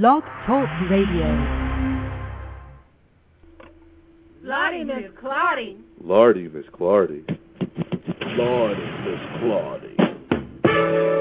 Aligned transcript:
Blog 0.00 0.22
Talk 0.46 0.70
Radio. 0.88 1.26
Lottie, 4.42 4.84
Miss 4.84 5.10
Clardy. 5.22 5.76
Lordy, 6.02 6.48
Miss 6.48 6.64
Clardy. 6.72 7.22
Lordy, 8.38 8.80
Miss 9.04 9.20
Claudie. 9.38 11.11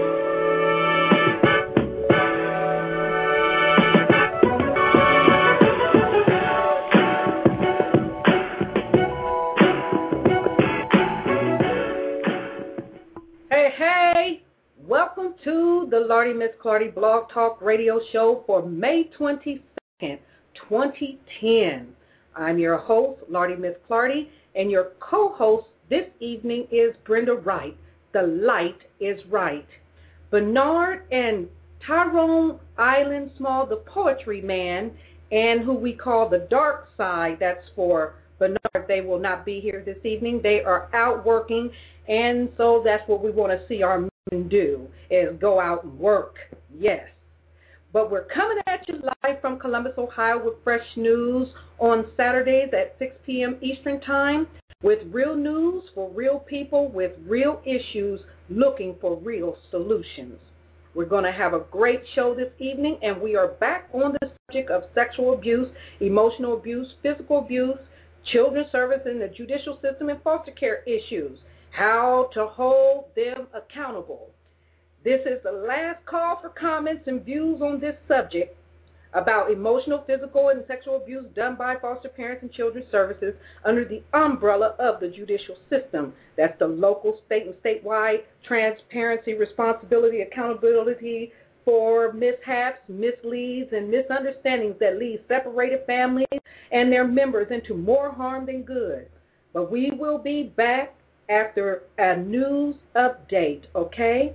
The 15.92 16.00
Lottie 16.00 16.32
Miss 16.32 16.52
Clardy 16.64 16.96
Blog 16.96 17.30
Talk 17.34 17.62
Radio 17.62 18.00
Show 18.14 18.46
for 18.48 18.66
May 18.66 19.10
22nd, 19.20 20.20
2010. 20.70 21.88
I'm 22.34 22.58
your 22.58 22.78
host, 22.78 23.20
Lottie 23.30 23.58
Miss 23.58 23.76
Clardy, 23.90 24.30
and 24.56 24.72
your 24.72 24.94
co-host 25.02 25.68
this 25.90 26.06
evening 26.22 26.66
is 26.72 26.96
Brenda 27.04 27.34
Wright. 27.34 27.76
The 28.14 28.22
light 28.22 28.78
is 29.02 29.20
right. 29.30 29.68
Bernard 30.30 31.12
and 31.12 31.50
Tyrone 31.86 32.58
Island 32.78 33.32
Small, 33.38 33.66
the 33.66 33.84
poetry 33.86 34.40
man, 34.40 34.92
and 35.34 35.60
who 35.60 35.74
we 35.74 35.92
call 35.92 36.30
the 36.30 36.48
dark 36.50 36.88
side, 36.96 37.36
that's 37.38 37.68
for 37.76 38.16
Bernard. 38.40 38.88
They 38.88 39.02
will 39.02 39.20
not 39.20 39.46
be 39.46 39.60
here 39.60 39.84
this 39.86 40.00
evening. 40.06 40.40
They 40.42 40.64
are 40.64 40.90
out 40.96 41.26
working, 41.26 41.70
and 42.08 42.48
so 42.56 42.82
that's 42.82 43.06
what 43.10 43.22
we 43.22 43.30
want 43.30 43.52
to 43.52 43.68
see 43.68 43.84
our 43.84 44.08
men 44.30 44.48
do, 44.48 44.88
is 45.10 45.36
go 45.40 45.60
out 45.60 45.84
and 45.84 45.98
work. 45.98 46.36
Yes. 46.78 47.08
But 47.92 48.12
we're 48.12 48.26
coming 48.26 48.60
at 48.68 48.88
you 48.88 49.02
live 49.02 49.42
from 49.42 49.58
Columbus, 49.60 49.94
Ohio 49.98 50.44
with 50.44 50.64
fresh 50.64 50.86
news 50.96 51.48
on 51.80 52.06
Saturdays 52.16 52.70
at 52.72 52.96
6 53.00 53.16
p.m. 53.26 53.58
Eastern 53.62 54.00
Time 54.02 54.48
with 54.84 55.00
real 55.12 55.36
news 55.36 55.84
for 55.96 56.10
real 56.12 56.40
people 56.40 56.88
with 56.90 57.12
real 57.26 57.62
issues 57.66 58.22
looking 58.50 58.96
for 59.02 59.18
real 59.18 59.58
solutions. 59.72 60.40
We're 60.94 61.06
going 61.06 61.24
to 61.24 61.32
have 61.32 61.54
a 61.54 61.66
great 61.72 62.02
show 62.14 62.36
this 62.36 62.52
evening, 62.60 63.00
and 63.02 63.20
we 63.20 63.36
are 63.36 63.48
back 63.48 63.90
on 63.94 64.16
the 64.20 64.32
subject 64.48 64.70
of 64.70 64.84
sexual 64.94 65.34
abuse, 65.34 65.70
emotional 66.00 66.58
abuse, 66.58 66.94
physical 67.02 67.40
abuse, 67.40 67.78
children's 68.32 68.72
service 68.72 69.02
in 69.06 69.20
the 69.20 69.30
judicial 69.30 69.80
system, 69.82 70.10
and 70.10 70.22
foster 70.22 70.52
care 70.52 70.84
issues. 70.84 71.40
How 71.72 72.30
to 72.34 72.48
hold 72.48 73.06
them 73.16 73.48
accountable. 73.54 74.30
This 75.04 75.22
is 75.26 75.42
the 75.44 75.52
last 75.52 76.06
call 76.06 76.40
for 76.42 76.50
comments 76.50 77.04
and 77.08 77.24
views 77.26 77.62
on 77.62 77.80
this 77.80 77.96
subject 78.08 78.56
about 79.14 79.52
emotional, 79.52 80.04
physical, 80.06 80.50
and 80.50 80.64
sexual 80.68 80.98
abuse 80.98 81.26
done 81.36 81.56
by 81.56 81.76
foster 81.82 82.10
parents 82.10 82.44
and 82.44 82.52
children's 82.52 82.90
services 82.92 83.34
under 83.66 83.84
the 83.84 84.04
umbrella 84.14 84.76
of 84.80 85.00
the 85.00 85.10
judicial 85.10 85.56
system. 85.70 86.14
That's 86.38 86.58
the 86.60 86.68
local, 86.68 87.20
state, 87.26 87.48
and 87.48 87.56
statewide 87.56 88.24
transparency, 88.46 89.34
responsibility, 89.34 90.22
accountability 90.22 91.34
for 91.66 92.14
mishaps, 92.14 92.80
misleads, 92.88 93.72
and 93.74 93.90
misunderstandings 93.90 94.76
that 94.80 94.98
lead 94.98 95.22
separated 95.28 95.86
families 95.86 96.28
and 96.72 96.92
their 96.92 97.08
members 97.08 97.48
into 97.52 97.76
more 97.76 98.12
harm 98.12 98.46
than 98.46 98.64
good. 98.64 99.08
But 99.54 99.72
we 99.72 99.92
will 99.92 100.18
be 100.18 100.44
back 100.44 100.96
after 101.32 101.84
a 101.98 102.18
news 102.18 102.76
update, 102.96 103.64
okay? 103.74 104.34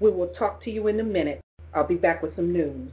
We 0.00 0.10
will 0.10 0.28
talk 0.28 0.62
to 0.64 0.70
you 0.70 0.86
in 0.88 1.00
a 1.00 1.04
minute. 1.04 1.40
I'll 1.74 1.86
be 1.86 1.94
back 1.94 2.22
with 2.22 2.36
some 2.36 2.52
news. 2.52 2.90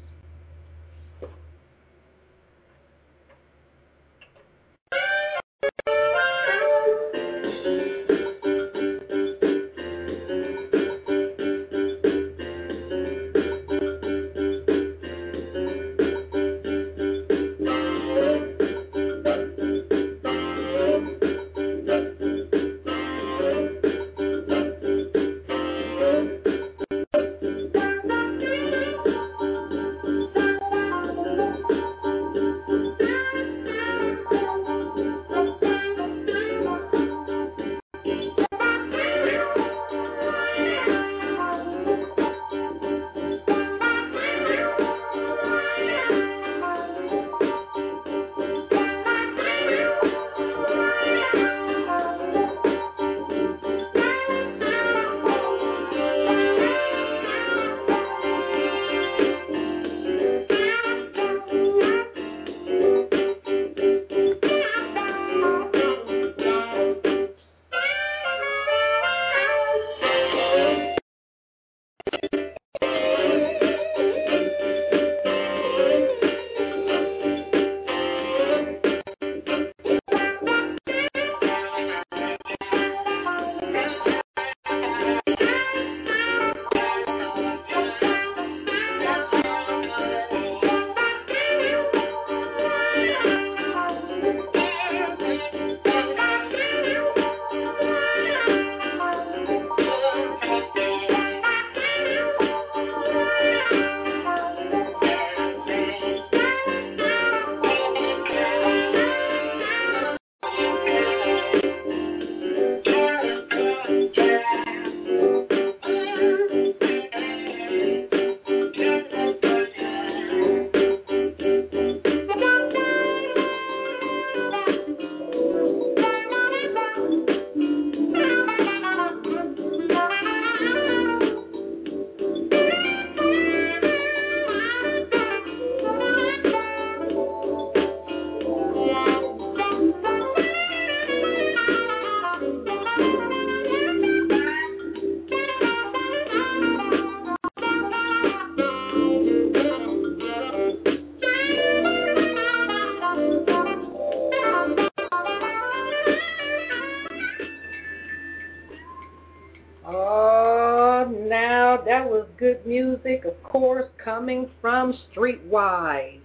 Coming 164.23 164.49
from 164.61 164.93
Streetwise, 165.11 166.21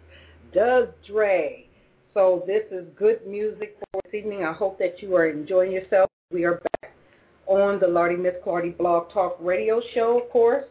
Doug 0.54 0.90
Dre. 1.04 1.66
So 2.14 2.44
this 2.46 2.62
is 2.70 2.84
good 2.96 3.26
music 3.26 3.76
for 3.90 4.00
this 4.04 4.14
evening. 4.14 4.44
I 4.44 4.52
hope 4.52 4.78
that 4.78 5.02
you 5.02 5.16
are 5.16 5.26
enjoying 5.28 5.72
yourself. 5.72 6.08
We 6.30 6.44
are 6.44 6.62
back 6.80 6.94
on 7.46 7.80
the 7.80 7.88
Lardy 7.88 8.14
Miss 8.14 8.34
Clardy 8.46 8.78
Blog 8.78 9.10
Talk 9.10 9.36
Radio 9.40 9.82
Show, 9.94 10.20
of 10.22 10.30
course, 10.30 10.66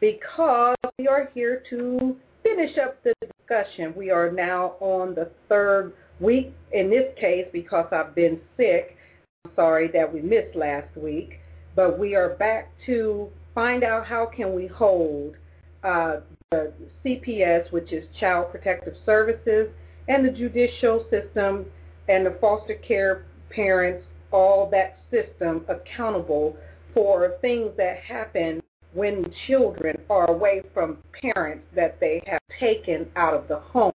because 0.00 0.76
we 0.98 1.06
are 1.08 1.28
here 1.34 1.62
to 1.68 2.16
finish 2.42 2.78
up 2.78 3.04
the 3.04 3.12
discussion, 3.20 3.92
we 3.94 4.10
are 4.10 4.32
now 4.32 4.76
on 4.80 5.14
the 5.14 5.30
third 5.50 5.92
week. 6.20 6.54
In 6.72 6.88
this 6.88 7.12
case, 7.20 7.48
because 7.52 7.88
I've 7.92 8.14
been 8.14 8.40
sick, 8.56 8.96
I'm 9.44 9.50
sorry 9.54 9.90
that 9.92 10.10
we 10.10 10.22
missed 10.22 10.56
last 10.56 10.96
week, 10.96 11.38
but 11.76 11.98
we 11.98 12.14
are 12.14 12.30
back 12.36 12.72
to 12.86 13.28
find 13.54 13.84
out 13.84 14.06
how 14.06 14.24
can 14.34 14.54
we 14.54 14.66
hold 14.66 15.36
uh, 15.84 16.20
the 16.50 16.72
CPS, 17.04 17.70
which 17.72 17.92
is 17.92 18.04
Child 18.18 18.50
Protective 18.50 18.94
Services, 19.06 19.68
and 20.08 20.24
the 20.26 20.30
judicial 20.30 21.06
system 21.10 21.66
and 22.08 22.26
the 22.26 22.36
foster 22.40 22.74
care 22.74 23.26
parents, 23.50 24.06
all 24.32 24.68
that 24.70 24.98
system 25.10 25.64
accountable 25.68 26.56
for 26.94 27.36
things 27.40 27.70
that 27.76 27.98
happen 27.98 28.62
when 28.92 29.32
children 29.46 29.96
are 30.08 30.28
away 30.30 30.62
from 30.74 30.98
parents 31.22 31.64
that 31.74 31.98
they 32.00 32.20
have 32.26 32.40
taken 32.58 33.06
out 33.16 33.34
of 33.34 33.46
the 33.48 33.58
home. 33.58 33.92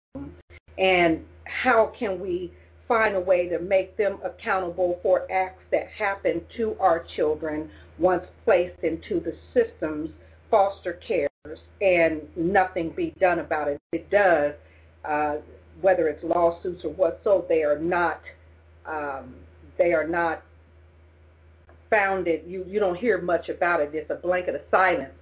And 0.79 1.25
how 1.45 1.93
can 1.99 2.21
we 2.21 2.53
find 2.87 3.17
a 3.17 3.21
way 3.21 3.49
to 3.49 3.59
make 3.59 3.97
them 3.97 4.19
accountable 4.25 5.01
for 5.03 5.31
acts 5.33 5.63
that 5.73 5.89
happen 5.89 6.43
to 6.57 6.77
our 6.79 7.05
children 7.17 7.71
once 7.99 8.25
placed 8.45 8.79
into 8.83 9.21
the 9.21 9.35
systems 9.53 10.11
foster 10.51 11.01
cares 11.07 11.31
and 11.81 12.23
nothing 12.37 12.91
be 12.97 13.15
done 13.21 13.41
about 13.41 13.69
it 13.69 13.79
it 13.93 14.09
does 14.11 14.55
uh, 15.05 15.37
whether 15.83 16.09
it's 16.09 16.25
lawsuits 16.25 16.85
or 16.85 16.93
what 16.93 17.21
so 17.23 17.45
they 17.49 17.63
are 17.63 17.79
not 17.79 18.21
um, 18.87 19.35
they 19.77 19.93
are 19.93 20.07
not 20.07 20.43
founded. 21.91 22.43
You 22.47 22.65
you 22.67 22.81
don't 22.81 22.97
hear 22.97 23.21
much 23.21 23.49
about 23.49 23.81
it. 23.81 23.91
It's 23.93 24.11
a 24.11 24.15
blanket 24.15 24.55
of 24.55 24.63
silence 24.71 25.13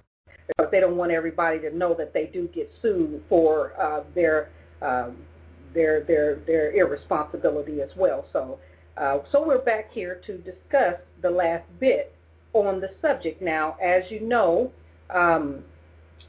because 0.47 0.71
they 0.71 0.79
don't 0.79 0.97
want 0.97 1.11
everybody 1.11 1.59
to 1.59 1.75
know 1.75 1.93
that 1.95 2.13
they 2.13 2.25
do 2.25 2.49
get 2.53 2.71
sued 2.81 3.23
for 3.29 3.73
uh, 3.79 4.03
their 4.15 4.49
um, 4.81 5.17
their 5.73 6.03
their 6.03 6.35
their 6.47 6.71
irresponsibility 6.71 7.81
as 7.81 7.89
well. 7.95 8.25
So 8.33 8.59
uh, 8.97 9.19
so 9.31 9.45
we're 9.45 9.63
back 9.63 9.91
here 9.91 10.21
to 10.25 10.37
discuss 10.37 10.95
the 11.21 11.29
last 11.29 11.65
bit 11.79 12.13
on 12.53 12.79
the 12.79 12.89
subject. 13.01 13.41
Now, 13.41 13.77
as 13.83 14.03
you 14.09 14.19
know, 14.21 14.71
um, 15.09 15.63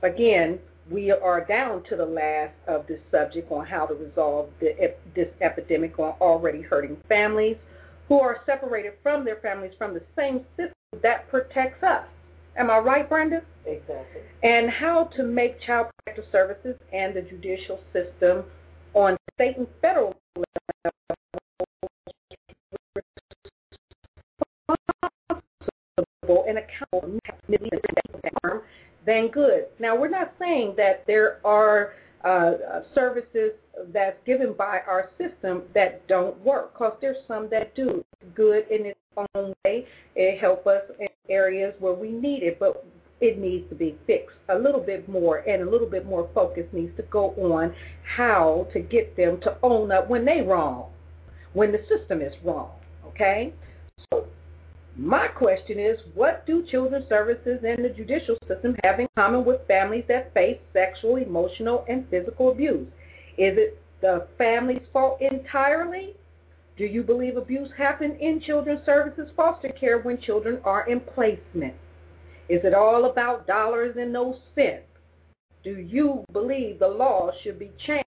again, 0.04 0.58
we 0.90 1.10
are 1.10 1.44
down 1.44 1.82
to 1.88 1.96
the 1.96 2.04
last 2.04 2.54
of 2.68 2.86
this 2.86 3.00
subject 3.10 3.50
on 3.50 3.66
how 3.66 3.86
to 3.86 3.94
resolve 3.94 4.50
the, 4.60 4.94
this 5.16 5.28
epidemic 5.40 5.98
on 5.98 6.14
already 6.20 6.60
hurting 6.60 6.96
families 7.08 7.56
who 8.08 8.20
are 8.20 8.38
separated 8.44 8.92
from 9.02 9.24
their 9.24 9.36
families 9.36 9.72
from 9.78 9.94
the 9.94 10.02
same 10.16 10.44
system 10.56 10.74
that 11.02 11.28
protects 11.30 11.82
us. 11.82 12.04
Am 12.56 12.70
I 12.70 12.78
right, 12.78 13.08
Brenda? 13.08 13.40
Exactly. 13.66 14.20
And 14.42 14.70
how 14.70 15.10
to 15.16 15.22
make 15.22 15.60
child 15.62 15.86
protective 16.04 16.30
services 16.30 16.76
and 16.92 17.16
the 17.16 17.22
judicial 17.22 17.80
system 17.92 18.44
on 18.92 19.16
state 19.34 19.56
and 19.56 19.66
federal 19.80 20.14
level 26.22 26.44
and 26.46 26.58
accountable 26.58 27.18
than 29.06 29.28
good. 29.28 29.66
Now, 29.78 29.96
we're 29.96 30.08
not 30.08 30.32
saying 30.38 30.74
that 30.76 31.04
there 31.06 31.38
are 31.44 31.94
uh, 32.24 32.80
services 32.94 33.52
that's 33.92 34.16
given 34.24 34.54
by 34.54 34.80
our 34.86 35.10
system 35.18 35.62
that 35.74 36.06
don't 36.08 36.38
work, 36.40 36.72
because 36.72 36.96
there's 37.00 37.18
some 37.28 37.48
that 37.50 37.74
do 37.74 38.04
good 38.34 38.66
in 38.70 38.86
its 38.86 38.98
own 39.16 39.52
way. 39.64 39.86
It 40.14 40.40
helps 40.40 40.66
us 40.66 40.82
in 40.98 41.08
areas 41.28 41.74
where 41.80 41.92
we 41.92 42.10
need 42.10 42.42
it, 42.42 42.58
but 42.58 42.84
it 43.20 43.38
needs 43.38 43.68
to 43.68 43.74
be 43.74 43.96
fixed 44.06 44.36
a 44.48 44.58
little 44.58 44.80
bit 44.80 45.08
more, 45.08 45.38
and 45.38 45.62
a 45.62 45.70
little 45.70 45.88
bit 45.88 46.06
more 46.06 46.28
focus 46.34 46.64
needs 46.72 46.96
to 46.96 47.02
go 47.04 47.30
on 47.30 47.74
how 48.16 48.66
to 48.72 48.80
get 48.80 49.16
them 49.16 49.40
to 49.42 49.56
own 49.62 49.92
up 49.92 50.08
when 50.08 50.24
they're 50.24 50.44
wrong, 50.44 50.90
when 51.52 51.72
the 51.72 51.78
system 51.88 52.20
is 52.20 52.32
wrong. 52.44 52.70
Okay, 53.06 53.52
so 54.10 54.26
my 54.96 55.26
question 55.26 55.78
is, 55.78 55.98
what 56.14 56.46
do 56.46 56.64
children's 56.70 57.08
services 57.08 57.60
and 57.66 57.84
the 57.84 57.88
judicial 57.88 58.36
system 58.46 58.76
have 58.84 59.00
in 59.00 59.08
common 59.16 59.44
with 59.44 59.66
families 59.66 60.04
that 60.08 60.32
face 60.34 60.58
sexual, 60.72 61.16
emotional, 61.16 61.84
and 61.88 62.08
physical 62.10 62.52
abuse? 62.52 62.86
Is 63.36 63.58
it 63.58 63.78
the 64.00 64.28
family's 64.38 64.86
fault 64.92 65.20
entirely? 65.20 66.14
Do 66.76 66.84
you 66.84 67.02
believe 67.02 67.36
abuse 67.36 67.70
happens 67.76 68.16
in 68.20 68.40
children's 68.40 68.84
services 68.86 69.30
foster 69.36 69.70
care 69.70 69.98
when 69.98 70.20
children 70.20 70.60
are 70.64 70.88
in 70.88 71.00
placement? 71.00 71.74
Is 72.48 72.60
it 72.64 72.74
all 72.74 73.10
about 73.10 73.46
dollars 73.46 73.96
and 73.98 74.12
no 74.12 74.36
cents? 74.54 74.84
Do 75.64 75.76
you 75.76 76.24
believe 76.32 76.78
the 76.78 76.88
law 76.88 77.30
should 77.42 77.58
be 77.58 77.72
changed 77.86 78.04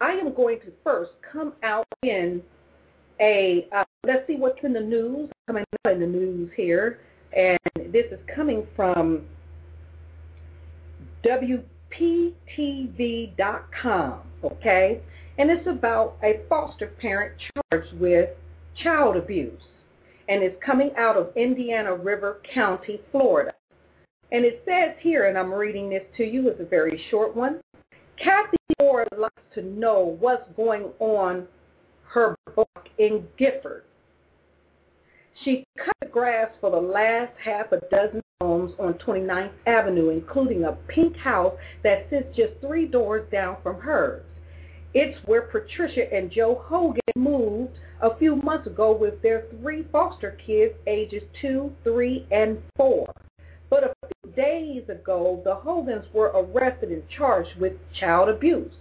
I 0.00 0.12
am 0.12 0.32
going 0.34 0.60
to 0.60 0.72
first 0.82 1.10
come 1.30 1.52
out 1.62 1.86
in 2.02 2.40
a, 3.20 3.68
uh, 3.76 3.84
let's 4.06 4.26
see 4.26 4.36
what's 4.36 4.58
in 4.62 4.72
the 4.72 4.80
news, 4.80 5.28
coming 5.46 5.64
out 5.84 5.92
in 5.92 6.00
the 6.00 6.06
news 6.06 6.50
here, 6.56 7.00
and 7.36 7.58
this 7.92 8.06
is 8.10 8.18
coming 8.34 8.66
from 8.74 9.26
WPTV.com, 11.26 14.20
okay? 14.44 15.02
And 15.36 15.50
it's 15.50 15.66
about 15.66 16.16
a 16.22 16.40
foster 16.48 16.86
parent 17.00 17.34
charged 17.70 17.92
with 18.00 18.30
child 18.82 19.16
abuse, 19.16 19.60
and 20.28 20.42
it's 20.42 20.56
coming 20.64 20.92
out 20.96 21.16
of 21.16 21.36
Indian 21.36 21.84
River 22.02 22.40
County, 22.54 23.02
Florida. 23.12 23.52
And 24.30 24.44
it 24.44 24.62
says 24.64 24.96
here, 25.00 25.26
and 25.26 25.38
I'm 25.38 25.52
reading 25.52 25.88
this 25.88 26.02
to 26.18 26.24
you, 26.24 26.48
it's 26.48 26.60
a 26.60 26.64
very 26.64 27.02
short 27.10 27.34
one. 27.34 27.60
Kathy 28.22 28.56
Moore 28.80 29.06
likes 29.16 29.42
to 29.54 29.62
know 29.62 30.16
what's 30.20 30.46
going 30.56 30.90
on 30.98 31.46
her 32.08 32.36
book 32.54 32.88
in 32.98 33.24
Gifford. 33.38 33.84
She 35.44 35.64
cut 35.78 35.94
the 36.00 36.08
grass 36.08 36.50
for 36.60 36.70
the 36.70 36.76
last 36.76 37.32
half 37.42 37.72
a 37.72 37.78
dozen 37.90 38.20
homes 38.40 38.72
on 38.78 38.94
29th 38.94 39.52
Avenue, 39.66 40.10
including 40.10 40.64
a 40.64 40.72
pink 40.88 41.16
house 41.16 41.54
that 41.84 42.06
sits 42.10 42.36
just 42.36 42.54
three 42.60 42.86
doors 42.86 43.26
down 43.30 43.56
from 43.62 43.80
hers. 43.80 44.24
It's 44.94 45.18
where 45.26 45.42
Patricia 45.42 46.12
and 46.12 46.30
Joe 46.30 46.62
Hogan 46.64 47.00
moved 47.16 47.78
a 48.00 48.16
few 48.16 48.36
months 48.36 48.66
ago 48.66 48.96
with 48.96 49.22
their 49.22 49.44
three 49.60 49.84
foster 49.92 50.36
kids, 50.44 50.74
ages 50.86 51.22
two, 51.40 51.72
three, 51.84 52.26
and 52.30 52.58
four. 52.76 53.06
But 53.70 53.84
a 53.84 53.94
few 54.06 54.32
days 54.32 54.88
ago, 54.88 55.40
the 55.44 55.54
Hogans 55.54 56.06
were 56.12 56.28
arrested 56.28 56.90
and 56.90 57.02
charged 57.08 57.58
with 57.60 57.74
child 57.98 58.28
abuse. 58.28 58.72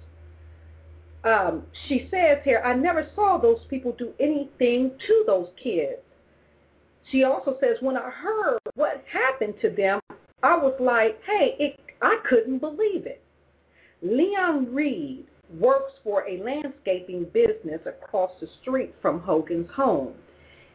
Um, 1.24 1.64
she 1.88 2.08
says 2.10 2.38
here, 2.44 2.62
I 2.64 2.74
never 2.74 3.08
saw 3.16 3.38
those 3.38 3.60
people 3.70 3.94
do 3.98 4.14
anything 4.20 4.92
to 5.08 5.24
those 5.26 5.50
kids. 5.62 6.00
She 7.12 7.24
also 7.24 7.58
says, 7.60 7.78
when 7.82 7.98
I 7.98 8.10
heard 8.10 8.60
what 8.76 9.04
happened 9.12 9.56
to 9.62 9.70
them, 9.70 10.00
I 10.44 10.56
was 10.58 10.76
like, 10.80 11.20
hey, 11.26 11.56
it, 11.60 11.80
I 12.02 12.20
couldn't 12.30 12.60
believe 12.60 13.06
it. 13.06 13.22
Leon 14.02 14.74
Reed 14.74 15.26
works 15.60 15.94
for 16.04 16.28
a 16.28 16.42
landscaping 16.44 17.26
business 17.34 17.82
across 17.86 18.32
the 18.40 18.48
street 18.62 18.94
from 19.02 19.22
Hogan's 19.22 19.70
home. 19.72 20.14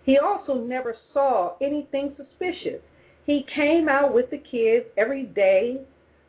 He 0.04 0.18
also 0.18 0.54
never 0.54 0.96
saw 1.12 1.54
anything 1.62 2.14
suspicious. 2.16 2.80
He 3.24 3.46
came 3.54 3.88
out 3.88 4.12
with 4.12 4.30
the 4.30 4.38
kids 4.38 4.86
every 4.96 5.24
day, 5.24 5.80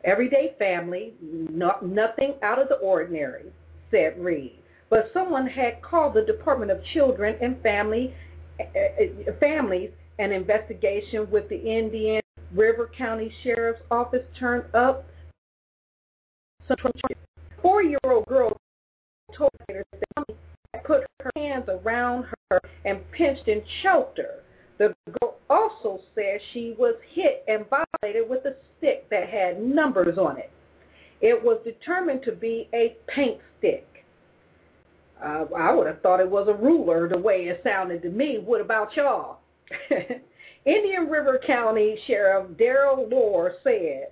everyday 0.04 0.54
family, 0.58 1.14
not, 1.20 1.84
nothing 1.84 2.34
out 2.42 2.60
of 2.60 2.68
the 2.68 2.76
ordinary, 2.76 3.52
said 3.90 4.18
Reed. 4.18 4.58
But 4.90 5.10
someone 5.12 5.46
had 5.46 5.82
called 5.82 6.14
the 6.14 6.22
Department 6.22 6.70
of 6.70 6.78
Children 6.92 7.36
and 7.40 7.60
Family 7.62 8.14
uh, 8.60 9.32
Families 9.40 9.90
an 10.20 10.30
investigation 10.30 11.28
with 11.30 11.48
the 11.48 11.56
Indian 11.56 12.20
River 12.52 12.88
County 12.96 13.32
Sheriff's 13.42 13.82
Office 13.90 14.24
turned 14.38 14.72
up. 14.74 15.04
Four-year-old 17.60 18.26
girl 18.26 18.56
told 19.36 19.50
her 19.68 19.84
that 19.92 20.84
put 20.84 21.02
her 21.20 21.30
hands 21.34 21.64
around 21.68 22.26
her 22.50 22.60
and 22.84 23.00
pinched 23.10 23.48
and 23.48 23.62
choked 23.82 24.18
her. 24.18 24.43
The 24.78 24.94
girl 25.20 25.36
also 25.48 26.00
said 26.14 26.40
she 26.52 26.74
was 26.78 26.94
hit 27.12 27.44
and 27.46 27.64
violated 27.68 28.28
with 28.28 28.44
a 28.44 28.56
stick 28.78 29.08
that 29.10 29.28
had 29.28 29.62
numbers 29.62 30.18
on 30.18 30.38
it. 30.38 30.50
It 31.20 31.42
was 31.42 31.60
determined 31.64 32.22
to 32.24 32.32
be 32.32 32.68
a 32.74 32.96
paint 33.06 33.38
stick. 33.58 33.86
Uh, 35.24 35.44
I 35.56 35.72
would 35.72 35.86
have 35.86 36.02
thought 36.02 36.20
it 36.20 36.28
was 36.28 36.48
a 36.48 36.54
ruler 36.54 37.08
the 37.08 37.18
way 37.18 37.44
it 37.44 37.60
sounded 37.62 38.02
to 38.02 38.10
me. 38.10 38.38
What 38.44 38.60
about 38.60 38.96
y'all? 38.96 39.38
Indian 40.66 41.08
River 41.08 41.40
County 41.46 41.98
Sheriff 42.06 42.50
Daryl 42.58 43.08
Moore 43.08 43.54
said 43.62 44.08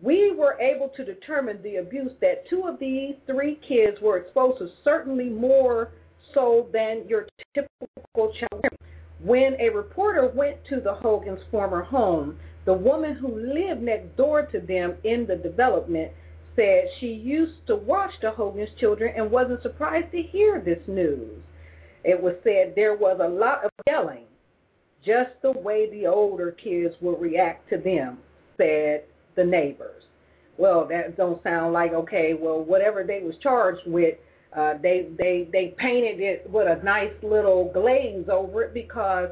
we 0.00 0.32
were 0.32 0.58
able 0.60 0.88
to 0.96 1.04
determine 1.04 1.60
the 1.62 1.76
abuse 1.76 2.12
that 2.20 2.48
two 2.48 2.64
of 2.66 2.78
these 2.78 3.14
three 3.26 3.58
kids 3.66 4.00
were 4.00 4.18
exposed 4.18 4.58
to, 4.58 4.68
certainly 4.84 5.28
more 5.28 5.92
so 6.34 6.68
than 6.72 7.04
your 7.08 7.26
typical 7.54 8.32
child. 8.32 8.64
When 9.20 9.56
a 9.60 9.70
reporter 9.70 10.28
went 10.28 10.64
to 10.66 10.80
the 10.80 10.94
Hogan's 10.94 11.42
former 11.50 11.82
home, 11.82 12.38
the 12.64 12.74
woman 12.74 13.14
who 13.14 13.28
lived 13.28 13.82
next 13.82 14.16
door 14.16 14.42
to 14.42 14.60
them 14.60 14.96
in 15.02 15.26
the 15.26 15.36
development 15.36 16.12
said 16.54 16.84
she 16.98 17.08
used 17.08 17.66
to 17.66 17.76
watch 17.76 18.12
the 18.20 18.30
Hogan's 18.30 18.74
children 18.78 19.14
and 19.16 19.30
wasn't 19.30 19.62
surprised 19.62 20.12
to 20.12 20.22
hear 20.22 20.60
this 20.60 20.86
news. 20.86 21.42
It 22.04 22.20
was 22.20 22.34
said 22.44 22.74
there 22.74 22.94
was 22.94 23.18
a 23.20 23.28
lot 23.28 23.64
of 23.64 23.70
yelling, 23.86 24.26
just 25.04 25.30
the 25.42 25.52
way 25.52 25.90
the 25.90 26.06
older 26.06 26.52
kids 26.52 26.94
would 27.00 27.20
react 27.20 27.68
to 27.70 27.78
them, 27.78 28.18
said 28.56 29.04
the 29.34 29.44
neighbors. 29.44 30.04
Well, 30.58 30.86
that 30.88 31.16
don't 31.16 31.42
sound 31.42 31.72
like 31.72 31.92
okay. 31.92 32.34
Well, 32.34 32.62
whatever 32.62 33.04
they 33.04 33.22
was 33.22 33.36
charged 33.36 33.86
with, 33.86 34.16
uh, 34.56 34.74
they 34.82 35.08
they 35.18 35.48
they 35.52 35.74
painted 35.78 36.20
it 36.20 36.48
with 36.50 36.66
a 36.66 36.82
nice 36.84 37.12
little 37.22 37.70
glaze 37.72 38.28
over 38.30 38.64
it 38.64 38.74
because 38.74 39.28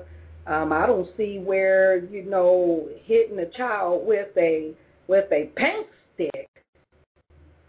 um, 0.46 0.72
I 0.72 0.86
don't 0.86 1.08
see 1.16 1.38
where 1.38 2.04
you 2.04 2.24
know 2.24 2.88
hitting 3.04 3.38
a 3.38 3.46
child 3.46 4.06
with 4.06 4.28
a 4.36 4.72
with 5.08 5.30
a 5.32 5.50
paint 5.56 5.86
stick. 6.14 6.48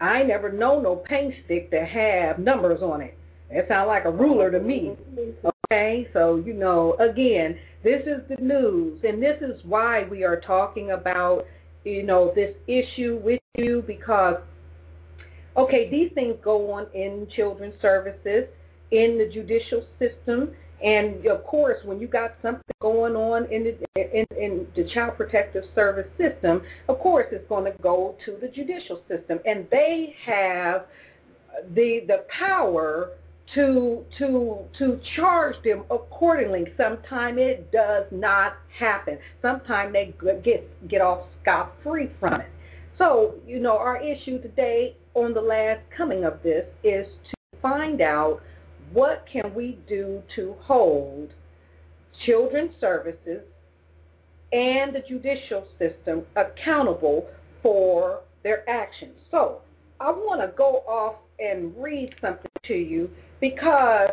I 0.00 0.22
never 0.22 0.52
know 0.52 0.80
no 0.80 0.96
paint 0.96 1.34
stick 1.44 1.70
to 1.70 1.84
have 1.84 2.38
numbers 2.38 2.82
on 2.82 3.00
it. 3.00 3.18
It 3.50 3.66
sounds 3.68 3.88
like 3.88 4.04
a 4.04 4.10
ruler 4.10 4.50
to 4.50 4.60
me. 4.60 4.94
Okay, 5.70 6.08
so 6.12 6.36
you 6.36 6.52
know, 6.52 6.96
again, 7.00 7.58
this 7.82 8.02
is 8.02 8.20
the 8.28 8.42
news, 8.42 9.00
and 9.04 9.22
this 9.22 9.40
is 9.40 9.64
why 9.64 10.04
we 10.04 10.22
are 10.22 10.40
talking 10.40 10.90
about 10.90 11.46
you 11.84 12.02
know 12.02 12.32
this 12.34 12.54
issue 12.66 13.20
with 13.24 13.40
you 13.56 13.82
because 13.86 14.36
okay, 15.58 15.90
these 15.90 16.10
things 16.14 16.36
go 16.42 16.72
on 16.72 16.86
in 16.94 17.26
children's 17.34 17.74
services, 17.82 18.44
in 18.90 19.18
the 19.18 19.28
judicial 19.32 19.84
system, 19.98 20.52
and 20.82 21.26
of 21.26 21.44
course, 21.44 21.78
when 21.84 22.00
you 22.00 22.06
got 22.06 22.34
something 22.40 22.62
going 22.80 23.16
on 23.16 23.50
in 23.52 23.64
the 23.64 23.76
in, 23.96 24.24
in 24.36 24.66
the 24.76 24.88
child 24.94 25.16
protective 25.16 25.64
service 25.74 26.06
system, 26.16 26.62
of 26.88 26.98
course, 27.00 27.26
it's 27.32 27.46
going 27.48 27.64
to 27.64 27.76
go 27.82 28.14
to 28.24 28.36
the 28.40 28.48
judicial 28.48 29.02
system, 29.08 29.40
and 29.44 29.66
they 29.72 30.14
have 30.24 30.86
the 31.74 32.04
the 32.06 32.24
power 32.38 33.10
to 33.54 34.04
to 34.18 34.58
to 34.78 35.00
charge 35.16 35.56
them 35.64 35.82
accordingly. 35.90 36.66
Sometimes 36.76 37.38
it 37.40 37.72
does 37.72 38.04
not 38.12 38.54
happen. 38.78 39.18
Sometimes 39.42 39.92
they 39.92 40.14
get 40.44 40.88
get 40.88 41.00
off 41.00 41.26
scot 41.42 41.72
free 41.82 42.10
from 42.20 42.40
it. 42.40 42.48
So 42.98 43.34
you 43.44 43.58
know, 43.58 43.76
our 43.76 44.00
issue 44.00 44.40
today 44.40 44.94
on 45.14 45.34
the 45.34 45.40
last 45.40 45.80
coming 45.96 46.24
of 46.24 46.42
this 46.42 46.64
is 46.84 47.06
to 47.30 47.58
find 47.60 48.00
out 48.00 48.40
what 48.92 49.24
can 49.30 49.54
we 49.54 49.78
do 49.88 50.22
to 50.36 50.54
hold 50.60 51.30
children's 52.24 52.72
services 52.80 53.42
and 54.52 54.94
the 54.94 55.02
judicial 55.06 55.66
system 55.78 56.22
accountable 56.36 57.26
for 57.62 58.20
their 58.42 58.68
actions. 58.68 59.14
So 59.30 59.60
I 60.00 60.10
want 60.10 60.40
to 60.40 60.56
go 60.56 60.82
off 60.88 61.16
and 61.38 61.72
read 61.76 62.14
something 62.20 62.50
to 62.64 62.74
you 62.74 63.10
because, 63.40 64.10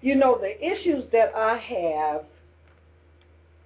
you 0.00 0.14
know, 0.14 0.40
the 0.40 0.56
issues 0.64 1.04
that 1.12 1.32
I 1.36 1.58
have 1.58 2.24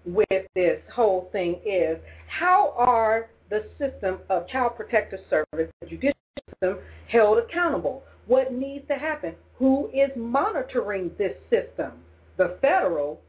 with 0.04 0.46
this 0.54 0.80
whole 0.92 1.28
thing 1.30 1.60
is 1.64 1.98
how 2.26 2.74
are 2.76 3.28
the 3.52 3.64
system 3.78 4.18
of 4.30 4.48
child 4.48 4.72
protective 4.76 5.20
service, 5.28 5.70
the 5.82 5.86
judicial 5.86 6.16
system, 6.48 6.78
held 7.06 7.36
accountable? 7.36 8.02
What 8.26 8.54
needs 8.54 8.88
to 8.88 8.94
happen? 8.94 9.34
Who 9.56 9.90
is 9.92 10.10
monitoring 10.16 11.10
this 11.18 11.34
system? 11.50 11.92
The 12.38 12.56
federal, 12.62 13.20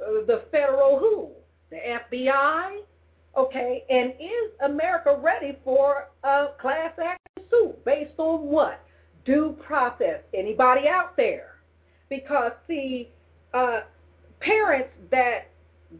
uh, 0.00 0.24
the 0.26 0.44
federal 0.50 0.98
who? 0.98 1.28
The 1.68 1.76
FBI? 1.76 2.78
Okay, 3.36 3.84
and 3.90 4.12
is 4.12 4.52
America 4.64 5.20
ready 5.22 5.58
for 5.62 6.08
a 6.24 6.46
class 6.58 6.92
action 6.98 7.44
suit 7.50 7.84
based 7.84 8.18
on 8.18 8.46
what? 8.46 8.82
Due 9.26 9.54
process. 9.66 10.20
Anybody 10.32 10.88
out 10.88 11.14
there? 11.14 11.56
Because 12.08 12.52
see, 12.66 13.10
uh, 13.52 13.80
parents 14.40 14.88
that 15.10 15.50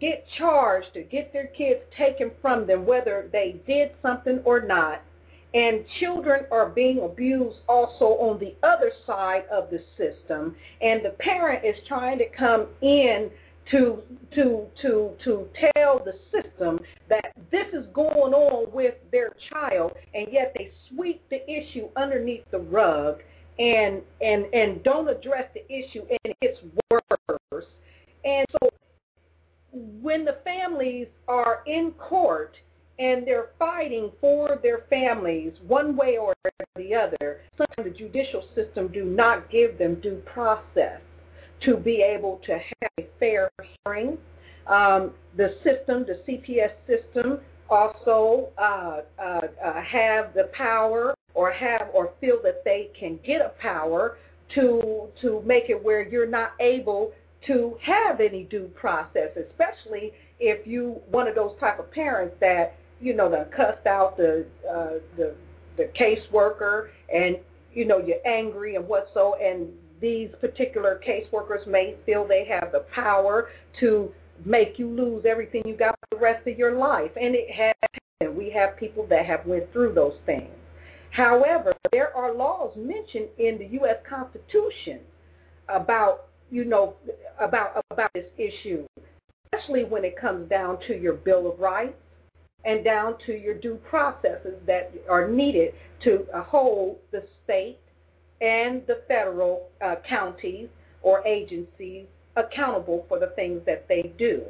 get 0.01 0.25
charged 0.37 0.93
to 0.95 1.03
get 1.03 1.33
their 1.33 1.47
kids 1.49 1.81
taken 1.97 2.31
from 2.43 2.67
them, 2.67 2.85
whether 2.85 3.29
they 3.33 3.61
did 3.67 3.93
something 4.03 4.41
or 4.45 4.61
not, 4.61 5.03
and 5.55 5.85
children 5.99 6.45
are 6.53 6.69
being 6.69 7.01
abused 7.01 7.59
also 7.69 8.05
on 8.05 8.39
the 8.39 8.55
other 8.67 8.93
side 9.07 9.45
of 9.51 9.71
the 9.71 9.81
system. 9.97 10.55
And 10.83 11.05
the 11.05 11.15
parent 11.19 11.65
is 11.65 11.75
trying 11.87 12.19
to 12.19 12.29
come 12.29 12.67
in 12.83 13.31
to 13.71 14.03
to 14.35 14.67
to 14.83 15.11
to 15.25 15.47
tell 15.75 16.03
the 16.05 16.15
system 16.33 16.79
that 17.09 17.33
this 17.51 17.67
is 17.73 17.87
going 17.93 18.33
on 18.33 18.73
with 18.73 18.95
their 19.13 19.31
child 19.51 19.93
and 20.15 20.27
yet 20.31 20.55
they 20.57 20.71
sweep 20.89 21.23
the 21.29 21.43
issue 21.51 21.89
underneath 21.97 22.45
the 22.51 22.59
rug 22.59 23.19
and 23.59 24.01
and 24.21 24.47
and 24.55 24.83
don't 24.85 25.09
address 25.09 25.45
the 25.55 25.65
issue 25.71 26.03
and 26.09 26.19
it 26.25 26.37
gets 26.41 26.59
worse. 26.91 27.65
And 28.25 28.47
so 28.53 28.71
when 30.01 30.25
the 30.25 30.39
families 30.45 31.09
are 31.27 31.63
in 31.67 31.93
court 31.93 32.55
and 32.99 33.27
they're 33.27 33.51
fighting 33.59 34.11
for 34.21 34.59
their 34.63 34.85
families 34.91 35.53
one 35.67 35.97
way 35.97 36.19
or 36.19 36.35
the 36.77 36.95
other. 36.95 37.41
Sometimes 37.57 37.93
the 37.93 37.99
judicial 37.99 38.45
system 38.55 38.89
do 38.89 39.05
not 39.05 39.51
give 39.51 39.79
them 39.79 40.01
due 40.01 40.23
process 40.27 41.01
to 41.65 41.77
be 41.77 42.03
able 42.03 42.41
to 42.47 42.53
have 42.53 42.91
a 42.99 43.07
fair 43.19 43.51
hearing. 43.85 44.19
Um, 44.67 45.13
the 45.37 45.55
system, 45.65 46.07
the 46.07 46.21
CPS 46.27 46.73
system, 46.87 47.41
also 47.71 48.49
uh, 48.59 49.01
uh, 49.19 49.41
uh, 49.65 49.83
have 49.83 50.35
the 50.35 50.51
power 50.53 51.15
or 51.35 51.53
have 51.53 51.89
or 51.93 52.13
feel 52.21 52.41
that 52.43 52.65
they 52.65 52.91
can 52.99 53.19
get 53.25 53.41
a 53.41 53.53
power 53.61 54.19
to 54.55 55.09
to 55.21 55.43
make 55.45 55.65
it 55.69 55.83
where 55.83 56.03
you're 56.03 56.27
not 56.27 56.53
able 56.61 57.13
to 57.47 57.77
have 57.83 58.21
any 58.21 58.45
due 58.45 58.71
process, 58.75 59.31
especially 59.37 60.13
if 60.41 60.67
you 60.67 61.01
one 61.11 61.29
of 61.29 61.35
those 61.35 61.53
type 61.61 61.79
of 61.79 61.91
parents 61.91 62.35
that 62.41 62.75
you 63.01 63.15
know, 63.15 63.31
done 63.31 63.47
cussed 63.57 63.87
out 63.87 64.17
the 64.17 64.47
uh, 64.69 64.99
the 65.17 65.35
the 65.77 65.91
caseworker, 65.99 66.89
and 67.13 67.37
you 67.73 67.85
know, 67.85 67.99
you're 67.99 68.27
angry 68.27 68.75
and 68.77 68.87
what 68.87 69.09
so, 69.15 69.37
and 69.41 69.69
these 70.01 70.31
particular 70.41 71.01
caseworkers 71.07 71.67
may 71.67 71.97
feel 72.07 72.27
they 72.27 72.45
have 72.45 72.73
the 72.73 72.85
power 72.93 73.49
to 73.81 74.11
make 74.45 74.79
you 74.79 74.89
lose 74.89 75.25
everything 75.29 75.63
you 75.65 75.77
got 75.77 75.97
for 76.01 76.17
the 76.17 76.23
rest 76.23 76.47
of 76.47 76.59
your 76.59 76.77
life, 76.77 77.11
and 77.21 77.35
it 77.35 77.51
has. 77.51 77.75
And 78.21 78.37
we 78.37 78.51
have 78.51 78.77
people 78.77 79.07
that 79.11 79.27
have 79.27 79.47
went 79.47 79.73
through 79.73 79.95
those 79.95 80.17
things. 80.27 80.51
However, 81.13 81.73
there 81.93 82.15
are 82.17 82.35
laws 82.35 82.73
mentioned 82.77 83.29
in 83.39 83.59
the 83.59 83.67
U.S. 83.75 83.99
Constitution 84.09 84.99
about 85.69 86.28
you 86.51 86.65
know 86.65 86.95
about 87.41 87.85
about 87.91 88.11
this 88.15 88.31
issue, 88.37 88.87
especially 89.53 89.85
when 89.85 90.05
it 90.05 90.17
comes 90.19 90.49
down 90.49 90.79
to 90.87 90.95
your 90.95 91.15
Bill 91.15 91.51
of 91.51 91.59
Rights 91.59 91.95
and 92.65 92.85
down 92.85 93.17
to 93.27 93.33
your 93.33 93.55
due 93.55 93.79
processes 93.89 94.55
that 94.67 94.93
are 95.09 95.29
needed 95.29 95.75
to 96.05 96.27
hold 96.35 96.99
the 97.13 97.23
state 97.45 97.79
and 98.41 98.83
the 98.87 99.03
federal 99.09 99.69
uh, 99.85 99.97
counties 100.09 100.69
or 101.03 101.27
agencies 101.27 102.07
accountable 102.37 103.05
for 103.09 103.19
the 103.19 103.29
things 103.37 103.61
that 103.67 103.87
they 103.89 104.13
do. 104.19 104.43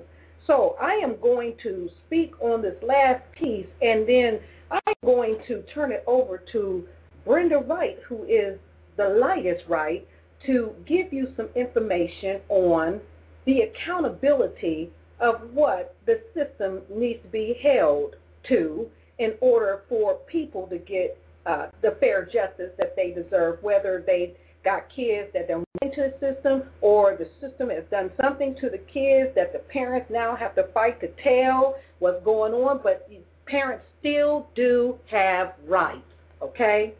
So 0.46 0.76
I 0.80 0.94
am 0.94 1.20
going 1.20 1.54
to 1.62 1.88
speak 2.06 2.32
on 2.40 2.62
this 2.62 2.76
last 2.82 3.22
piece 3.32 3.66
and 3.82 4.08
then 4.08 4.40
I'm 4.70 4.94
going 5.04 5.38
to 5.48 5.62
turn 5.74 5.92
it 5.92 6.04
over 6.06 6.42
to 6.52 6.86
Brenda 7.24 7.58
Wright, 7.58 7.98
who 8.06 8.24
is 8.24 8.58
the 8.96 9.08
lightest 9.08 9.64
right, 9.68 10.06
to 10.46 10.74
give 10.86 11.12
you 11.12 11.28
some 11.36 11.48
information 11.54 12.40
on 12.48 13.00
the 13.46 13.60
accountability 13.62 14.90
of 15.20 15.40
what 15.52 15.96
the 16.06 16.20
system 16.34 16.80
needs 16.90 17.22
to 17.22 17.28
be 17.28 17.58
held 17.62 18.16
to 18.48 18.86
in 19.18 19.34
order 19.40 19.82
for 19.88 20.14
people 20.26 20.66
to 20.68 20.78
get 20.78 21.18
uh, 21.46 21.66
the 21.82 21.96
fair 21.98 22.24
justice 22.24 22.70
that 22.78 22.94
they 22.94 23.10
deserve, 23.10 23.62
whether 23.62 24.04
they 24.06 24.34
got 24.64 24.88
kids 24.94 25.28
that 25.32 25.48
don't 25.48 25.64
into 25.82 26.10
the 26.20 26.34
system 26.34 26.64
or 26.80 27.16
the 27.16 27.28
system 27.40 27.70
has 27.70 27.84
done 27.90 28.10
something 28.20 28.54
to 28.60 28.68
the 28.68 28.78
kids 28.78 29.30
that 29.34 29.52
the 29.52 29.60
parents 29.70 30.08
now 30.10 30.36
have 30.36 30.54
to 30.54 30.64
fight 30.74 31.00
to 31.00 31.08
tell 31.22 31.76
what's 32.00 32.22
going 32.24 32.52
on, 32.52 32.80
but 32.82 33.08
parents 33.46 33.84
still 34.00 34.48
do 34.54 34.98
have 35.10 35.54
rights, 35.66 36.02
okay? 36.42 36.94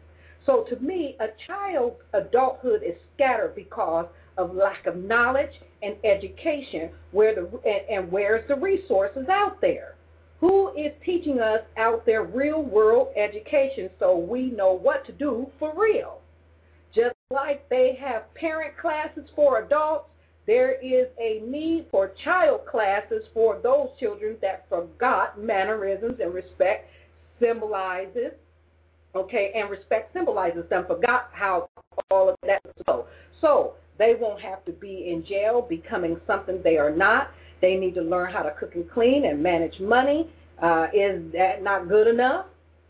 So 0.45 0.65
to 0.69 0.75
me, 0.77 1.15
a 1.19 1.27
child's 1.47 2.01
adulthood 2.13 2.81
is 2.83 2.95
scattered 3.15 3.55
because 3.55 4.05
of 4.37 4.55
lack 4.55 4.85
of 4.87 4.95
knowledge 4.95 5.51
and 5.83 5.95
education 6.03 6.89
where 7.11 7.35
the 7.35 7.41
and, 7.65 8.03
and 8.03 8.11
where's 8.11 8.47
the 8.47 8.55
resources 8.55 9.27
out 9.29 9.59
there 9.61 9.95
who 10.39 10.69
is 10.69 10.93
teaching 11.05 11.39
us 11.39 11.59
out 11.77 12.05
there 12.05 12.23
real 12.23 12.63
world 12.63 13.09
education 13.17 13.89
so 13.99 14.17
we 14.17 14.49
know 14.51 14.71
what 14.71 15.05
to 15.05 15.11
do 15.11 15.47
for 15.59 15.73
real. 15.75 16.21
Just 16.95 17.15
like 17.29 17.67
they 17.69 17.97
have 17.99 18.33
parent 18.35 18.77
classes 18.77 19.29
for 19.35 19.61
adults, 19.63 20.09
there 20.47 20.79
is 20.81 21.07
a 21.19 21.41
need 21.45 21.85
for 21.91 22.13
child 22.23 22.65
classes 22.65 23.23
for 23.33 23.59
those 23.61 23.89
children 23.99 24.37
that 24.41 24.65
forgot 24.69 25.39
mannerisms 25.39 26.19
and 26.21 26.33
respect 26.33 26.89
symbolizes, 27.39 28.31
okay, 29.15 29.51
and 29.55 29.69
respect 29.69 30.13
symbolizes 30.13 30.67
them, 30.69 30.85
forgot 30.87 31.29
how 31.33 31.69
all 32.11 32.29
of 32.29 32.35
that 32.43 32.61
so. 32.85 33.07
So 33.41 33.73
they 33.97 34.15
won't 34.19 34.41
have 34.41 34.63
to 34.65 34.71
be 34.71 35.11
in 35.11 35.25
jail 35.25 35.61
becoming 35.61 36.19
something 36.25 36.61
they 36.63 36.77
are 36.77 36.95
not. 36.95 37.31
They 37.61 37.75
need 37.75 37.95
to 37.95 38.01
learn 38.01 38.31
how 38.31 38.43
to 38.43 38.51
cook 38.51 38.75
and 38.75 38.89
clean 38.89 39.25
and 39.25 39.41
manage 39.43 39.79
money. 39.79 40.29
Uh, 40.61 40.87
is 40.93 41.21
that 41.33 41.61
not 41.61 41.89
good 41.89 42.07
enough? 42.07 42.45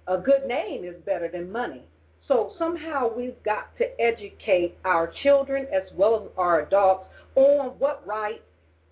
A 0.07 0.17
good 0.17 0.47
name 0.47 0.83
is 0.83 0.95
better 1.05 1.29
than 1.31 1.51
money. 1.51 1.83
So 2.27 2.51
somehow 2.59 3.11
we've 3.15 3.41
got 3.43 3.75
to 3.77 3.99
educate 3.99 4.75
our 4.85 5.11
children 5.23 5.65
as 5.73 5.83
well 5.95 6.15
as 6.15 6.29
our 6.38 6.61
adults 6.61 7.05
on 7.35 7.69
what 7.79 8.05
right 8.05 8.41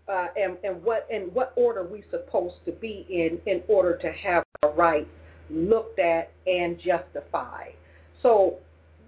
uh, 0.08 0.28
and, 0.36 0.58
and 0.64 0.82
what 0.84 1.08
and 1.12 1.34
what 1.34 1.54
order 1.56 1.84
we're 1.84 2.04
supposed 2.10 2.56
to 2.66 2.72
be 2.72 3.06
in 3.10 3.40
in 3.52 3.62
order 3.68 3.98
to 3.98 4.12
have 4.12 4.44
our 4.64 4.72
rights 4.74 5.10
looked 5.50 6.00
at 6.00 6.32
and 6.46 6.78
justified. 6.80 7.74
So, 8.22 8.58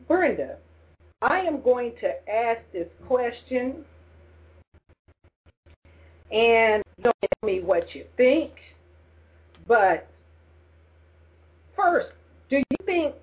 Brenda, 0.08 0.58
I 1.22 1.40
am 1.40 1.62
going 1.62 1.94
to 2.02 2.32
ask 2.32 2.62
this 2.72 2.88
question 3.08 3.84
and 6.32 6.84
don't 7.02 7.16
tell 7.22 7.50
me 7.50 7.62
what 7.62 7.94
you 7.94 8.06
think. 8.18 8.52
But 9.68 10.08
first, 11.76 12.10
do 12.50 12.58
you 12.58 12.78
think 12.86 13.16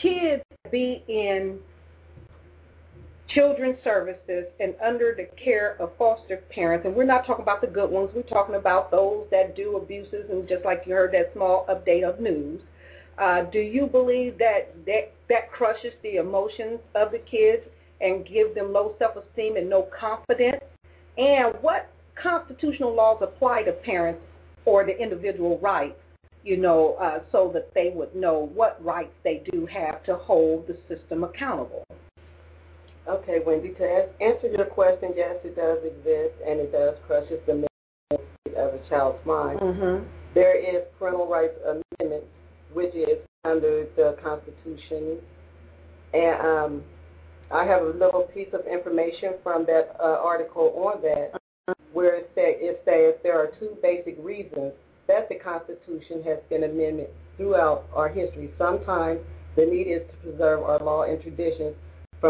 kids 0.00 0.42
be 0.70 1.02
in 1.08 1.58
children's 3.34 3.78
services 3.82 4.44
and 4.60 4.74
under 4.84 5.14
the 5.16 5.26
care 5.42 5.76
of 5.80 5.90
foster 5.98 6.42
parents, 6.50 6.86
and 6.86 6.94
we're 6.94 7.04
not 7.04 7.26
talking 7.26 7.42
about 7.42 7.60
the 7.60 7.66
good 7.66 7.90
ones, 7.90 8.10
we're 8.14 8.22
talking 8.22 8.54
about 8.54 8.90
those 8.90 9.26
that 9.30 9.56
do 9.56 9.76
abuses, 9.76 10.30
and 10.30 10.48
just 10.48 10.64
like 10.64 10.82
you 10.86 10.94
heard 10.94 11.12
that 11.12 11.32
small 11.34 11.66
update 11.68 12.08
of 12.08 12.20
news. 12.20 12.62
Uh, 13.18 13.42
do 13.42 13.58
you 13.58 13.86
believe 13.86 14.38
that, 14.38 14.74
that 14.86 15.12
that 15.28 15.50
crushes 15.52 15.92
the 16.02 16.16
emotions 16.16 16.80
of 16.94 17.12
the 17.12 17.18
kids 17.18 17.62
and 18.00 18.26
give 18.26 18.54
them 18.54 18.72
low 18.72 18.94
self-esteem 18.98 19.56
and 19.56 19.70
no 19.70 19.88
confidence? 19.98 20.62
And 21.16 21.54
what 21.60 21.90
constitutional 22.20 22.94
laws 22.94 23.18
apply 23.22 23.62
to 23.62 23.72
parents 23.72 24.20
or 24.64 24.84
the 24.84 24.96
individual 25.00 25.58
rights, 25.60 25.98
you 26.42 26.56
know, 26.56 26.94
uh, 27.00 27.20
so 27.30 27.50
that 27.54 27.72
they 27.74 27.92
would 27.94 28.14
know 28.16 28.50
what 28.54 28.84
rights 28.84 29.14
they 29.22 29.42
do 29.52 29.66
have 29.66 30.02
to 30.04 30.16
hold 30.16 30.66
the 30.66 30.76
system 30.88 31.22
accountable? 31.22 31.86
Okay, 33.06 33.38
Wendy, 33.44 33.68
to 33.74 34.08
answer 34.20 34.48
your 34.48 34.64
question, 34.64 35.12
yes, 35.14 35.36
it 35.44 35.56
does 35.56 35.78
exist, 35.84 36.34
and 36.46 36.58
it 36.58 36.72
does 36.72 36.96
crushes 37.06 37.38
the 37.46 37.52
mental 37.52 38.26
of 38.56 38.74
a 38.74 38.88
child's 38.88 39.24
mind. 39.26 39.60
Mm-hmm. 39.60 40.06
There 40.34 40.56
is 40.56 40.84
parental 40.98 41.28
rights 41.28 41.54
amendment, 41.64 42.24
which 42.72 42.94
is 42.94 43.18
under 43.44 43.86
the 43.96 44.16
Constitution, 44.22 45.18
and 46.14 46.40
um, 46.40 46.82
I 47.50 47.64
have 47.66 47.82
a 47.82 47.90
little 47.90 48.22
piece 48.32 48.48
of 48.54 48.66
information 48.66 49.34
from 49.42 49.66
that 49.66 49.96
uh, 50.00 50.18
article 50.24 50.72
on 50.74 51.02
that, 51.02 51.38
where 51.92 52.14
it 52.16 52.30
says 52.34 52.56
it 52.58 52.82
says 52.86 53.20
there 53.22 53.38
are 53.38 53.50
two 53.60 53.76
basic 53.82 54.16
reasons 54.18 54.72
that 55.08 55.28
the 55.28 55.34
Constitution 55.34 56.22
has 56.24 56.38
been 56.48 56.64
amended 56.64 57.10
throughout 57.36 57.84
our 57.94 58.08
history. 58.08 58.50
Sometimes 58.56 59.20
the 59.56 59.66
need 59.66 59.88
is 59.88 60.02
to 60.10 60.16
preserve 60.30 60.62
our 60.62 60.78
law 60.78 61.02
and 61.02 61.20
traditions 61.20 61.76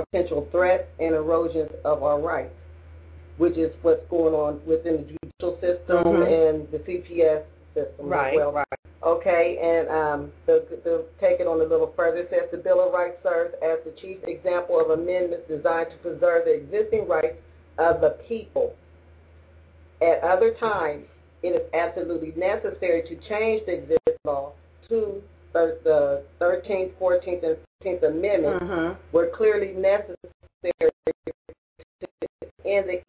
potential 0.03 0.49
threats 0.51 0.85
and 0.99 1.15
erosions 1.15 1.71
of 1.85 2.03
our 2.03 2.21
rights, 2.21 2.55
which 3.39 3.57
is 3.57 3.75
what's 3.83 4.07
going 4.09 4.35
on 4.35 4.61
within 4.67 4.97
the 4.97 5.03
judicial 5.03 5.61
system 5.61 6.05
Mhm. 6.05 6.27
and 6.27 6.71
the 6.71 6.79
CPS 6.81 7.45
system 7.75 8.09
Right, 8.09 8.35
as 8.35 8.37
well. 8.37 8.53
right. 8.53 8.67
Okay, 9.03 9.59
and 9.59 9.89
um, 9.91 10.33
the, 10.47 10.65
the, 10.83 11.05
take 11.21 11.39
it 11.39 11.47
on 11.47 11.61
a 11.61 11.65
little 11.65 11.93
further. 11.95 12.19
It 12.19 12.31
says 12.31 12.49
the 12.51 12.57
Bill 12.57 12.81
of 12.81 12.93
Rights 12.95 13.23
serves 13.23 13.55
as 13.63 13.79
the 13.85 13.91
chief 14.01 14.19
example 14.27 14.81
of 14.81 14.91
amendments 14.99 15.47
designed 15.47 15.91
to 15.91 15.97
preserve 15.99 16.47
the 16.47 16.55
existing 16.55 17.07
rights 17.07 17.37
of 17.79 18.01
the 18.01 18.17
people. 18.27 18.75
At 20.01 20.23
other 20.25 20.55
times, 20.55 21.05
it 21.43 21.49
is 21.49 21.63
absolutely 21.75 22.33
necessary 22.37 23.03
to 23.03 23.17
change 23.29 23.67
the 23.67 23.75
existing 23.75 24.17
law 24.25 24.53
to 24.89 25.23
the 25.53 26.23
13th, 26.41 26.93
14th, 26.99 27.43
and 27.45 27.57
15th 27.83 28.03
Amendments 28.09 28.65
Mm-hmm. 28.65 29.17
were 29.17 29.31
clearly 29.37 29.73
necessary 29.73 30.19
in 32.65 32.87
the 32.87 33.01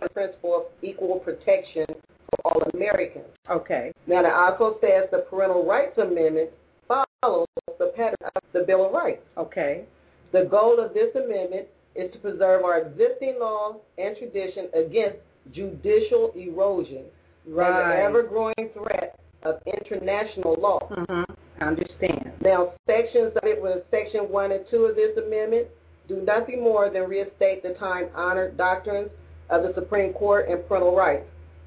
the 0.00 0.08
principle 0.08 0.56
of 0.56 0.62
equal 0.82 1.18
protection 1.18 1.84
for 1.86 2.38
all 2.44 2.62
Americans. 2.74 3.26
Okay. 3.50 3.92
Now, 4.06 4.20
it 4.20 4.32
also 4.32 4.78
says 4.80 5.08
the 5.10 5.26
Parental 5.28 5.66
Rights 5.66 5.98
Amendment 5.98 6.50
follows 6.88 7.46
the 7.78 7.92
pattern 7.96 8.16
of 8.34 8.42
the 8.52 8.60
Bill 8.60 8.86
of 8.86 8.92
Rights. 8.92 9.22
Okay. 9.36 9.84
The 10.32 10.46
goal 10.50 10.80
of 10.80 10.94
this 10.94 11.14
amendment 11.14 11.66
is 11.94 12.10
to 12.12 12.18
preserve 12.18 12.64
our 12.64 12.78
existing 12.78 13.38
laws 13.40 13.76
and 13.98 14.16
tradition 14.16 14.68
against 14.74 15.18
judicial 15.52 16.32
erosion 16.36 17.04
and 17.46 17.54
the 17.56 18.02
ever-growing 18.02 18.70
threat 18.74 19.18
of 19.42 19.60
international 19.66 20.56
law. 20.60 20.80
Mm-hmm. 20.90 21.32
I 21.60 21.64
understand. 21.64 22.32
Now, 22.42 22.72
sections 22.86 23.32
of 23.36 23.44
it 23.44 23.60
was 23.60 23.82
Section 23.90 24.30
1 24.30 24.52
and 24.52 24.64
2 24.70 24.76
of 24.84 24.96
this 24.96 25.16
amendment 25.16 25.68
do 26.08 26.22
nothing 26.22 26.62
more 26.62 26.90
than 26.90 27.02
reinstate 27.02 27.62
the 27.62 27.74
time-honored 27.78 28.56
doctrines 28.56 29.10
of 29.50 29.62
the 29.62 29.72
Supreme 29.74 30.12
Court 30.12 30.48
and 30.48 30.66
parental 30.66 30.96
rights. 30.96 31.26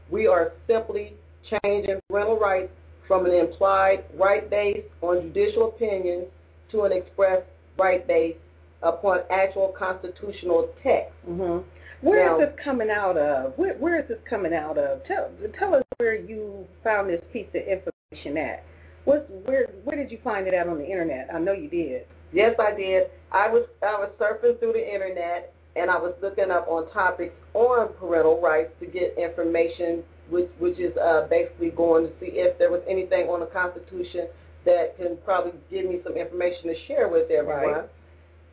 We 0.09 0.27
are 0.27 0.53
simply 0.67 1.13
changing 1.49 1.99
parental 2.09 2.39
rights 2.39 2.71
from 3.07 3.25
an 3.25 3.33
implied 3.33 4.03
right 4.17 4.49
based 4.49 4.87
on 5.01 5.33
judicial 5.33 5.69
opinions 5.69 6.25
to 6.71 6.83
an 6.83 6.91
express 6.91 7.41
right 7.77 8.05
based 8.07 8.39
upon 8.81 9.19
actual 9.29 9.73
constitutional 9.77 10.69
text. 10.81 11.13
Mm-hmm. 11.27 11.67
Where 12.03 12.25
Now- 12.25 12.39
is 12.39 12.49
this 12.49 12.59
coming 12.63 12.89
out 12.89 13.17
of? 13.17 13.57
Where, 13.57 13.75
where 13.75 13.99
is 13.99 14.07
this 14.09 14.19
coming 14.29 14.53
out 14.53 14.77
of? 14.77 15.05
Tell 15.05 15.29
tell 15.57 15.73
us 15.75 15.83
where 15.97 16.15
you 16.15 16.67
found 16.83 17.09
this 17.09 17.21
piece 17.31 17.47
of 17.55 17.61
information 17.61 18.37
at. 18.37 18.63
What 19.05 19.29
where 19.45 19.67
where 19.85 19.95
did 19.95 20.11
you 20.11 20.19
find 20.23 20.47
it 20.47 20.53
at 20.53 20.67
on 20.67 20.77
the 20.77 20.85
internet? 20.85 21.29
I 21.33 21.39
know 21.39 21.53
you 21.53 21.69
did. 21.69 22.05
Yes, 22.33 22.55
I 22.59 22.75
did. 22.75 23.09
I 23.31 23.49
was 23.49 23.67
I 23.81 23.95
was 23.95 24.09
surfing 24.19 24.59
through 24.59 24.73
the 24.73 24.93
internet 24.93 25.53
and 25.75 25.89
I 25.89 25.97
was 25.97 26.13
looking 26.21 26.51
up 26.51 26.67
on 26.67 26.91
topics 26.91 27.33
on 27.53 27.93
parental 27.99 28.41
rights 28.41 28.71
to 28.81 28.85
get 28.85 29.17
information, 29.17 30.03
which 30.29 30.49
which 30.59 30.79
is 30.79 30.95
uh, 30.97 31.27
basically 31.29 31.69
going 31.69 32.07
to 32.07 32.11
see 32.19 32.31
if 32.33 32.57
there 32.59 32.69
was 32.71 32.81
anything 32.87 33.29
on 33.29 33.39
the 33.39 33.45
Constitution 33.47 34.27
that 34.65 34.97
can 34.97 35.17
probably 35.23 35.53
give 35.69 35.85
me 35.85 35.99
some 36.03 36.17
information 36.17 36.67
to 36.67 36.75
share 36.87 37.07
with 37.07 37.31
everyone. 37.31 37.63
Right. 37.63 37.89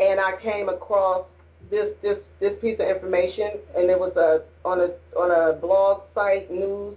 And 0.01 0.19
I 0.19 0.41
came 0.43 0.69
across 0.69 1.27
this 1.71 1.89
this 2.03 2.19
this 2.41 2.53
piece 2.61 2.79
of 2.81 2.89
information, 2.89 3.51
and 3.77 3.91
it 3.91 3.99
was 3.99 4.15
a 4.17 4.43
on 4.67 4.81
a 4.81 5.19
on 5.19 5.31
a 5.31 5.59
blog 5.59 6.03
site 6.15 6.51
news. 6.51 6.97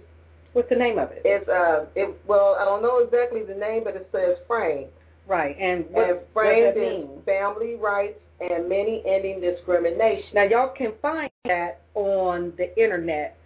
What's 0.52 0.68
the 0.68 0.76
name 0.76 0.98
of 0.98 1.10
it? 1.10 1.22
It's 1.24 1.48
uh 1.48 1.86
it 1.94 2.14
well 2.26 2.56
I 2.60 2.64
don't 2.64 2.82
know 2.82 2.98
exactly 2.98 3.42
the 3.42 3.54
name, 3.54 3.84
but 3.84 3.96
it 3.96 4.08
says 4.12 4.36
frame 4.46 4.86
right. 5.26 5.56
And 5.58 5.84
what, 5.90 6.08
and 6.08 6.18
what 6.32 6.44
does 6.44 6.74
framed 6.74 6.76
mean? 6.76 7.22
family 7.24 7.76
rights 7.76 8.18
and 8.40 8.68
many 8.68 9.02
ending 9.06 9.40
discrimination. 9.40 10.28
Now 10.34 10.44
y'all 10.44 10.74
can 10.76 10.92
find 11.00 11.30
that 11.46 11.82
on 11.94 12.52
the 12.56 12.76
internet. 12.80 13.36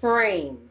Framed. 0.00 0.70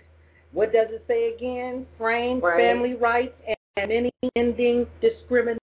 What 0.52 0.74
does 0.74 0.88
it 0.90 1.04
say 1.08 1.34
again? 1.34 1.86
Framed 1.98 2.44
Right. 2.44 2.58
family 2.60 2.96
rights 2.96 3.34
and 3.78 3.92
any 3.92 4.12
ending 4.36 4.86
discrimination. 5.00 5.60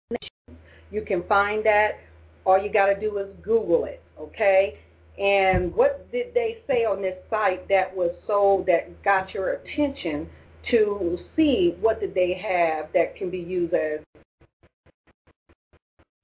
You 0.91 1.03
can 1.03 1.23
find 1.25 1.65
that. 1.65 1.99
All 2.47 2.57
you 2.57 2.73
got 2.73 2.87
to 2.87 2.99
do 2.99 3.19
is 3.19 3.27
Google 3.43 3.85
it, 3.85 4.03
okay? 4.19 4.79
And 5.19 5.75
what 5.75 6.11
did 6.13 6.33
they 6.35 6.59
say 6.67 6.85
on 6.85 7.03
this 7.03 7.17
site 7.29 7.69
that 7.69 7.95
was 7.95 8.13
so 8.27 8.65
that 8.67 9.03
got 9.03 9.35
your 9.35 9.55
attention 9.55 10.29
to 10.71 11.19
see 11.35 11.75
what 11.81 12.01
did 12.01 12.15
they 12.15 12.35
have 12.35 12.93
that 12.93 13.17
can 13.17 13.31
be 13.31 13.39
used 13.39 13.75
as 13.75 14.01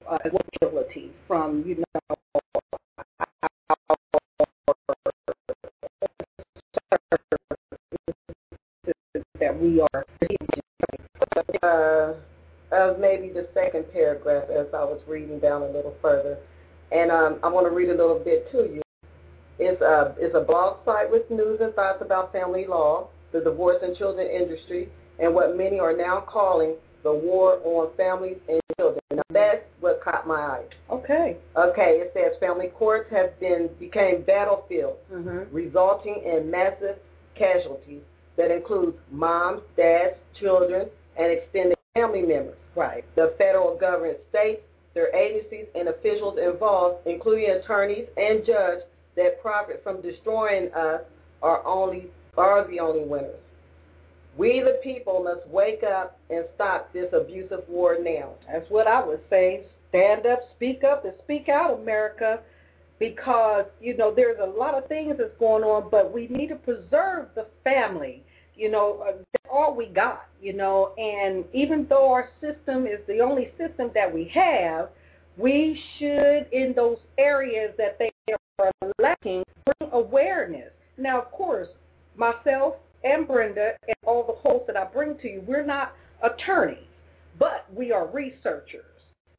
uh, 0.09 0.17
ability 0.61 1.11
from 1.27 1.63
you 1.65 1.75
know 1.75 2.15
that 9.39 9.59
we 9.59 9.81
are 9.81 10.05
Uh, 11.63 12.13
of 12.71 12.99
maybe 12.99 13.29
the 13.29 13.47
second 13.53 13.85
paragraph 13.91 14.43
as 14.49 14.67
I 14.73 14.83
was 14.83 15.01
reading 15.07 15.39
down 15.39 15.63
a 15.63 15.67
little 15.67 15.95
further, 16.01 16.37
and 16.91 17.11
um, 17.11 17.39
I 17.43 17.49
want 17.49 17.65
to 17.67 17.73
read 17.73 17.89
a 17.89 17.95
little 17.97 18.19
bit 18.19 18.51
to 18.51 18.57
you. 18.57 18.81
It's 19.57 19.81
a 19.81 20.15
it's 20.17 20.35
a 20.35 20.41
blog 20.41 20.83
site 20.85 21.09
with 21.09 21.29
news 21.29 21.59
and 21.61 21.73
thoughts 21.73 22.01
about 22.01 22.31
family 22.33 22.65
law, 22.67 23.07
the 23.31 23.39
divorce 23.39 23.77
and 23.81 23.95
children 23.95 24.27
industry, 24.27 24.89
and 25.19 25.33
what 25.33 25.55
many 25.55 25.79
are 25.79 25.95
now 25.95 26.21
calling 26.27 26.75
the 27.03 27.13
war 27.13 27.59
on 27.63 27.95
families 27.95 28.37
and 28.49 28.59
children. 28.77 28.99
Now 29.13 29.21
that's 29.29 29.63
what 29.79 30.01
caught 30.03 30.27
my 30.27 30.35
eye. 30.35 30.63
Okay. 30.91 31.37
Okay, 31.55 32.01
it 32.01 32.11
says 32.13 32.37
family 32.39 32.67
courts 32.67 33.09
have 33.11 33.39
been 33.39 33.69
became 33.79 34.23
battlefields, 34.23 34.97
Mhm. 35.11 35.47
resulting 35.51 36.21
in 36.23 36.51
massive 36.51 36.97
casualties 37.35 38.01
that 38.35 38.51
include 38.51 38.95
moms, 39.11 39.61
dads, 39.77 40.15
children, 40.33 40.89
and 41.15 41.31
extended 41.31 41.77
family 41.93 42.23
members. 42.23 42.57
Right. 42.75 43.05
The 43.15 43.33
federal 43.37 43.75
government, 43.77 44.17
states, 44.29 44.61
their 44.95 45.13
agencies, 45.15 45.67
and 45.75 45.89
officials 45.89 46.39
involved, 46.39 47.05
including 47.05 47.51
attorneys 47.51 48.07
and 48.17 48.43
judges 48.45 48.83
that 49.15 49.41
profit 49.41 49.81
from 49.83 50.01
destroying 50.01 50.71
us, 50.73 51.01
are 51.43 51.65
only 51.67 52.07
are 52.37 52.67
the 52.67 52.79
only 52.79 53.03
winners. 53.03 53.39
We, 54.37 54.61
the 54.61 54.79
people, 54.83 55.23
must 55.23 55.47
wake 55.47 55.83
up 55.83 56.19
and 56.29 56.45
stop 56.55 56.91
this 56.91 57.13
abusive 57.13 57.63
war 57.69 57.97
now. 58.01 58.31
That's 58.51 58.69
what 58.69 58.87
I 58.87 59.05
would 59.05 59.21
say. 59.29 59.63
Stand 59.89 60.25
up, 60.25 60.39
speak 60.55 60.83
up, 60.83 61.05
and 61.05 61.13
speak 61.23 61.47
out, 61.47 61.79
America, 61.79 62.39
because 62.99 63.65
you 63.79 63.95
know 63.95 64.13
there's 64.13 64.39
a 64.41 64.45
lot 64.45 64.73
of 64.73 64.87
things 64.87 65.15
that's 65.17 65.37
going 65.39 65.63
on, 65.63 65.89
but 65.89 66.13
we 66.13 66.27
need 66.27 66.47
to 66.47 66.55
preserve 66.55 67.27
the 67.35 67.47
family. 67.63 68.23
You 68.55 68.71
know, 68.71 69.03
uh, 69.07 69.17
that's 69.31 69.51
all 69.51 69.75
we 69.75 69.87
got. 69.87 70.27
You 70.41 70.53
know, 70.53 70.93
and 70.97 71.45
even 71.53 71.85
though 71.89 72.11
our 72.11 72.29
system 72.41 72.85
is 72.85 72.99
the 73.07 73.19
only 73.19 73.51
system 73.57 73.91
that 73.93 74.11
we 74.11 74.31
have, 74.33 74.89
we 75.37 75.79
should, 75.97 76.47
in 76.51 76.73
those 76.75 76.97
areas 77.17 77.73
that 77.77 77.97
they 77.99 78.11
are 78.59 78.71
lacking, 78.99 79.43
bring 79.65 79.91
awareness. 79.91 80.71
Now, 80.97 81.21
of 81.21 81.31
course, 81.31 81.67
myself 82.15 82.75
and 83.03 83.27
Brenda 83.27 83.73
and 83.87 83.95
all 84.05 84.25
the 84.25 84.49
hosts 84.49 84.67
that 84.67 84.77
I 84.77 84.85
bring 84.85 85.17
to 85.19 85.27
you, 85.27 85.43
we're 85.45 85.65
not 85.65 85.93
attorneys, 86.23 86.87
but 87.37 87.65
we 87.75 87.91
are 87.91 88.07
researchers, 88.07 88.85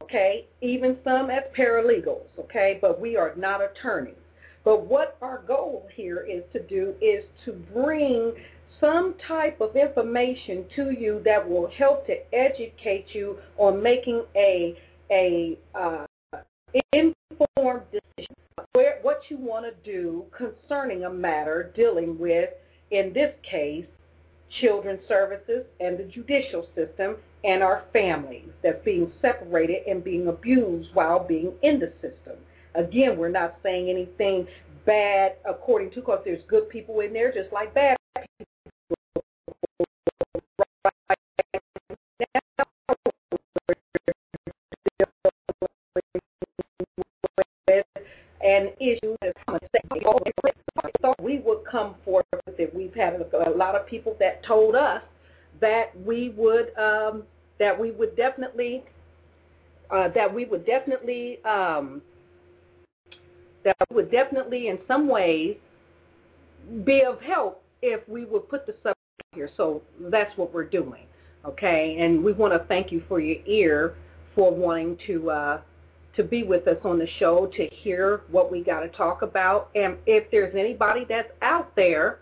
okay? 0.03 0.47
Even 0.61 0.99
some 1.03 1.31
as 1.31 1.45
paralegals, 1.57 2.29
okay? 2.39 2.79
But 2.81 3.01
we 3.01 3.17
are 3.17 3.33
not 3.37 3.61
attorneys. 3.63 4.15
But 4.65 4.87
what 4.87 5.17
our 5.23 5.43
goal 5.47 5.89
here 5.95 6.27
is 6.29 6.43
to 6.53 6.61
do 6.61 6.95
is 7.01 7.25
to 7.45 7.53
bring 7.73 8.35
some 8.81 9.15
type 9.27 9.61
of 9.61 9.77
information 9.77 10.65
to 10.77 10.91
you 10.91 11.23
that 11.25 11.49
will 11.49 11.71
help 11.79 12.07
to 12.07 12.15
educate 12.35 13.07
you 13.13 13.39
on 13.59 13.83
making 13.83 14.23
a 14.35 14.77
a 15.11 15.57
uh, 15.75 16.07
informed 16.93 17.83
decision 17.93 18.35
where 18.73 18.99
what 19.03 19.21
you 19.29 19.37
want 19.39 19.65
to 19.65 19.91
do 19.91 20.25
concerning 20.37 21.05
a 21.05 21.11
matter 21.11 21.73
dealing 21.77 22.19
with, 22.19 22.51
in 22.91 23.13
this 23.13 23.33
case, 23.49 23.87
children's 24.61 25.01
services 25.09 25.65
and 25.81 25.99
the 25.99 26.05
judicial 26.05 26.67
system 26.75 27.17
and 27.45 27.63
our 27.63 27.85
families 27.93 28.49
that's 28.63 28.85
being 28.85 29.11
separated 29.21 29.87
and 29.87 30.03
being 30.03 30.29
abused 30.29 30.89
while 30.95 31.25
being 31.27 31.53
in 31.63 31.79
the 31.79 31.93
system. 32.01 32.37
Again, 32.75 33.17
we're 33.17 33.29
not 33.29 33.57
saying 33.63 33.89
anything 33.89 34.47
bad 34.85 35.37
according 35.49 35.91
to 35.91 35.97
because 35.97 36.21
there's 36.25 36.43
good 36.49 36.69
people 36.69 37.01
in 37.01 37.13
there 37.13 37.33
just 37.33 37.53
like 37.53 37.75
bad 37.75 37.97
people. 38.39 38.47
And 48.57 48.71
issues 48.81 49.17
as 49.23 49.33
so 51.01 51.15
we 51.21 51.39
would 51.39 51.61
come 51.71 51.95
forth 52.05 52.27
with 52.47 52.59
it. 52.59 52.75
We've 52.75 52.95
had 52.95 53.15
a, 53.15 53.51
a 53.51 53.55
lot 53.57 53.75
of 53.75 53.87
people 53.87 54.17
that 54.19 54.45
told 54.45 54.75
us 54.75 55.03
that 55.61 55.91
we 56.05 56.31
would 56.37 56.77
um, 56.77 57.25
that 57.59 57.79
we 57.79 57.91
would 57.93 58.17
definitely 58.17 58.85
uh, 59.91 60.09
that 60.15 60.33
we 60.33 60.45
would 60.45 60.67
definitely 60.67 61.39
um, 61.45 62.03
that 63.65 63.77
would 63.93 64.11
definitely 64.11 64.69
in 64.69 64.79
some 64.87 65.09
ways 65.09 65.57
be 66.85 67.03
of 67.03 67.21
help 67.21 67.63
if 67.83 68.07
we 68.09 68.25
would 68.25 68.49
put 68.49 68.67
the 68.67 68.75
subject 68.83 68.99
here. 69.33 69.51
So 69.57 69.83
that's 70.01 70.37
what 70.37 70.53
we're 70.53 70.65
doing, 70.65 71.05
okay? 71.45 71.97
And 72.01 72.25
we 72.25 72.33
want 72.33 72.53
to 72.53 72.67
thank 72.67 72.91
you 72.91 73.03
for 73.09 73.21
your 73.21 73.45
ear 73.47 73.95
for 74.35 74.53
wanting 74.55 74.99
to 75.07 75.31
uh, 75.31 75.61
to 76.17 76.25
be 76.25 76.43
with 76.43 76.67
us 76.67 76.79
on 76.85 76.99
the 76.99 77.09
show 77.19 77.47
to 77.57 77.69
hear 77.83 78.23
what 78.31 78.51
we 78.51 78.63
got 78.63 78.81
to 78.81 78.89
talk 78.89 79.23
about. 79.23 79.71
And 79.75 79.97
if 80.07 80.31
there's 80.31 80.55
anybody 80.55 81.05
that's 81.09 81.31
out 81.43 81.75
there 81.77 82.21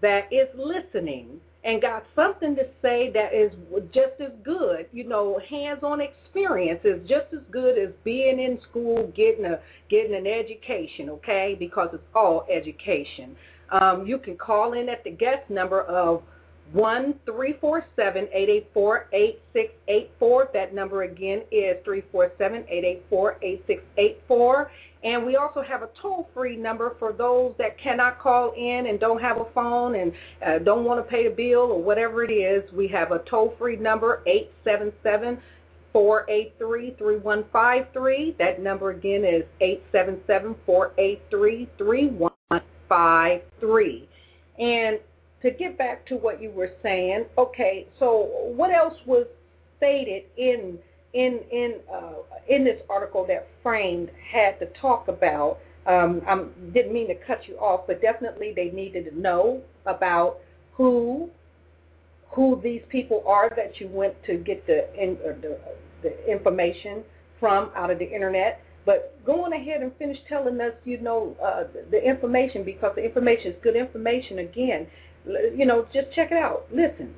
that 0.00 0.32
is 0.32 0.48
listening 0.54 1.40
and 1.64 1.82
got 1.82 2.04
something 2.14 2.54
to 2.54 2.64
say 2.80 3.10
that 3.12 3.34
is 3.34 3.52
just 3.92 4.20
as 4.20 4.30
good, 4.44 4.86
you 4.92 5.04
know, 5.04 5.40
hands-on 5.50 6.00
experience 6.00 6.80
is 6.84 7.00
just 7.08 7.26
as 7.32 7.40
good 7.50 7.76
as 7.76 7.90
being 8.04 8.38
in 8.38 8.58
school, 8.70 9.12
getting 9.16 9.44
a 9.44 9.58
getting 9.88 10.14
an 10.14 10.26
education, 10.26 11.10
okay? 11.10 11.56
Because 11.58 11.88
it's 11.92 12.02
all 12.14 12.46
education. 12.50 13.36
Um, 13.70 14.06
you 14.06 14.18
can 14.18 14.36
call 14.36 14.74
in 14.74 14.88
at 14.88 15.02
the 15.02 15.10
guest 15.10 15.50
number 15.50 15.82
of 15.82 16.22
one 16.72 17.14
three 17.24 17.54
four 17.60 17.84
seven 17.94 18.28
eight 18.32 18.48
eight 18.48 18.68
four 18.74 19.08
eight 19.12 19.40
six 19.52 19.72
eight 19.88 20.10
four. 20.18 20.50
That 20.52 20.74
number 20.74 21.04
again 21.04 21.42
is 21.50 21.76
three 21.84 22.02
four 22.10 22.32
seven 22.38 22.64
eight 22.68 22.84
eight 22.84 23.04
four 23.08 23.38
eight 23.42 23.62
six 23.66 23.82
eight 23.98 24.20
four. 24.26 24.70
And 25.04 25.24
we 25.24 25.36
also 25.36 25.62
have 25.62 25.82
a 25.82 25.90
toll 26.02 26.28
free 26.34 26.56
number 26.56 26.96
for 26.98 27.12
those 27.12 27.54
that 27.58 27.78
cannot 27.78 28.18
call 28.18 28.52
in 28.56 28.86
and 28.88 28.98
don't 28.98 29.20
have 29.20 29.36
a 29.36 29.44
phone 29.54 29.94
and 29.94 30.12
uh, 30.44 30.58
don't 30.58 30.84
want 30.84 31.04
to 31.04 31.08
pay 31.08 31.28
the 31.28 31.34
bill 31.34 31.60
or 31.60 31.80
whatever 31.80 32.24
it 32.24 32.32
is. 32.32 32.68
We 32.72 32.88
have 32.88 33.12
a 33.12 33.20
toll 33.20 33.54
free 33.58 33.76
number 33.76 34.22
eight 34.26 34.50
seven 34.64 34.92
seven 35.04 35.38
four 35.92 36.28
eight 36.28 36.54
three 36.58 36.94
three 36.98 37.18
one 37.18 37.44
five 37.52 37.86
three. 37.92 38.34
That 38.38 38.60
number 38.60 38.90
again 38.90 39.24
is 39.24 39.44
eight 39.60 39.84
seven 39.92 40.20
seven 40.26 40.56
four 40.66 40.92
eight 40.98 41.22
three 41.30 41.68
three 41.78 42.08
one 42.08 42.32
five 42.88 43.42
three. 43.60 44.08
And 44.58 44.98
to 45.46 45.52
get 45.52 45.78
back 45.78 46.04
to 46.06 46.16
what 46.16 46.42
you 46.42 46.50
were 46.50 46.70
saying, 46.82 47.26
okay, 47.38 47.86
so 47.98 48.28
what 48.56 48.70
else 48.70 48.94
was 49.06 49.26
stated 49.78 50.24
in 50.36 50.78
in 51.14 51.40
in 51.50 51.74
uh, 51.92 52.14
in 52.48 52.64
this 52.64 52.80
article 52.90 53.24
that 53.28 53.46
Framed 53.62 54.10
had 54.32 54.58
to 54.58 54.66
talk 54.80 55.08
about? 55.08 55.58
Um, 55.86 56.20
I 56.26 56.44
didn't 56.74 56.92
mean 56.92 57.06
to 57.08 57.14
cut 57.14 57.46
you 57.46 57.56
off, 57.56 57.86
but 57.86 58.02
definitely 58.02 58.52
they 58.54 58.70
needed 58.70 59.04
to 59.04 59.18
know 59.18 59.62
about 59.86 60.38
who 60.72 61.30
who 62.30 62.60
these 62.62 62.82
people 62.88 63.22
are 63.26 63.50
that 63.56 63.80
you 63.80 63.88
went 63.88 64.14
to 64.24 64.36
get 64.36 64.66
the 64.66 64.92
in, 65.00 65.16
uh, 65.24 65.32
the, 65.40 65.58
the 66.02 66.30
information 66.30 67.04
from 67.38 67.70
out 67.76 67.90
of 67.90 67.98
the 67.98 68.10
internet. 68.12 68.60
But 68.84 69.18
go 69.24 69.44
on 69.44 69.52
ahead 69.52 69.82
and 69.82 69.92
finish 69.96 70.18
telling 70.28 70.60
us, 70.60 70.72
you 70.84 70.98
know, 70.98 71.36
uh, 71.44 71.64
the 71.90 72.00
information 72.02 72.62
because 72.62 72.92
the 72.94 73.04
information 73.04 73.52
is 73.52 73.56
good 73.62 73.74
information. 73.74 74.38
Again, 74.38 74.86
you 75.26 75.66
know, 75.66 75.86
just 75.92 76.12
check 76.14 76.30
it 76.30 76.38
out. 76.38 76.66
Listen. 76.72 77.14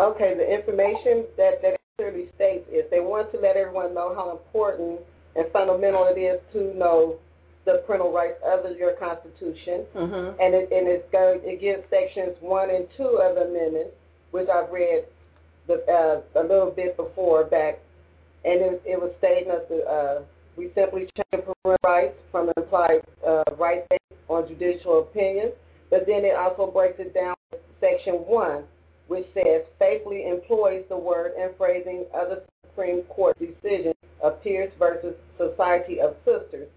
Okay, 0.00 0.34
the 0.36 0.48
information 0.48 1.26
that 1.36 1.62
that 1.62 1.76
clearly 1.98 2.28
states 2.34 2.66
is 2.72 2.84
they 2.90 3.00
want 3.00 3.30
to 3.32 3.38
let 3.38 3.56
everyone 3.56 3.94
know 3.94 4.14
how 4.14 4.30
important 4.32 5.00
and 5.36 5.46
fundamental 5.52 6.06
it 6.06 6.18
is 6.18 6.40
to 6.52 6.76
know 6.76 7.18
the 7.64 7.82
parental 7.86 8.12
rights 8.12 8.38
of 8.44 8.64
your 8.76 8.94
Constitution, 8.94 9.84
mm-hmm. 9.94 10.40
and 10.40 10.54
it 10.54 10.68
and 10.72 10.88
it's 10.88 11.06
going 11.12 11.40
it 11.44 11.60
gives 11.60 11.82
sections 11.90 12.36
one 12.40 12.70
and 12.70 12.88
two 12.96 13.20
of 13.22 13.36
the 13.36 13.42
amendment, 13.42 13.88
which 14.32 14.48
I've 14.48 14.70
read 14.70 15.04
the 15.68 15.84
uh, 15.86 16.40
a 16.40 16.42
little 16.42 16.72
bit 16.74 16.96
before 16.96 17.44
back, 17.44 17.78
and 18.44 18.60
it, 18.60 18.82
it 18.84 19.00
was 19.00 19.12
stating 19.18 19.48
that 19.48 19.68
the, 19.68 19.84
uh, 19.86 20.22
we 20.56 20.72
simply 20.74 21.08
change 21.14 21.44
parental 21.44 21.76
rights 21.84 22.14
from 22.32 22.50
implied 22.56 23.02
uh, 23.26 23.44
right 23.56 23.84
on 24.28 24.48
judicial 24.48 25.00
opinions 25.00 25.52
but 25.92 26.06
then 26.06 26.24
it 26.24 26.34
also 26.34 26.72
breaks 26.72 26.98
it 26.98 27.12
down 27.12 27.34
with 27.52 27.60
section 27.78 28.14
1, 28.14 28.64
which 29.08 29.26
says 29.34 29.60
faithfully 29.78 30.26
employs 30.26 30.84
the 30.88 30.96
word 30.96 31.32
and 31.38 31.54
phrasing 31.58 32.06
of 32.14 32.30
the 32.30 32.42
Supreme 32.66 33.02
Court 33.02 33.38
decision 33.38 33.92
of 34.22 34.42
Pierce 34.42 34.72
versus 34.78 35.14
Society 35.36 36.00
of 36.00 36.16
Sisters. 36.24 36.68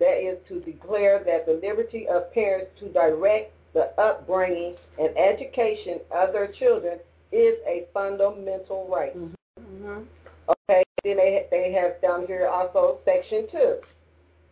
That 0.00 0.18
is 0.18 0.38
to 0.48 0.58
declare 0.68 1.22
that 1.24 1.46
the 1.46 1.60
liberty 1.64 2.08
of 2.08 2.34
parents 2.34 2.72
to 2.80 2.88
direct 2.88 3.52
the 3.74 3.92
upbringing 3.96 4.74
and 4.98 5.16
education 5.16 6.00
of 6.10 6.32
their 6.32 6.50
children 6.58 6.98
is 7.30 7.54
a 7.68 7.86
fundamental 7.94 8.88
right. 8.92 9.16
Mm-hmm. 9.16 10.02
Okay, 10.48 10.82
then 11.04 11.16
they, 11.16 11.46
they 11.52 11.72
have 11.80 12.02
down 12.02 12.26
here 12.26 12.48
also 12.48 12.98
section 13.04 13.46
2. 13.52 13.76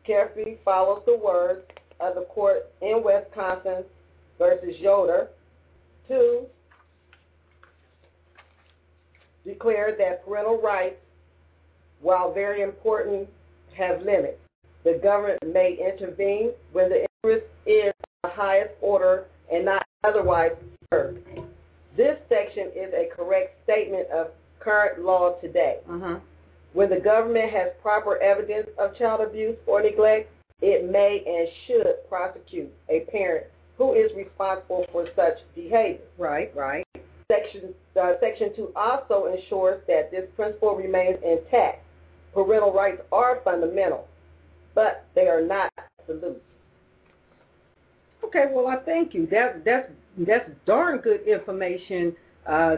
Carefully 0.07 0.59
follows 0.65 1.03
the 1.07 1.17
words 1.17 1.63
of 1.99 2.15
the 2.15 2.23
court 2.23 2.71
in 2.83 3.03
Wisconsin 3.05 3.85
versus 4.43 4.75
Yoder. 4.81 5.29
Two, 6.09 6.47
declared 9.47 9.99
that 9.99 10.25
parental 10.27 10.61
rights, 10.61 10.97
while 12.01 12.35
very 12.35 12.63
important, 12.63 13.29
have 13.79 14.03
limits. 14.03 14.39
The 14.83 14.99
government 15.01 15.39
may 15.47 15.79
intervene 15.81 16.51
when 16.73 16.91
the 16.91 17.07
interest 17.23 17.47
is 17.67 17.93
of 18.25 18.31
the 18.31 18.37
highest 18.37 18.75
order 18.81 19.27
and 19.53 19.65
not 19.65 19.87
otherwise 20.03 20.51
served. 20.93 21.19
This 21.97 22.19
section 22.29 22.69
is 22.75 22.93
a 22.93 23.15
correct 23.15 23.63
statement 23.63 24.09
of 24.11 24.29
current 24.59 25.05
law 25.05 25.37
today. 25.41 25.79
Mm-hmm. 25.89 26.17
When 26.73 26.91
the 26.91 26.99
government 26.99 27.51
has 27.53 27.69
proper 27.81 28.21
evidence 28.21 28.67
of 28.79 28.97
child 28.97 29.21
abuse 29.21 29.57
or 29.67 29.83
neglect, 29.83 30.31
it 30.61 30.91
may 30.91 31.23
and 31.27 31.49
should 31.67 32.09
prosecute 32.09 32.73
a 32.89 33.01
parent 33.11 33.47
who 33.83 33.95
is 33.95 34.13
responsible 34.17 34.87
for 34.93 35.07
such 35.17 35.39
behavior. 35.57 35.99
Right, 36.17 36.55
right. 36.55 36.87
Section 37.31 37.75
uh, 38.01 38.13
Section 38.21 38.55
2 38.55 38.73
also 38.77 39.27
ensures 39.27 39.83
that 39.89 40.11
this 40.13 40.25
principle 40.37 40.77
remains 40.77 41.19
intact. 41.25 41.85
Parental 42.33 42.73
rights 42.73 43.03
are 43.11 43.41
fundamental, 43.45 44.07
but 44.75 45.05
they 45.15 45.23
are 45.23 45.43
not 45.43 45.71
absolute. 45.99 46.41
Okay, 48.25 48.45
well, 48.53 48.69
I 48.69 48.77
thank 48.85 49.15
you. 49.15 49.27
That 49.27 49.65
that's 49.65 49.89
that's 50.17 50.49
darn 50.65 50.99
good 50.99 51.27
information 51.27 52.15
uh, 52.47 52.51
uh, 52.51 52.77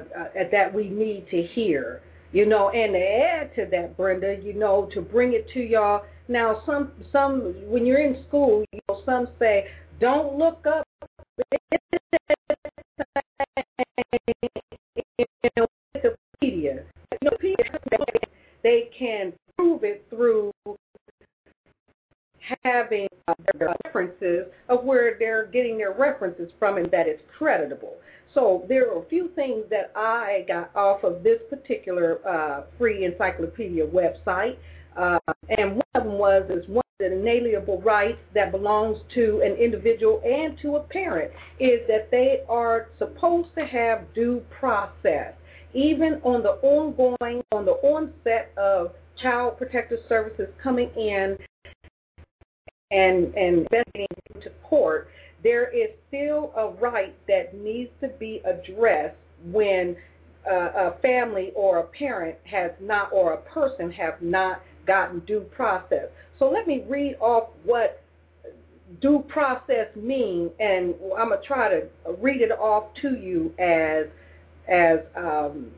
that 0.51 0.73
we 0.73 0.89
need 0.89 1.27
to 1.31 1.43
hear. 1.43 2.01
You 2.33 2.47
know, 2.47 2.71
and 2.71 2.95
to 2.95 2.99
add 2.99 3.55
to 3.57 3.67
that, 3.71 3.97
Brenda, 3.97 4.39
you 4.43 4.55
know, 4.55 4.89
to 4.95 5.01
bring 5.01 5.35
it 5.35 5.49
to 5.53 5.61
y'all. 5.61 6.03
Now, 6.29 6.63
some 6.65 6.93
some 7.13 7.55
when 7.69 7.85
you're 7.85 8.01
in 8.01 8.25
school, 8.27 8.65
you 8.73 8.81
know, 8.89 9.03
some 9.05 9.29
say 9.39 9.67
don't 10.01 10.37
look 10.37 10.67
up 10.67 10.84
Wikipedia. 15.97 16.85
You 17.23 17.31
they 18.63 18.91
can 18.99 19.33
prove 19.57 19.85
it 19.85 20.05
through 20.11 20.53
having 22.63 23.07
uh, 23.29 23.35
references 23.85 24.47
of 24.69 24.85
where 24.85 25.17
they're 25.19 25.47
getting 25.47 25.79
their 25.79 25.93
references 25.93 26.51
from 26.59 26.77
and 26.77 26.91
that 26.91 27.07
it's 27.07 27.23
creditable. 27.39 27.95
So 28.35 28.65
there 28.69 28.91
are 28.91 29.03
a 29.03 29.09
few 29.09 29.31
things 29.37 29.65
that 29.71 29.93
I 29.95 30.45
got 30.49 30.75
off 30.75 31.05
of 31.05 31.23
this 31.23 31.39
particular 31.49 32.27
uh, 32.27 32.65
free 32.77 33.05
encyclopedia 33.05 33.87
website, 33.87 34.57
uh, 34.97 35.19
and 35.57 35.77
one 35.77 35.83
of 35.95 36.05
them 36.05 36.19
was 36.19 36.43
is 36.51 36.69
one 36.69 36.84
the 37.01 37.13
inalienable 37.13 37.81
right 37.83 38.17
that 38.35 38.53
belongs 38.53 38.99
to 39.13 39.43
an 39.45 39.57
individual 39.57 40.23
and 40.25 40.57
to 40.63 40.77
a 40.77 40.81
parent 40.81 41.29
is 41.59 41.81
that 41.89 42.09
they 42.13 42.43
are 42.49 42.89
supposed 42.99 43.49
to 43.59 43.67
have 43.67 44.03
due 44.15 44.41
process, 44.57 45.35
even 45.73 46.21
on 46.23 46.45
the 46.45 46.51
ongoing, 46.63 47.43
on 47.51 47.65
the 47.65 47.73
onset 47.83 48.53
of 48.57 48.93
child 49.21 49.59
protective 49.59 49.99
services 50.09 50.47
coming 50.63 50.89
in 50.97 51.37
and 52.93 53.35
and 53.35 53.67
investigating 53.67 54.07
to 54.41 54.51
court, 54.63 55.09
there 55.43 55.77
is 55.77 55.91
still 56.07 56.53
a 56.57 56.69
right 56.81 57.17
that 57.27 57.57
needs 57.57 57.91
to 58.03 58.09
be 58.21 58.41
addressed 58.45 59.17
when 59.47 59.97
uh, 60.49 60.93
a 60.93 60.95
family 61.03 61.51
or 61.57 61.79
a 61.79 61.85
parent 61.89 62.37
has 62.45 62.71
not 62.81 63.13
or 63.13 63.33
a 63.33 63.39
person 63.39 63.91
have 63.91 64.23
not 64.23 64.63
gotten 64.87 65.21
due 65.21 65.41
process. 65.41 66.09
So 66.39 66.51
let 66.51 66.67
me 66.67 66.85
read 66.89 67.17
off 67.21 67.51
what 67.65 68.03
due 69.01 69.25
process 69.29 69.89
means, 69.97 70.51
and 70.59 70.95
I'm 71.17 71.31
gonna 71.31 71.41
try 71.47 71.69
to 71.69 71.87
read 72.19 72.41
it 72.41 72.53
off 72.53 72.85
to 73.03 73.17
you 73.17 73.53
as 73.59 74.07
as 74.69 75.01
um, 75.17 75.71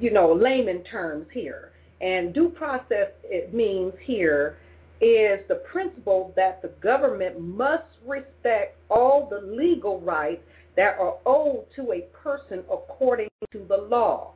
you 0.00 0.10
know 0.10 0.32
layman 0.32 0.84
terms 0.84 1.26
here. 1.32 1.72
And 2.00 2.32
due 2.32 2.50
process 2.50 3.08
it 3.24 3.52
means 3.54 3.92
here 4.00 4.58
is 5.00 5.40
the 5.48 5.62
principle 5.70 6.32
that 6.36 6.60
the 6.60 6.68
government 6.80 7.40
must 7.40 7.88
respect 8.06 8.76
all 8.90 9.28
the 9.30 9.40
legal 9.46 10.00
rights 10.00 10.42
that 10.76 10.98
are 10.98 11.16
owed 11.26 11.66
to 11.76 11.92
a 11.92 12.02
person 12.16 12.60
according 12.70 13.28
to 13.52 13.64
the 13.68 13.76
law. 13.76 14.32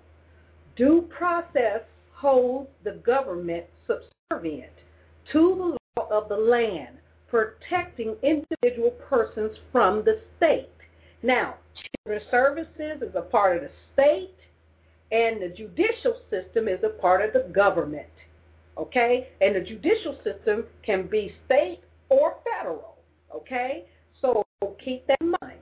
Due 0.77 1.09
process 1.17 1.83
holds 2.13 2.69
the 2.85 2.93
government 3.05 3.65
subservient 3.87 4.73
to 5.33 5.77
the 5.97 6.01
law 6.01 6.09
of 6.11 6.29
the 6.29 6.37
land, 6.37 6.97
protecting 7.29 8.17
individual 8.23 8.91
persons 9.09 9.57
from 9.71 10.05
the 10.05 10.21
state. 10.37 10.69
Now, 11.23 11.57
children's 12.05 12.29
services 12.31 13.03
is 13.03 13.15
a 13.15 13.23
part 13.23 13.57
of 13.57 13.63
the 13.63 13.71
state, 13.93 14.35
and 15.11 15.41
the 15.41 15.55
judicial 15.55 16.17
system 16.31 16.69
is 16.69 16.81
a 16.83 17.01
part 17.01 17.25
of 17.25 17.33
the 17.33 17.53
government 17.53 18.09
okay? 18.77 19.29
And 19.41 19.57
the 19.57 19.61
judicial 19.61 20.17
system 20.25 20.65
can 20.85 21.07
be 21.07 21.33
state 21.47 21.81
or 22.09 22.37
federal, 22.45 22.97
okay? 23.35 23.85
So 24.21 24.45
keep 24.85 25.07
that 25.07 25.19
in 25.21 25.35
mind. 25.41 25.59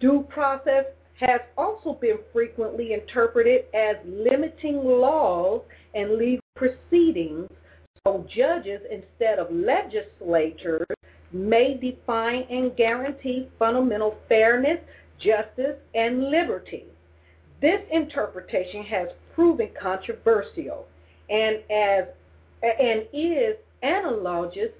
Due 0.00 0.26
process 0.28 0.84
has 1.18 1.40
also 1.58 1.98
been 2.00 2.18
frequently 2.32 2.94
interpreted 2.94 3.64
as 3.74 3.96
limiting 4.06 4.76
laws 4.76 5.62
and 5.94 6.16
legal 6.16 6.44
proceedings, 6.56 7.48
so 8.06 8.26
judges 8.34 8.80
instead 8.90 9.38
of 9.38 9.52
legislatures 9.52 10.86
may 11.32 11.74
define 11.74 12.44
and 12.50 12.74
guarantee 12.76 13.48
fundamental 13.58 14.16
fairness, 14.28 14.78
justice, 15.18 15.76
and 15.94 16.30
liberty. 16.30 16.84
This 17.60 17.80
interpretation 17.92 18.84
has 18.84 19.08
proven 19.34 19.68
controversial, 19.80 20.86
and 21.28 21.56
as 21.70 22.04
and 22.62 23.06
is 23.12 23.56
analogous 23.82 24.72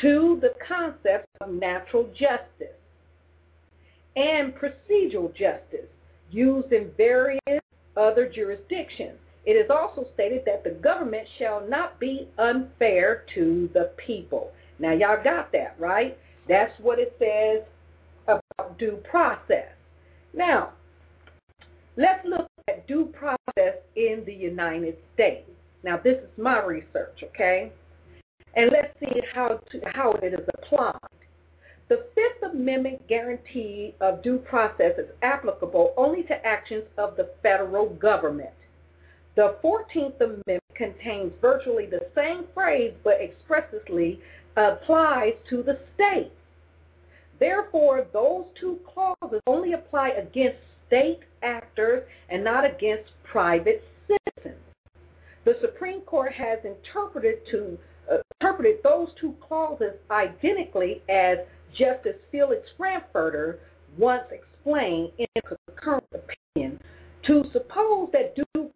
to 0.00 0.38
the 0.42 0.52
concept 0.66 1.26
of 1.40 1.50
natural 1.50 2.04
justice 2.18 2.76
and 4.16 4.52
procedural 4.54 5.32
justice 5.34 5.88
used 6.30 6.72
in 6.72 6.90
various 6.96 7.60
other 7.96 8.28
jurisdictions. 8.28 9.18
It 9.46 9.52
is 9.52 9.70
also 9.70 10.04
stated 10.12 10.42
that 10.46 10.64
the 10.64 10.70
government 10.70 11.26
shall 11.38 11.66
not 11.68 12.00
be 12.00 12.28
unfair 12.36 13.24
to 13.36 13.70
the 13.72 13.92
people. 13.96 14.50
Now, 14.80 14.92
y'all 14.92 15.22
got 15.22 15.52
that, 15.52 15.76
right? 15.78 16.18
That's 16.48 16.72
what 16.80 16.98
it 16.98 17.16
says 17.18 17.62
about 18.26 18.78
due 18.78 18.98
process. 19.08 19.68
Now, 20.34 20.72
let's 21.96 22.26
look 22.26 22.48
at 22.68 22.88
due 22.88 23.06
process 23.06 23.76
in 23.94 24.24
the 24.26 24.34
United 24.34 24.96
States. 25.14 25.48
Now, 25.84 25.96
this 26.02 26.16
is 26.16 26.28
my 26.36 26.64
research, 26.64 27.22
okay? 27.22 27.72
And 28.56 28.70
let's 28.72 28.98
see 28.98 29.20
how, 29.32 29.60
to, 29.70 29.80
how 29.94 30.12
it 30.22 30.34
is 30.34 30.48
applied. 30.58 30.98
The 31.88 32.04
Fifth 32.16 32.50
Amendment 32.50 33.06
guarantee 33.06 33.94
of 34.00 34.24
due 34.24 34.38
process 34.38 34.98
is 34.98 35.06
applicable 35.22 35.94
only 35.96 36.24
to 36.24 36.46
actions 36.46 36.82
of 36.98 37.16
the 37.16 37.30
federal 37.44 37.90
government. 37.90 38.50
The 39.36 39.56
14th 39.62 40.18
Amendment 40.20 40.62
contains 40.74 41.32
virtually 41.42 41.86
the 41.86 42.08
same 42.14 42.46
phrase 42.54 42.94
but 43.04 43.20
expressly 43.20 44.18
applies 44.56 45.34
to 45.50 45.62
the 45.62 45.78
states. 45.94 46.34
Therefore, 47.38 48.06
those 48.14 48.46
two 48.58 48.78
clauses 48.92 49.42
only 49.46 49.74
apply 49.74 50.10
against 50.10 50.58
state 50.86 51.20
actors 51.42 52.02
and 52.30 52.42
not 52.42 52.64
against 52.64 53.10
private 53.24 53.84
citizens. 54.06 54.62
The 55.44 55.56
Supreme 55.60 56.00
Court 56.00 56.32
has 56.32 56.58
interpreted 56.64 57.40
to 57.50 57.78
uh, 58.10 58.18
interpreted 58.40 58.78
those 58.82 59.08
two 59.20 59.34
clauses 59.40 59.92
identically 60.10 61.02
as 61.08 61.38
Justice 61.76 62.16
Felix 62.30 62.62
Frankfurter 62.76 63.58
once 63.98 64.24
explained 64.30 65.10
in 65.18 65.26
a 65.36 65.42
concurrent 65.42 66.06
opinion 66.14 66.80
to 67.26 67.44
suppose 67.52 68.08
that 68.12 68.34
due 68.36 68.70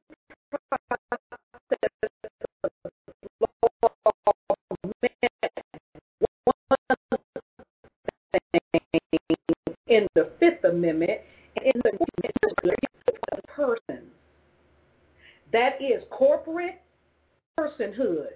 in 9.87 10.07
the 10.15 10.31
Fifth 10.39 10.65
Amendment 10.65 11.21
in 11.57 11.73
the 11.85 11.91
persons 13.49 14.11
that 15.53 15.81
is 15.81 16.03
corporate 16.11 16.81
personhood 17.59 18.29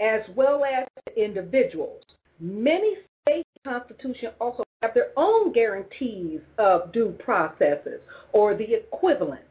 as 0.00 0.20
well 0.34 0.64
as 0.64 0.86
individuals. 1.16 2.02
Many 2.40 2.96
state 3.22 3.46
constitutions 3.64 4.32
also 4.40 4.64
have 4.82 4.94
their 4.94 5.12
own 5.16 5.52
guarantees 5.52 6.40
of 6.58 6.92
due 6.92 7.14
processes 7.18 8.00
or 8.32 8.54
the 8.54 8.74
equivalent 8.74 9.42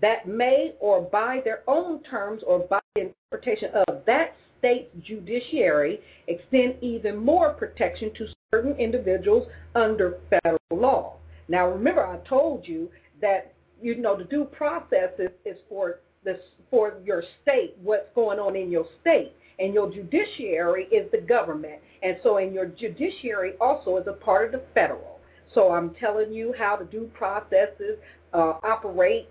that 0.00 0.28
may 0.28 0.74
or 0.80 1.02
by 1.02 1.40
their 1.44 1.62
own 1.66 2.02
terms 2.04 2.42
or 2.46 2.60
by 2.60 2.80
the 2.94 3.12
interpretation 3.32 3.70
of 3.88 4.02
that 4.06 4.34
state's 4.58 4.90
judiciary 5.04 6.00
extend 6.26 6.74
even 6.82 7.16
more 7.16 7.52
protection 7.54 8.12
to 8.14 8.26
certain 8.52 8.74
individuals 8.76 9.48
under 9.74 10.18
federal 10.30 10.58
law. 10.72 11.16
Now 11.48 11.68
remember 11.68 12.06
I 12.06 12.16
told 12.28 12.66
you 12.66 12.88
that 13.20 13.52
you 13.80 13.96
know 13.96 14.16
the 14.16 14.24
due 14.24 14.44
process 14.44 15.10
is, 15.18 15.30
is 15.44 15.56
for 15.68 16.00
this 16.24 16.38
for 16.70 16.94
your 17.04 17.22
state, 17.42 17.76
what's 17.82 18.08
going 18.14 18.38
on 18.38 18.56
in 18.56 18.70
your 18.70 18.86
state. 19.00 19.32
And 19.58 19.74
your 19.74 19.90
judiciary 19.90 20.84
is 20.92 21.10
the 21.10 21.18
government. 21.18 21.80
And 22.02 22.16
so 22.22 22.36
in 22.36 22.52
your 22.52 22.66
judiciary 22.66 23.54
also 23.60 23.96
is 23.96 24.06
a 24.06 24.12
part 24.12 24.46
of 24.46 24.60
the 24.60 24.66
federal. 24.72 25.18
So 25.54 25.72
I'm 25.72 25.94
telling 25.94 26.32
you 26.32 26.54
how 26.56 26.76
the 26.76 26.84
due 26.84 27.10
processes 27.14 27.98
uh, 28.32 28.54
operate 28.62 29.28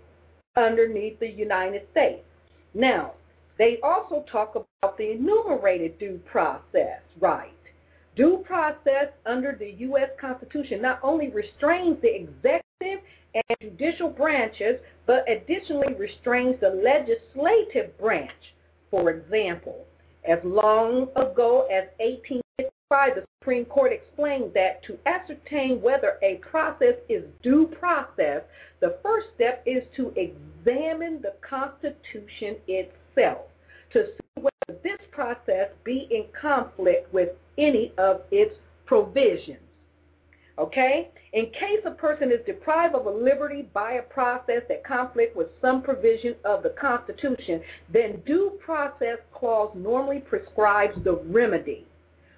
underneath 0.58 1.20
the 1.20 1.30
United 1.30 1.84
States. 1.92 2.24
Now, 2.74 3.14
they 3.58 3.80
also 3.84 4.26
talk 4.32 4.56
about 4.56 4.98
the 4.98 5.12
enumerated 5.12 5.98
due 6.00 6.20
process 6.30 7.02
right. 7.20 7.52
Due 8.16 8.44
process 8.46 9.10
under 9.26 9.56
the 9.58 9.76
U.S. 9.80 10.10
Constitution 10.20 10.82
not 10.82 11.00
only 11.04 11.30
restrains 11.30 11.98
the 12.02 12.16
executive 12.16 13.04
and 13.34 13.58
judicial 13.62 14.10
branches, 14.10 14.80
but 15.06 15.24
additionally 15.30 15.94
restrains 15.94 16.60
the 16.60 16.70
legislative 16.70 17.98
branch. 18.00 18.32
For 18.90 19.12
example, 19.12 19.86
as 20.28 20.40
long 20.44 21.10
ago 21.16 21.68
as 21.72 21.88
1855, 22.90 23.16
the 23.16 23.28
Supreme 23.42 23.66
Court 23.66 23.92
explained 23.92 24.52
that 24.54 24.84
to 24.84 24.98
ascertain 25.06 25.82
whether 25.82 26.18
a 26.22 26.36
process 26.36 26.96
is 27.10 27.24
due 27.44 27.68
process, 27.68 28.44
the 28.80 28.98
first 29.04 29.28
step 29.36 29.62
is 29.66 29.84
to 29.96 30.14
examine 30.16 31.22
the 31.22 31.34
Constitution 31.48 32.56
itself 32.68 33.48
to 33.92 34.06
see 34.06 34.42
whether 34.42 34.80
this 34.84 35.00
process 35.12 35.70
be 35.84 36.08
in 36.12 36.26
conflict 36.40 37.14
with 37.14 37.30
any 37.58 37.94
of 37.98 38.22
its 38.32 38.56
provisions. 38.86 39.60
Okay? 40.58 41.10
In 41.34 41.48
case 41.48 41.82
a 41.86 41.92
person 41.92 42.32
is 42.32 42.40
deprived 42.46 42.96
of 42.96 43.06
a 43.06 43.10
liberty 43.10 43.68
by 43.74 43.94
a 43.94 44.02
process 44.02 44.64
that 44.70 44.84
conflicts 44.86 45.36
with 45.36 45.48
some 45.62 45.82
provision 45.82 46.36
of 46.46 46.64
the 46.64 46.70
Constitution, 46.80 47.62
then 47.92 48.22
due 48.26 48.58
process 48.64 49.18
clause 49.34 49.72
normally 49.76 50.20
prescribes 50.20 50.96
the 51.04 51.16
remedy, 51.26 51.86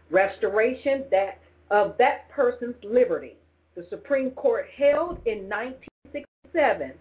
restoration 0.09 1.05
that 1.11 1.39
of 1.71 1.95
that 1.99 2.29
person's 2.29 2.75
liberty. 2.83 3.35
The 3.75 3.85
Supreme 3.89 4.31
Court 4.31 4.65
held 4.75 5.19
in 5.25 5.47
1967 5.47 6.93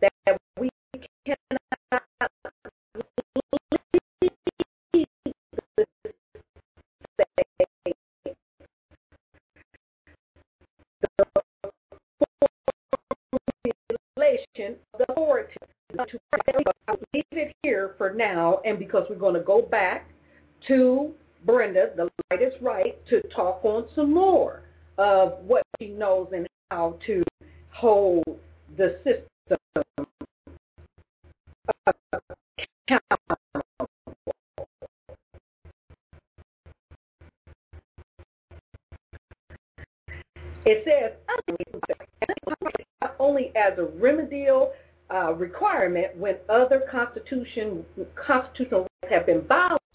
that 0.00 0.38
we 0.58 0.68
cannot 1.24 1.60
the 14.98 15.04
authority. 15.04 15.56
I'll 16.88 16.98
leave 17.14 17.24
it 17.32 17.54
here 17.62 17.94
for 17.98 18.12
now, 18.12 18.60
and 18.64 18.78
because 18.78 19.06
we're 19.08 19.16
going 19.16 19.34
to 19.34 19.40
go 19.40 19.62
back 19.62 20.10
to 20.68 21.12
Brenda, 21.44 21.90
the 21.96 22.10
right, 22.60 22.96
to 23.08 23.20
talk 23.28 23.64
on 23.64 23.86
some 23.94 24.12
more 24.12 24.62
of 24.98 25.34
what 25.44 25.62
she 25.80 25.88
knows 25.88 26.28
and 26.34 26.46
how 26.70 26.98
to 27.06 27.22
hold 27.70 28.24
the 28.76 28.98
system 29.04 29.58
accountable. 32.88 33.36
It 40.64 40.82
says 40.84 41.12
only 43.20 43.52
as 43.56 43.78
a 43.78 43.84
remedial 43.84 44.72
uh, 45.12 45.32
requirement 45.34 46.16
when 46.16 46.36
other 46.48 46.82
constitution 46.90 47.84
constitutional 48.16 48.80
rights 48.80 49.12
have 49.12 49.26
been 49.26 49.42
violated. 49.42 49.85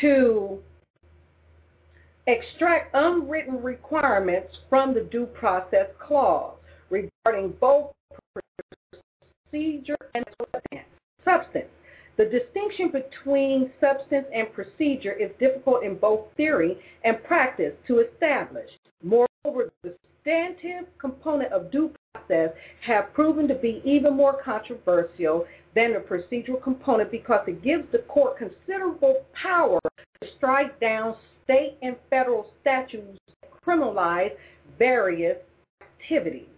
To 0.00 0.58
extract 2.26 2.94
unwritten 2.94 3.62
requirements 3.62 4.54
from 4.68 4.94
the 4.94 5.00
due 5.00 5.26
process 5.26 5.86
clause 5.98 6.56
regarding 6.90 7.54
both 7.60 7.92
procedure 9.50 9.96
and 10.14 10.24
substance. 11.24 11.68
The 12.16 12.24
distinction 12.24 12.90
between 12.90 13.70
substance 13.80 14.26
and 14.34 14.52
procedure 14.52 15.12
is 15.12 15.30
difficult 15.38 15.84
in 15.84 15.96
both 15.96 16.26
theory 16.36 16.76
and 17.04 17.22
practice 17.24 17.72
to 17.86 18.00
establish. 18.00 18.68
Moreover, 19.04 19.72
the 19.82 19.94
substantive 20.24 20.86
component 20.98 21.52
of 21.52 21.70
due 21.70 21.92
process 22.12 22.50
have 22.84 23.14
proven 23.14 23.46
to 23.48 23.54
be 23.54 23.80
even 23.84 24.14
more 24.14 24.42
controversial 24.42 25.46
than 25.74 25.92
the 25.92 26.00
procedural 26.00 26.62
component 26.62 27.10
because 27.10 27.40
it 27.46 27.62
gives 27.62 27.84
the 27.92 27.98
court 27.98 28.38
considerable 28.38 29.24
power 29.32 29.78
to 30.20 30.28
strike 30.36 30.78
down 30.80 31.14
state 31.44 31.76
and 31.82 31.96
federal 32.10 32.50
statutes 32.60 33.18
that 33.42 33.50
criminalize 33.64 34.30
various 34.78 35.36
activities. 35.80 36.48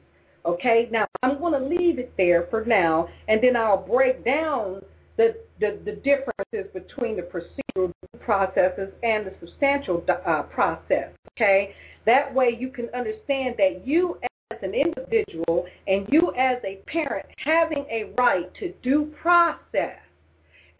Okay, 0.46 0.88
now 0.90 1.06
I'm 1.22 1.38
going 1.38 1.52
to 1.52 1.68
leave 1.68 1.98
it 1.98 2.12
there 2.16 2.46
for 2.50 2.64
now, 2.64 3.08
and 3.28 3.42
then 3.42 3.56
I'll 3.56 3.86
break 3.86 4.24
down 4.24 4.80
the, 5.16 5.36
the, 5.60 5.78
the 5.84 5.92
differences 5.92 6.72
between 6.72 7.16
the 7.16 7.22
procedural 7.22 7.92
processes 8.20 8.90
and 9.02 9.26
the 9.26 9.34
substantial 9.38 10.02
uh, 10.26 10.42
process. 10.44 11.10
Okay, 11.36 11.74
that 12.06 12.34
way 12.34 12.56
you 12.58 12.70
can 12.70 12.88
understand 12.94 13.56
that 13.58 13.82
you 13.84 14.18
as 14.50 14.58
an 14.62 14.74
individual 14.74 15.66
and 15.86 16.06
you 16.10 16.32
as 16.36 16.58
a 16.64 16.80
parent 16.86 17.26
having 17.44 17.84
a 17.90 18.12
right 18.18 18.52
to 18.56 18.72
due 18.82 19.12
process, 19.20 19.98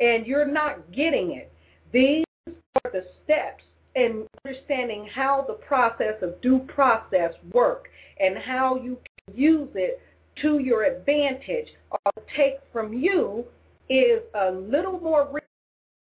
and 0.00 0.26
you're 0.26 0.50
not 0.50 0.90
getting 0.92 1.33
it. 1.33 1.52
These 1.92 2.24
are 2.46 2.90
the 2.92 3.04
steps 3.24 3.64
in 3.94 4.26
understanding 4.44 5.09
how 5.12 5.44
the 5.46 5.54
process 5.54 6.14
of 6.22 6.40
due 6.40 6.61
process 6.68 7.33
work 7.52 7.88
and 8.18 8.37
how 8.38 8.76
you 8.76 8.98
can 9.26 9.37
use 9.37 9.68
it 9.74 10.00
to 10.42 10.59
your 10.59 10.85
advantage 10.85 11.68
or 11.90 12.12
take 12.37 12.54
from 12.72 12.92
you 12.92 13.44
is 13.88 14.23
a 14.35 14.50
little 14.52 15.00
more 15.00 15.40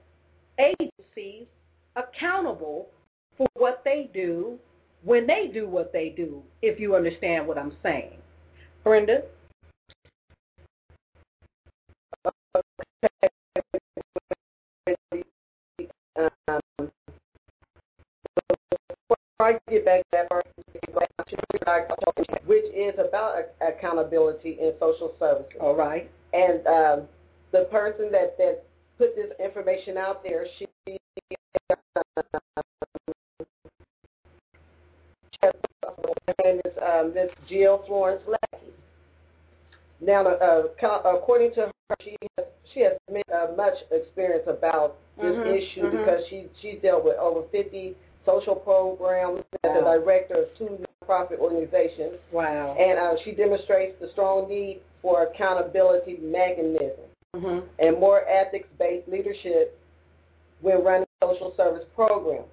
agencies 0.59 1.45
accountable 1.95 2.87
for 3.37 3.47
what 3.55 3.81
they 3.83 4.09
do 4.13 4.57
when 5.03 5.27
they 5.27 5.49
do 5.53 5.67
what 5.67 5.93
they 5.93 6.09
do, 6.09 6.41
if 6.61 6.79
you 6.79 6.95
understand 6.95 7.47
what 7.47 7.57
I'm 7.57 7.73
saying. 7.83 8.17
Brenda? 8.83 9.21
Um, 16.47 16.61
I 19.39 19.59
get 19.69 19.85
back 19.85 20.01
to 20.01 20.05
that 20.13 20.27
which 22.45 22.63
is 22.73 22.95
about 22.97 23.35
accountability 23.61 24.57
in 24.59 24.73
social 24.79 25.13
services. 25.19 25.51
All 25.61 25.75
right. 25.75 26.09
And 26.33 26.65
um, 26.65 27.07
the 27.51 27.67
person 27.71 28.11
that, 28.11 28.35
that 28.37 28.63
put 28.97 29.15
this 29.15 29.31
information 29.39 29.97
out 29.97 30.23
there, 30.23 30.45
she 30.57 30.67
name 36.43 36.61
is 36.65 36.73
um, 36.81 37.13
Miss 37.13 37.29
Jill 37.49 37.83
Florence 37.87 38.21
Lackey. 38.27 38.67
Now, 40.01 40.25
uh, 40.25 40.63
according 41.05 41.53
to 41.55 41.61
her, 41.61 41.95
she 42.03 42.15
has, 42.37 42.47
she 42.73 42.81
has 42.81 42.93
uh, 43.33 43.55
much 43.55 43.73
experience 43.91 44.45
about 44.47 44.95
this 45.17 45.25
mm-hmm, 45.25 45.49
issue 45.49 45.87
mm-hmm. 45.87 45.97
because 45.97 46.21
she 46.29 46.45
she's 46.61 46.79
dealt 46.81 47.03
with 47.03 47.17
over 47.17 47.41
50 47.51 47.95
social 48.27 48.55
programs 48.55 49.43
wow. 49.63 49.71
as 49.71 49.71
the 49.73 49.81
director 49.81 50.35
of 50.43 50.57
two 50.57 50.77
nonprofit 51.07 51.39
organizations. 51.39 52.15
Wow. 52.31 52.75
And 52.77 52.99
uh, 52.99 53.13
she 53.23 53.31
demonstrates 53.31 53.95
the 53.99 54.09
strong 54.11 54.47
need 54.49 54.81
for 55.01 55.23
accountability 55.23 56.17
mechanisms 56.21 57.07
mm-hmm. 57.35 57.65
and 57.79 57.99
more 57.99 58.27
ethics-based 58.27 59.07
leadership 59.07 59.79
when 60.61 60.83
running 60.83 61.07
social 61.23 61.53
service 61.55 61.85
programs. 61.95 62.47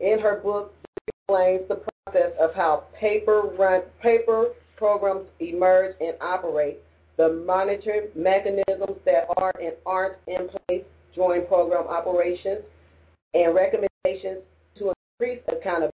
In 0.00 0.18
her 0.20 0.40
book, 0.42 0.74
she 0.84 1.12
explains 1.22 1.68
the 1.68 1.80
process 2.04 2.32
of 2.38 2.54
how 2.54 2.84
paper 3.00 3.42
run 3.58 3.82
paper 4.02 4.48
programs 4.76 5.26
emerge 5.40 5.94
and 6.00 6.14
operate, 6.20 6.78
the 7.16 7.42
monitoring 7.46 8.08
mechanisms 8.14 8.98
that 9.06 9.26
are 9.38 9.54
and 9.60 9.72
aren't 9.86 10.16
in 10.26 10.48
place 10.48 10.84
during 11.14 11.46
program 11.46 11.86
operations, 11.86 12.60
and 13.32 13.54
recommendations 13.54 14.42
increase 15.18 15.42
accountability. 15.48 15.92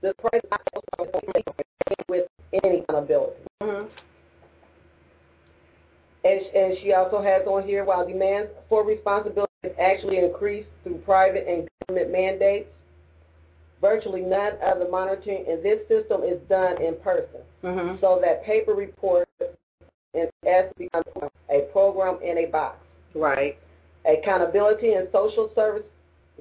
the 0.00 0.14
price 0.14 0.40
with 2.08 2.26
any 2.62 2.78
accountability. 2.80 3.34
Mm-hmm. 3.60 3.88
And, 6.24 6.40
and 6.54 6.78
she 6.82 6.92
also 6.92 7.20
has 7.20 7.46
on 7.46 7.64
here 7.64 7.84
while 7.84 8.06
demands 8.06 8.50
for 8.68 8.84
responsibility 8.86 9.52
is 9.64 9.72
actually 9.78 10.18
increased 10.18 10.68
through 10.84 10.98
private 10.98 11.46
and 11.48 11.68
government 11.88 12.12
mandates, 12.12 12.68
virtually 13.80 14.22
none 14.22 14.52
of 14.62 14.78
the 14.78 14.88
monitoring 14.88 15.44
in 15.48 15.62
this 15.62 15.80
system 15.88 16.22
is 16.22 16.38
done 16.48 16.82
in 16.82 16.96
person. 17.02 17.40
Mm-hmm. 17.62 18.00
So 18.00 18.20
that 18.22 18.44
paper 18.44 18.72
report 18.72 19.28
to 19.38 20.74
become 20.76 21.02
a 21.50 21.60
program 21.72 22.18
in 22.22 22.38
a 22.38 22.46
box. 22.46 22.78
Right. 23.14 23.58
Accountability 24.06 24.92
and 24.92 25.08
social 25.12 25.50
service 25.54 25.84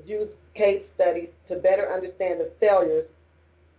use 0.05 0.29
case 0.55 0.81
studies 0.95 1.29
to 1.49 1.55
better 1.57 1.91
understand 1.91 2.39
the 2.39 2.51
failures 2.59 3.07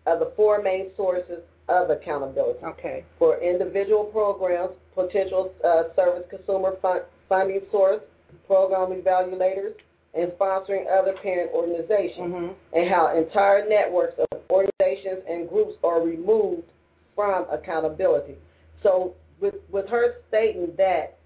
of 0.06 0.20
the 0.20 0.32
four 0.36 0.62
main 0.62 0.88
sources 0.96 1.40
of 1.68 1.90
accountability. 1.90 2.64
Okay. 2.64 3.04
For 3.18 3.42
individual 3.42 4.04
programs, 4.04 4.72
potential 4.94 5.52
uh, 5.64 5.94
service 5.94 6.24
consumer 6.30 6.76
fund, 6.80 7.02
funding 7.28 7.60
source, 7.70 8.00
program 8.46 9.00
evaluators, 9.00 9.74
and 10.18 10.32
sponsoring 10.32 10.84
other 10.90 11.14
parent 11.22 11.50
organizations, 11.52 12.32
mm-hmm. 12.32 12.52
and 12.76 12.90
how 12.90 13.16
entire 13.16 13.68
networks 13.68 14.14
of 14.18 14.40
organizations 14.50 15.22
and 15.28 15.48
groups 15.48 15.74
are 15.84 16.02
removed 16.02 16.64
from 17.14 17.46
accountability. 17.50 18.34
So, 18.82 19.14
with 19.40 19.54
with 19.70 19.88
her 19.88 20.16
stating 20.28 20.72
that, 20.76 21.18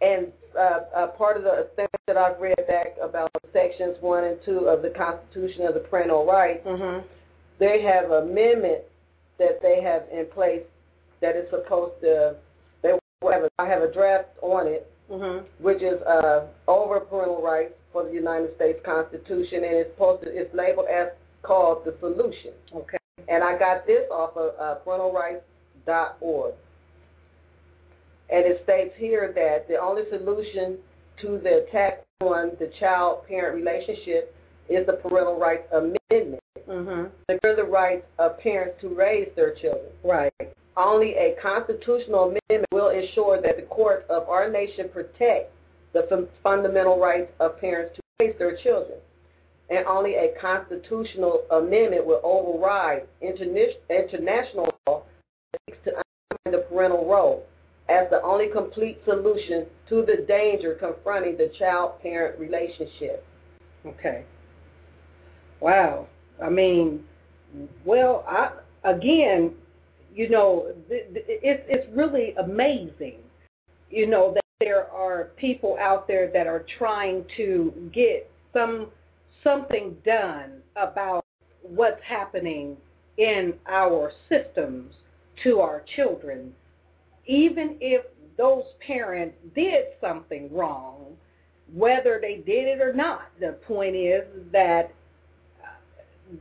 and 0.00 0.28
uh, 0.56 0.80
uh, 0.94 1.06
part 1.08 1.36
of 1.36 1.44
the 1.44 1.68
thing 1.76 1.86
that 2.06 2.16
I've 2.16 2.40
read 2.40 2.56
back 2.68 2.96
about 3.02 3.30
sections 3.52 3.96
one 4.00 4.24
and 4.24 4.38
two 4.44 4.68
of 4.68 4.82
the 4.82 4.90
Constitution 4.90 5.66
of 5.66 5.74
the 5.74 5.80
Parental 5.80 6.26
Rights, 6.26 6.66
mm-hmm. 6.66 7.06
they 7.58 7.82
have 7.82 8.10
amendment 8.10 8.82
that 9.38 9.60
they 9.62 9.82
have 9.82 10.02
in 10.12 10.26
place 10.32 10.62
that 11.20 11.36
is 11.36 11.48
supposed 11.50 12.00
to. 12.02 12.36
They 12.82 12.90
have 13.22 13.42
a, 13.42 13.48
I 13.58 13.66
have 13.66 13.82
a 13.82 13.92
draft 13.92 14.28
on 14.42 14.66
it, 14.66 14.90
mm-hmm. 15.10 15.46
which 15.62 15.82
is 15.82 16.00
uh, 16.02 16.46
over 16.68 17.00
parental 17.00 17.42
rights 17.42 17.74
for 17.96 18.04
the 18.04 18.12
United 18.12 18.54
States 18.56 18.78
Constitution, 18.84 19.64
and 19.64 19.74
it's 19.74 19.90
posted. 19.96 20.28
It's 20.32 20.54
labeled 20.54 20.86
as 20.92 21.08
called 21.42 21.86
the 21.86 21.94
solution. 21.98 22.52
Okay. 22.74 22.98
And 23.26 23.42
I 23.42 23.58
got 23.58 23.86
this 23.86 24.02
off 24.12 24.36
of 24.36 24.52
uh, 24.60 24.74
parentalrights.org. 24.86 26.54
And 28.28 28.44
it 28.44 28.60
states 28.64 28.92
here 28.98 29.32
that 29.34 29.66
the 29.66 29.80
only 29.80 30.02
solution 30.10 30.76
to 31.22 31.40
the 31.42 31.64
attack 31.64 32.04
on 32.20 32.50
the 32.58 32.70
child-parent 32.78 33.64
relationship 33.64 34.34
is 34.68 34.84
the 34.84 34.94
Parental 34.94 35.38
Rights 35.38 35.66
Amendment. 35.72 36.42
Mm-hmm. 36.68 37.04
Secure 37.30 37.56
the 37.56 37.64
rights 37.64 38.04
of 38.18 38.38
parents 38.40 38.76
to 38.82 38.88
raise 38.88 39.28
their 39.36 39.54
children. 39.54 39.86
Right. 40.04 40.32
Only 40.76 41.14
a 41.14 41.34
constitutional 41.40 42.24
amendment 42.24 42.66
will 42.72 42.90
ensure 42.90 43.40
that 43.40 43.56
the 43.56 43.62
courts 43.62 44.04
of 44.10 44.28
our 44.28 44.50
nation 44.50 44.90
protect 44.92 45.55
the 45.96 46.28
fundamental 46.42 46.98
rights 46.98 47.32
of 47.40 47.58
parents 47.60 47.96
to 47.96 48.02
raise 48.20 48.38
their 48.38 48.56
children. 48.56 48.98
And 49.68 49.84
only 49.86 50.14
a 50.14 50.34
constitutional 50.40 51.42
amendment 51.50 52.06
will 52.06 52.20
override 52.22 53.08
interna- 53.22 53.74
international 53.90 54.72
law 54.86 55.02
that 55.52 55.60
seeks 55.66 55.78
to 55.84 55.90
undermine 55.90 56.60
the 56.60 56.68
parental 56.68 57.08
role 57.08 57.46
as 57.88 58.08
the 58.10 58.22
only 58.22 58.48
complete 58.48 59.00
solution 59.04 59.66
to 59.88 60.04
the 60.06 60.24
danger 60.26 60.74
confronting 60.74 61.36
the 61.36 61.50
child-parent 61.58 62.38
relationship. 62.38 63.24
Okay. 63.84 64.24
Wow. 65.60 66.06
I 66.42 66.50
mean, 66.50 67.04
well, 67.84 68.24
I 68.28 68.52
again, 68.84 69.54
you 70.14 70.28
know, 70.28 70.72
it's 70.88 71.62
it's 71.68 71.96
really 71.96 72.34
amazing, 72.38 73.18
you 73.90 74.06
know, 74.06 74.34
that 74.34 74.42
there 74.60 74.90
are 74.90 75.30
people 75.36 75.76
out 75.80 76.08
there 76.08 76.30
that 76.32 76.46
are 76.46 76.64
trying 76.78 77.24
to 77.36 77.72
get 77.92 78.30
some 78.52 78.86
something 79.44 79.96
done 80.04 80.60
about 80.76 81.24
what's 81.62 82.02
happening 82.02 82.76
in 83.18 83.54
our 83.68 84.10
systems 84.28 84.92
to 85.44 85.60
our 85.60 85.84
children, 85.94 86.52
even 87.26 87.76
if 87.80 88.04
those 88.36 88.64
parents 88.84 89.36
did 89.54 89.84
something 90.00 90.52
wrong, 90.52 91.04
whether 91.72 92.18
they 92.20 92.36
did 92.36 92.66
it 92.66 92.80
or 92.80 92.92
not. 92.92 93.28
The 93.40 93.58
point 93.66 93.94
is 93.94 94.24
that 94.52 94.92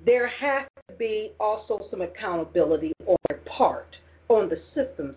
there 0.06 0.28
has 0.28 0.68
to 0.90 0.96
be 0.96 1.32
also 1.40 1.86
some 1.92 2.02
accountability 2.02 2.94
on 3.06 3.18
their 3.30 3.40
part, 3.40 3.96
on 4.30 4.50
the 4.50 4.62
system's 4.74 5.16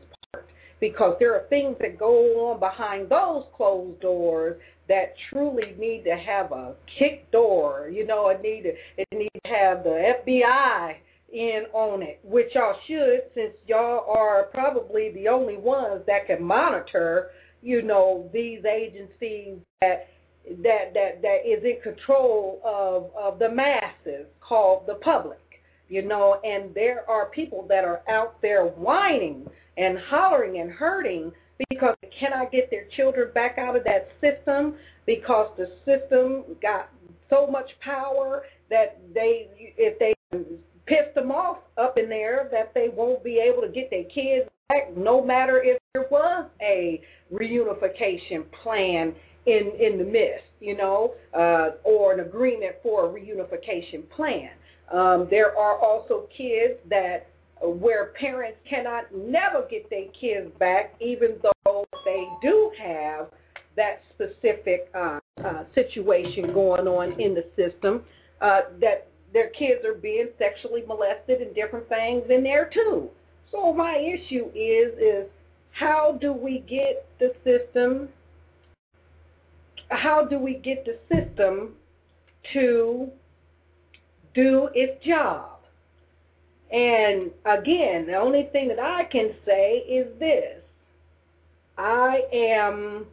because 0.80 1.16
there 1.18 1.34
are 1.34 1.46
things 1.48 1.76
that 1.80 1.98
go 1.98 2.50
on 2.50 2.60
behind 2.60 3.08
those 3.08 3.44
closed 3.56 4.00
doors 4.00 4.60
that 4.88 5.14
truly 5.30 5.74
need 5.78 6.04
to 6.04 6.16
have 6.16 6.52
a 6.52 6.74
kick 6.98 7.30
door. 7.30 7.90
You 7.92 8.06
know, 8.06 8.28
it 8.28 8.40
need 8.42 8.62
to 8.62 8.72
it 8.96 9.08
need 9.12 9.30
to 9.44 9.50
have 9.50 9.84
the 9.84 10.14
FBI 10.26 10.94
in 11.32 11.64
on 11.72 12.02
it, 12.02 12.20
which 12.22 12.54
y'all 12.54 12.76
should, 12.86 13.20
since 13.34 13.52
y'all 13.66 14.06
are 14.08 14.44
probably 14.54 15.10
the 15.12 15.28
only 15.28 15.58
ones 15.58 16.02
that 16.06 16.26
can 16.26 16.42
monitor, 16.42 17.30
you 17.62 17.82
know, 17.82 18.30
these 18.32 18.64
agencies 18.64 19.58
that 19.82 20.08
that 20.62 20.94
that 20.94 21.20
that 21.22 21.38
is 21.46 21.62
in 21.64 21.78
control 21.82 22.60
of 22.64 23.10
of 23.14 23.38
the 23.38 23.48
masses 23.48 24.26
called 24.40 24.86
the 24.86 24.94
public 24.94 25.38
you 25.88 26.02
know 26.02 26.40
and 26.44 26.74
there 26.74 27.08
are 27.08 27.26
people 27.26 27.66
that 27.68 27.84
are 27.84 28.02
out 28.08 28.40
there 28.40 28.64
whining 28.64 29.46
and 29.78 29.98
hollering 29.98 30.60
and 30.60 30.70
hurting 30.70 31.32
because 31.70 31.94
they 32.02 32.10
cannot 32.18 32.52
get 32.52 32.70
their 32.70 32.86
children 32.96 33.30
back 33.34 33.58
out 33.58 33.76
of 33.76 33.84
that 33.84 34.08
system 34.20 34.74
because 35.06 35.50
the 35.56 35.66
system 35.84 36.44
got 36.60 36.90
so 37.30 37.46
much 37.46 37.70
power 37.80 38.42
that 38.70 38.98
they 39.14 39.48
if 39.76 39.98
they 39.98 40.14
piss 40.86 41.14
them 41.14 41.30
off 41.30 41.58
up 41.76 41.98
in 41.98 42.08
there 42.08 42.48
that 42.50 42.72
they 42.74 42.88
won't 42.88 43.22
be 43.22 43.38
able 43.38 43.62
to 43.62 43.68
get 43.68 43.90
their 43.90 44.04
kids 44.04 44.48
back 44.68 44.96
no 44.96 45.24
matter 45.24 45.62
if 45.62 45.78
there 45.94 46.06
was 46.10 46.46
a 46.60 47.00
reunification 47.32 48.44
plan 48.62 49.14
in 49.46 49.72
in 49.80 49.98
the 49.98 50.04
midst, 50.04 50.44
you 50.60 50.76
know, 50.76 51.14
uh, 51.34 51.70
or 51.84 52.12
an 52.12 52.20
agreement 52.20 52.76
for 52.82 53.06
a 53.06 53.08
reunification 53.08 54.08
plan. 54.10 54.50
Um, 54.92 55.26
there 55.30 55.56
are 55.56 55.78
also 55.78 56.28
kids 56.36 56.74
that 56.88 57.28
where 57.62 58.06
parents 58.18 58.59
cannot 58.68 59.04
never 59.14 59.66
get 59.70 59.88
their 59.90 60.06
kids 60.18 60.50
back, 60.59 60.94
even 61.00 61.36
though 61.42 61.84
they 62.04 62.26
do 62.42 62.70
have 62.78 63.28
that 63.76 64.02
specific 64.14 64.90
uh, 64.94 65.18
uh, 65.44 65.64
situation 65.74 66.52
going 66.52 66.86
on 66.86 67.20
in 67.20 67.34
the 67.34 67.44
system. 67.56 68.02
Uh, 68.40 68.61
that 68.80 69.09
their 69.32 69.50
kids 69.50 69.84
are 69.84 69.94
being 69.94 70.28
sexually 70.38 70.82
molested 70.86 71.40
and 71.42 71.54
different 71.54 71.88
things 71.88 72.22
in 72.30 72.42
there 72.42 72.70
too. 72.72 73.09
So 73.50 73.72
my 73.72 73.96
issue 73.96 74.46
is 74.54 74.96
is 74.98 75.26
how 75.72 76.18
do 76.20 76.32
we 76.32 76.64
get 76.68 77.06
the 77.18 77.32
system 77.44 78.09
how 79.90 80.24
do 80.24 80.38
we 80.38 80.54
get 80.54 80.84
the 80.84 80.98
system 81.09 81.70
to 82.52 83.09
do 84.34 84.68
its 84.74 85.04
job? 85.04 85.57
And 86.70 87.30
again, 87.46 88.06
the 88.06 88.14
only 88.14 88.48
thing 88.52 88.68
that 88.68 88.78
I 88.78 89.04
can 89.04 89.32
say 89.46 89.78
is 89.88 90.06
this 90.18 90.60
I 91.78 92.22
am 92.32 93.06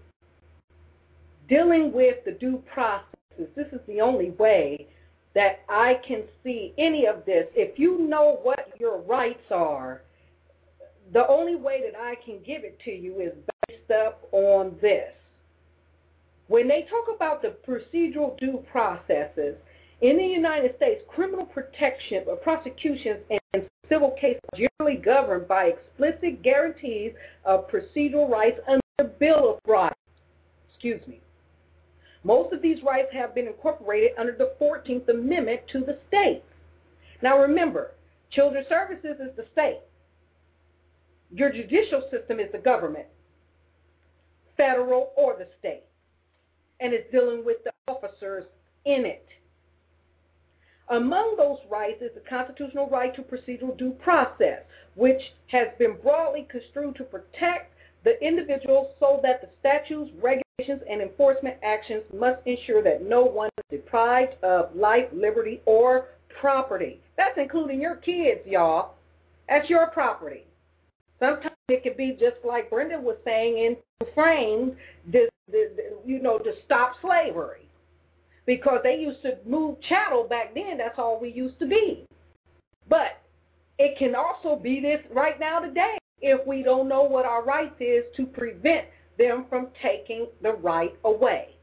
dealing 1.47 1.93
with 1.93 2.17
the 2.25 2.31
due 2.31 2.61
process. 2.71 3.05
This 3.55 3.67
is 3.71 3.79
the 3.87 4.01
only 4.01 4.31
way 4.31 4.87
that 5.35 5.59
I 5.69 5.99
can 6.07 6.23
see 6.43 6.73
any 6.77 7.05
of 7.05 7.25
this. 7.25 7.45
If 7.55 7.77
you 7.77 8.07
know 8.07 8.39
what 8.41 8.73
your 8.79 8.99
rights 9.01 9.51
are, 9.51 10.01
the 11.13 11.27
only 11.27 11.55
way 11.55 11.81
that 11.89 11.99
I 11.99 12.15
can 12.25 12.39
give 12.45 12.63
it 12.63 12.79
to 12.85 12.91
you 12.91 13.19
is 13.19 13.33
based 13.67 13.91
up 13.91 14.27
on 14.31 14.75
this. 14.81 15.11
When 16.47 16.67
they 16.67 16.87
talk 16.89 17.15
about 17.15 17.41
the 17.41 17.55
procedural 17.67 18.37
due 18.39 18.63
processes 18.71 19.55
in 20.01 20.17
the 20.17 20.23
United 20.23 20.75
States, 20.77 21.01
criminal 21.07 21.45
protection, 21.45 22.23
prosecutions, 22.43 23.19
and 23.29 23.69
civil 23.89 24.15
cases 24.19 24.41
are 24.53 24.67
generally 24.79 25.01
governed 25.01 25.47
by 25.47 25.65
explicit 25.65 26.41
guarantees 26.43 27.13
of 27.45 27.69
procedural 27.69 28.29
rights 28.29 28.59
under 28.67 28.81
the 28.97 29.05
Bill 29.19 29.55
of 29.55 29.59
Rights. 29.67 29.95
Excuse 30.69 31.05
me. 31.07 31.21
Most 32.23 32.53
of 32.53 32.61
these 32.61 32.81
rights 32.83 33.09
have 33.13 33.35
been 33.35 33.47
incorporated 33.47 34.11
under 34.17 34.35
the 34.35 34.53
14th 34.59 35.07
Amendment 35.09 35.61
to 35.71 35.79
the 35.79 35.99
states. 36.07 36.45
Now 37.21 37.39
remember, 37.39 37.91
Children's 38.31 38.67
Services 38.67 39.17
is 39.19 39.35
the 39.37 39.45
state. 39.53 39.81
Your 41.31 41.51
judicial 41.51 42.03
system 42.11 42.39
is 42.39 42.51
the 42.51 42.57
government, 42.57 43.05
federal 44.57 45.11
or 45.15 45.35
the 45.37 45.47
state 45.59 45.83
and 46.79 46.93
is 46.93 47.01
dealing 47.11 47.45
with 47.45 47.57
the 47.63 47.71
officers 47.87 48.45
in 48.85 49.05
it. 49.05 49.25
Among 50.89 51.35
those 51.37 51.57
rights 51.69 52.01
is 52.01 52.11
the 52.13 52.21
constitutional 52.29 52.87
right 52.89 53.15
to 53.15 53.23
procedural 53.23 53.75
due 53.77 53.91
process, 53.91 54.61
which 54.93 55.21
has 55.47 55.67
been 55.79 55.97
broadly 56.03 56.47
construed 56.49 56.95
to 56.97 57.03
protect 57.03 57.73
the 58.03 58.21
individual 58.23 58.93
so 58.99 59.19
that 59.23 59.41
the 59.41 59.49
statutes, 59.59 60.11
regulations, 60.21 60.83
and 60.87 61.01
enforcement 61.01 61.55
actions 61.63 62.03
must 62.13 62.39
ensure 62.45 62.83
that 62.83 63.01
no 63.01 63.23
one 63.23 63.49
is 63.57 63.79
deprived 63.79 64.35
of 64.43 64.75
life, 64.75 65.05
liberty, 65.11 65.61
or 65.65 66.09
property. 66.39 67.01
That's 67.17 67.37
including 67.37 67.81
your 67.81 67.95
kids, 67.95 68.41
y'all. 68.45 68.93
That's 69.49 69.69
your 69.69 69.87
property. 69.87 70.45
Sometimes 71.19 71.55
it 71.69 71.81
could 71.81 71.97
be 71.97 72.11
just 72.11 72.37
like 72.43 72.69
Brenda 72.69 72.99
was 72.99 73.17
saying 73.25 73.57
in 73.57 73.77
frames, 74.13 74.73
you 75.11 76.21
know, 76.21 76.37
to 76.37 76.53
stop 76.63 76.93
slavery. 77.01 77.64
Because 78.45 78.79
they 78.83 78.95
used 78.95 79.21
to 79.23 79.37
move 79.45 79.77
chattel 79.87 80.27
back 80.27 80.53
then, 80.53 80.77
that's 80.77 80.99
all 80.99 81.19
we 81.19 81.31
used 81.31 81.59
to 81.59 81.67
be. 81.67 82.05
But 82.87 83.21
it 83.79 83.97
can 83.97 84.13
also 84.15 84.55
be 84.55 84.79
this 84.79 85.01
right 85.13 85.39
now 85.39 85.59
today 85.59 85.97
if 86.21 86.45
we 86.45 86.63
don't 86.63 86.87
know 86.87 87.03
what 87.03 87.25
our 87.25 87.43
rights 87.43 87.75
is 87.79 88.03
to 88.17 88.25
prevent 88.25 88.85
them 89.17 89.45
from 89.49 89.69
taking 89.81 90.27
the 90.41 90.53
right 90.53 90.93
away. 91.03 91.55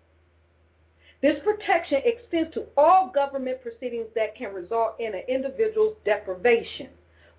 This 1.20 1.36
protection 1.44 2.02
extends 2.04 2.52
to 2.54 2.64
all 2.76 3.12
government 3.14 3.62
proceedings 3.62 4.08
that 4.16 4.36
can 4.36 4.52
result 4.52 4.96
in 4.98 5.14
an 5.14 5.22
individual's 5.28 5.96
deprivation 6.04 6.88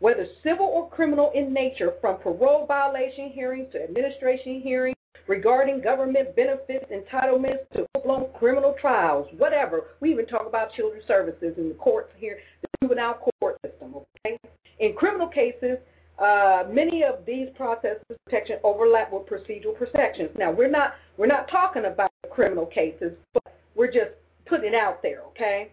whether 0.03 0.27
civil 0.43 0.65
or 0.65 0.89
criminal 0.89 1.31
in 1.33 1.53
nature, 1.53 1.93
from 2.01 2.17
parole 2.17 2.65
violation 2.65 3.29
hearings 3.29 3.71
to 3.71 3.81
administration 3.81 4.59
hearings 4.59 4.97
regarding 5.27 5.81
government 5.81 6.35
benefits, 6.35 6.85
entitlements 6.91 7.67
to 7.73 7.87
full-blown 7.93 8.27
criminal 8.37 8.75
trials, 8.79 9.27
whatever. 9.37 9.87
We 9.99 10.11
even 10.11 10.25
talk 10.25 10.45
about 10.47 10.73
children's 10.73 11.07
services 11.07 11.55
in 11.57 11.69
the 11.69 11.75
courts 11.75 12.11
here, 12.17 12.39
the 12.61 12.67
juvenile 12.81 13.31
court 13.39 13.57
system. 13.65 13.95
Okay, 14.25 14.37
in 14.79 14.93
criminal 14.93 15.27
cases. 15.27 15.77
Uh, 16.19 16.63
many 16.69 17.03
of 17.03 17.25
these 17.25 17.47
processes 17.55 18.03
of 18.07 18.15
protection 18.25 18.57
overlap 18.63 19.11
with 19.11 19.23
procedural 19.23 19.75
protections. 19.75 20.29
Now 20.37 20.51
we're 20.51 20.69
not 20.69 20.93
we're 21.17 21.25
not 21.25 21.49
talking 21.49 21.85
about 21.85 22.11
criminal 22.29 22.67
cases, 22.67 23.13
but 23.33 23.43
we're 23.73 23.91
just 23.91 24.11
putting 24.45 24.73
it 24.73 24.75
out 24.75 25.01
there, 25.01 25.21
okay? 25.29 25.71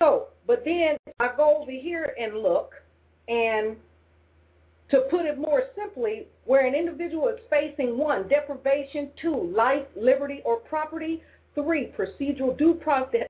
So, 0.00 0.28
but 0.46 0.64
then 0.64 0.96
I 1.20 1.30
go 1.36 1.58
over 1.60 1.70
here 1.70 2.14
and 2.18 2.38
look 2.38 2.72
and 3.28 3.76
to 4.90 5.00
put 5.10 5.24
it 5.24 5.38
more 5.38 5.64
simply, 5.74 6.26
where 6.44 6.66
an 6.66 6.74
individual 6.74 7.28
is 7.28 7.40
facing 7.48 7.96
one, 7.96 8.28
deprivation, 8.28 9.10
two, 9.20 9.52
life, 9.54 9.86
liberty, 9.96 10.42
or 10.44 10.56
property, 10.56 11.22
three, 11.54 11.92
procedural 11.98 12.56
due 12.56 12.74
process, 12.74 13.26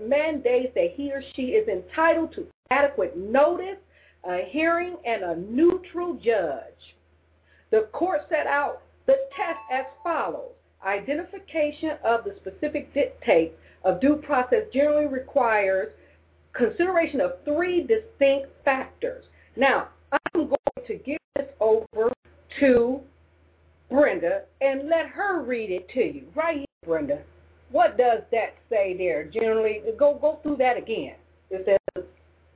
mandates 0.00 0.74
that 0.74 0.92
he 0.94 1.12
or 1.12 1.22
she 1.36 1.52
is 1.52 1.68
entitled 1.68 2.32
to 2.34 2.46
adequate 2.70 3.16
notice, 3.16 3.78
a 4.24 4.44
hearing, 4.48 4.96
and 5.04 5.22
a 5.22 5.36
neutral 5.36 6.14
judge. 6.14 6.96
The 7.70 7.88
court 7.92 8.22
set 8.28 8.46
out 8.46 8.82
the 9.06 9.16
test 9.36 9.58
as 9.72 9.84
follows. 10.02 10.52
Identification 10.84 11.92
of 12.04 12.24
the 12.24 12.34
specific 12.40 12.92
dictates 12.92 13.54
of 13.84 14.00
due 14.00 14.16
process 14.16 14.64
generally 14.72 15.06
requires 15.06 15.92
consideration 16.54 17.20
of 17.20 17.32
three 17.44 17.80
distinct 17.80 18.48
factors. 18.64 19.24
Now, 19.56 19.88
to 20.92 20.98
give 21.04 21.18
this 21.36 21.48
over 21.60 22.12
to 22.60 23.00
Brenda 23.90 24.42
and 24.60 24.88
let 24.88 25.06
her 25.06 25.42
read 25.42 25.70
it 25.70 25.88
to 25.90 26.00
you. 26.00 26.24
Right 26.34 26.58
here, 26.58 26.66
Brenda. 26.86 27.22
What 27.70 27.96
does 27.96 28.20
that 28.30 28.54
say 28.68 28.94
there? 28.96 29.24
Generally, 29.24 29.82
go 29.98 30.18
go 30.20 30.38
through 30.42 30.56
that 30.56 30.76
again. 30.76 31.14
It 31.50 31.64
says 31.64 32.04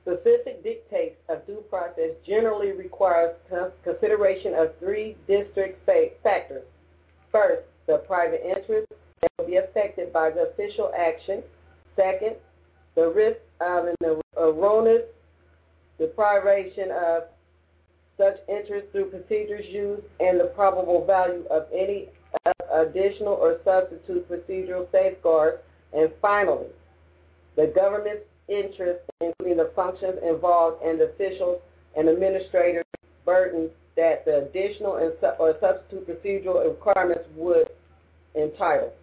specific 0.03 0.63
dictates 0.63 1.15
of 1.27 1.45
due 1.47 1.63
process 1.69 2.11
generally 2.25 2.71
requires 2.71 3.35
consideration 3.83 4.53
of 4.53 4.77
three 4.79 5.17
district 5.27 5.85
factors. 6.23 6.63
First, 7.31 7.63
the 7.87 7.97
private 8.07 8.41
interest 8.45 8.87
that 9.21 9.31
will 9.37 9.47
be 9.47 9.57
affected 9.57 10.13
by 10.13 10.29
the 10.29 10.49
official 10.49 10.91
action. 10.97 11.41
Second, 11.95 12.35
the 12.95 13.09
risk 13.09 13.39
of 13.59 13.85
an 13.87 13.95
er-, 14.05 14.21
erroneous 14.37 15.03
deprivation 15.99 16.91
of 16.91 17.23
such 18.17 18.37
interest 18.49 18.87
through 18.91 19.09
procedures 19.11 19.65
used 19.69 20.03
and 20.19 20.39
the 20.39 20.51
probable 20.55 21.05
value 21.05 21.45
of 21.49 21.67
any 21.73 22.09
additional 22.73 23.33
or 23.33 23.59
substitute 23.63 24.27
procedural 24.29 24.91
safeguards. 24.91 25.59
And 25.93 26.11
finally, 26.21 26.67
the 27.55 27.71
government's 27.73 28.25
interest, 28.47 29.01
including 29.21 29.57
the 29.57 29.71
functions 29.75 30.19
involved 30.27 30.83
and 30.83 30.99
the 30.99 31.05
officials 31.05 31.61
and 31.95 32.09
administrators' 32.09 32.85
burdens 33.25 33.71
that 33.95 34.25
the 34.25 34.45
additional 34.45 34.91
or 35.39 35.55
substitute 35.59 36.07
procedural 36.07 36.63
requirements 36.67 37.23
would 37.35 37.67
entitle. 38.35 38.93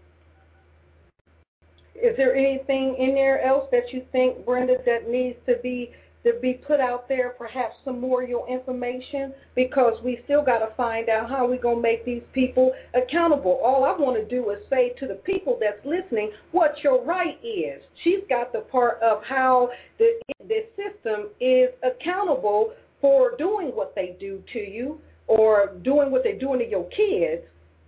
Is 1.95 2.17
there 2.17 2.35
anything 2.35 2.97
in 2.99 3.15
there 3.15 3.43
else 3.43 3.69
that 3.71 3.93
you 3.93 4.05
think, 4.13 4.45
Brenda, 4.45 4.77
that 4.85 5.09
needs 5.09 5.39
to 5.47 5.57
be 5.63 5.91
to 6.25 6.33
be 6.41 6.55
put 6.55 6.81
out 6.81 7.09
there, 7.09 7.31
perhaps 7.31 7.77
some 7.85 8.01
more 8.01 8.23
of 8.23 8.29
your 8.29 8.49
information, 8.49 9.33
because 9.55 10.03
we 10.03 10.21
still 10.25 10.43
got 10.43 10.59
to 10.59 10.75
find 10.75 11.09
out 11.09 11.29
how 11.29 11.47
we're 11.47 11.61
going 11.61 11.77
to 11.77 11.83
make 11.83 12.05
these 12.05 12.23
people 12.33 12.73
accountable. 12.95 13.61
All 13.63 13.85
I 13.85 13.93
want 13.97 14.17
to 14.17 14.25
do 14.25 14.51
is 14.51 14.59
say 14.71 14.95
to 14.99 15.07
the 15.07 15.15
people 15.15 15.59
that's 15.61 15.85
listening 15.85 16.31
what 16.53 16.83
your 16.83 17.05
right 17.05 17.39
is. 17.45 17.83
She's 18.03 18.21
got 18.29 18.53
the 18.53 18.61
part 18.61 19.01
of 19.03 19.23
how 19.23 19.71
the, 19.99 20.19
the 20.49 20.67
system 20.77 21.29
is 21.41 21.69
accountable 21.83 22.73
for 23.01 23.37
doing 23.37 23.69
what 23.69 23.95
they 23.95 24.17
do 24.19 24.43
to 24.55 24.59
you 24.59 24.99
or 25.27 25.75
doing 25.83 26.11
what 26.11 26.23
they're 26.25 26.39
doing 26.39 26.59
to 26.61 26.69
your 26.69 26.89
kids. 26.89 27.43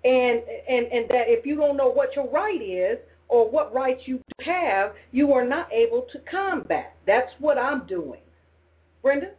And, 0.04 0.42
and, 0.68 0.86
and 0.92 1.08
that 1.08 1.24
if 1.26 1.44
you 1.44 1.56
don't 1.56 1.76
know 1.76 1.88
what 1.88 2.14
your 2.14 2.30
right 2.30 2.62
is, 2.62 2.98
or 3.28 3.50
what 3.50 3.74
rights 3.74 4.02
you 4.04 4.20
have, 4.44 4.92
you 5.10 5.32
are 5.32 5.44
not 5.44 5.72
able 5.72 6.06
to 6.12 6.18
combat. 6.30 6.94
That's 7.08 7.32
what 7.40 7.58
I'm 7.58 7.84
doing. 7.86 8.20
Brenda? 9.02 9.30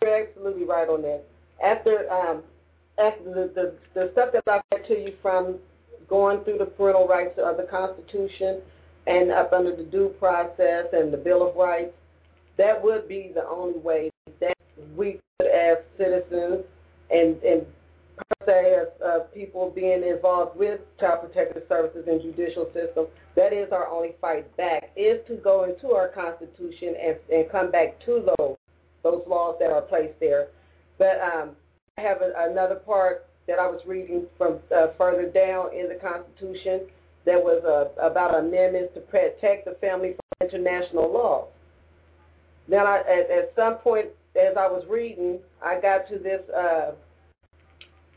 You're 0.00 0.26
absolutely 0.26 0.64
right 0.64 0.88
on 0.88 1.02
that. 1.02 1.24
After 1.62 2.10
um, 2.10 2.42
after 2.98 3.24
the, 3.24 3.50
the, 3.54 3.74
the 3.94 4.10
stuff 4.12 4.30
that 4.32 4.42
I 4.46 4.60
read 4.72 4.86
to 4.88 4.94
you 4.94 5.14
from 5.20 5.56
going 6.08 6.44
through 6.44 6.58
the 6.58 6.66
parental 6.66 7.08
rights 7.08 7.38
of 7.38 7.56
the 7.56 7.64
Constitution 7.64 8.60
and 9.06 9.30
up 9.30 9.52
under 9.52 9.74
the 9.74 9.82
due 9.84 10.14
process 10.18 10.86
and 10.92 11.12
the 11.12 11.16
Bill 11.16 11.48
of 11.48 11.56
Rights, 11.56 11.92
that 12.56 12.82
would 12.82 13.08
be 13.08 13.32
the 13.34 13.46
only 13.46 13.78
way 13.80 14.10
that 14.40 14.56
we 14.96 15.20
could, 15.40 15.48
as 15.48 15.78
citizens 15.98 16.64
and, 17.10 17.42
and 17.42 17.66
se 18.46 18.74
as 18.74 18.88
uh, 19.02 19.18
people 19.32 19.70
being 19.70 20.02
involved 20.02 20.56
with 20.58 20.80
child 20.98 21.20
protective 21.22 21.62
services 21.68 22.04
and 22.06 22.20
judicial 22.22 22.66
system, 22.72 23.06
that 23.36 23.52
is 23.52 23.72
our 23.72 23.88
only 23.88 24.14
fight 24.20 24.54
back, 24.56 24.90
is 24.96 25.18
to 25.26 25.36
go 25.36 25.64
into 25.64 25.94
our 25.94 26.08
Constitution 26.08 26.94
and, 27.02 27.16
and 27.32 27.50
come 27.50 27.70
back 27.70 27.98
to 28.04 28.24
those 28.38 28.56
those 29.02 29.22
laws 29.26 29.56
that 29.60 29.70
are 29.70 29.82
placed 29.82 30.18
there. 30.18 30.48
But 30.98 31.20
um, 31.20 31.50
I 31.98 32.00
have 32.00 32.22
a, 32.22 32.32
another 32.50 32.76
part 32.76 33.26
that 33.46 33.58
I 33.58 33.66
was 33.66 33.80
reading 33.86 34.24
from 34.38 34.58
uh, 34.74 34.88
further 34.96 35.28
down 35.28 35.74
in 35.74 35.88
the 35.88 35.96
Constitution 35.96 36.82
that 37.26 37.42
was 37.42 37.62
uh, 37.64 38.00
about 38.00 38.38
amendments 38.38 38.94
to 38.94 39.00
protect 39.00 39.66
the 39.66 39.76
family 39.80 40.14
from 40.14 40.48
international 40.48 41.12
law. 41.12 41.48
Now, 42.66 42.86
I, 42.86 43.00
at, 43.00 43.30
at 43.30 43.52
some 43.54 43.76
point, 43.76 44.06
as 44.36 44.56
I 44.56 44.66
was 44.66 44.84
reading, 44.88 45.38
I 45.62 45.80
got 45.80 46.08
to 46.08 46.18
this 46.18 46.40
uh, 46.50 46.92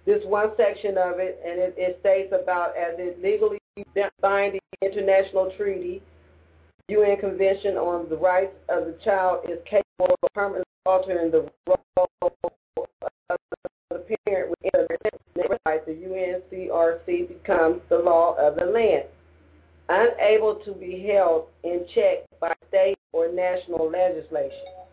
this 0.08 0.24
one 0.24 0.52
section 0.56 0.98
of 0.98 1.20
it, 1.20 1.40
and 1.46 1.60
it, 1.60 1.76
it 1.78 1.98
states 2.00 2.34
about 2.34 2.70
as 2.78 2.96
it 2.98 3.22
legally 3.22 3.60
binding 4.22 4.62
international 4.82 5.52
treaty, 5.58 6.02
UN 6.88 7.18
Convention 7.20 7.76
on 7.76 8.08
the 8.10 8.16
Rights 8.16 8.56
of 8.70 8.86
the 8.86 8.98
Child 9.04 9.46
is 9.50 9.60
capable 9.70 10.16
of 10.24 10.34
permanently 10.34 10.64
altering 10.86 11.30
the 11.30 11.50
role 11.68 12.08
of 12.22 13.38
the 13.90 14.16
parent 14.26 14.50
within 14.50 14.88
the 15.36 15.58
rights. 15.66 15.84
The 15.86 15.92
UNCRC 15.92 17.28
becomes 17.28 17.82
the 17.90 17.98
law 17.98 18.36
of 18.40 18.56
the 18.56 18.66
land, 18.66 19.04
unable 19.90 20.56
to 20.64 20.72
be 20.72 21.06
held 21.14 21.48
in 21.66 21.86
check 21.94 22.24
by 22.40 22.54
state 22.70 22.98
or 23.12 23.30
national 23.30 23.92
legislation. 23.92 24.87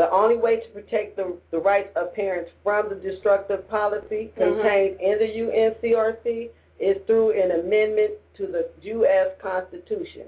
The 0.00 0.10
only 0.10 0.38
way 0.38 0.60
to 0.60 0.68
protect 0.70 1.16
the, 1.16 1.36
the 1.50 1.58
rights 1.58 1.90
of 1.94 2.14
parents 2.14 2.50
from 2.64 2.88
the 2.88 2.94
destructive 2.94 3.68
policy 3.68 4.30
mm-hmm. 4.32 4.40
contained 4.40 4.98
in 4.98 5.18
the 5.18 5.26
UNCRC 5.26 6.48
is 6.78 6.96
through 7.06 7.32
an 7.32 7.60
amendment 7.60 8.12
to 8.38 8.46
the 8.46 8.70
U.S. 8.80 9.28
Constitution, 9.42 10.22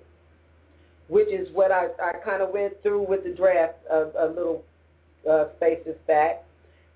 which 1.09 1.29
is 1.29 1.49
what 1.55 1.73
I, 1.73 1.87
I 2.05 2.12
kind 2.23 2.43
of 2.43 2.51
went 2.51 2.83
through 2.83 3.09
with 3.09 3.25
the 3.25 3.31
draft 3.31 3.79
of 3.87 4.12
a 4.18 4.27
little 4.27 4.62
uh, 5.27 5.47
spaces 5.57 5.97
back. 6.07 6.45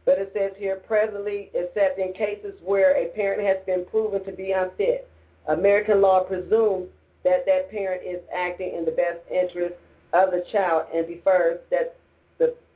But 0.05 0.19
it 0.19 0.33
says 0.35 0.53
here, 0.59 0.77
presently, 0.77 1.49
except 1.55 1.99
in 1.99 2.13
cases 2.13 2.61
where 2.63 2.95
a 2.95 3.07
parent 3.07 3.41
has 3.41 3.57
been 3.65 3.87
proven 3.87 4.23
to 4.27 4.33
be 4.33 4.53
unfit, 4.53 5.09
American 5.49 6.03
law 6.03 6.25
presumes 6.25 6.89
that 7.25 7.47
that 7.47 7.71
parent 7.71 8.03
is 8.07 8.21
acting 8.37 8.75
in 8.77 8.85
the 8.85 8.91
best 8.91 9.21
interest 9.33 9.77
of 10.13 10.31
the 10.31 10.45
child 10.53 10.83
and 10.95 11.07
defers 11.07 11.59
that 11.71 11.97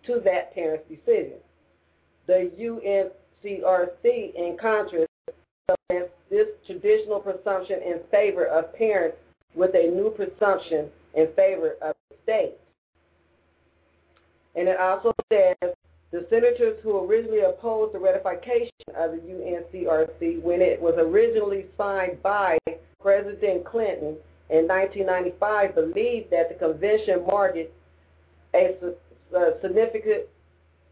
to 0.07 0.21
that 0.25 0.55
parent's 0.55 0.89
decision. 0.89 1.39
The 2.27 2.51
UNCRC, 2.59 4.35
in 4.35 4.57
contrast, 4.61 5.09
this 6.31 6.47
traditional 6.67 7.21
presumption 7.21 7.81
in 7.83 8.01
favor 8.11 8.47
of 8.47 8.73
parents 8.75 9.17
with 9.55 9.75
a 9.75 9.91
new 9.91 10.11
presumption 10.11 10.87
in 11.15 11.29
favor 11.35 11.77
of 11.83 11.95
the 12.09 12.17
state. 12.23 12.55
And 14.55 14.69
it 14.69 14.79
also 14.79 15.13
says 15.33 15.75
the 16.13 16.27
senators 16.31 16.79
who 16.83 17.05
originally 17.05 17.41
opposed 17.41 17.95
the 17.95 17.99
ratification 17.99 18.71
of 18.97 19.13
the 19.13 19.19
UNCRC 19.19 20.43
when 20.43 20.61
it 20.61 20.81
was 20.81 20.95
originally 20.99 21.67
signed 21.77 22.23
by 22.23 22.59
President 23.01 23.65
Clinton 23.65 24.17
in 24.51 24.67
1995 24.67 25.75
believed 25.75 26.31
that 26.31 26.49
the 26.49 26.55
convention 26.55 27.25
marked 27.27 27.59
a 28.55 28.77
a 29.33 29.53
significant 29.62 30.24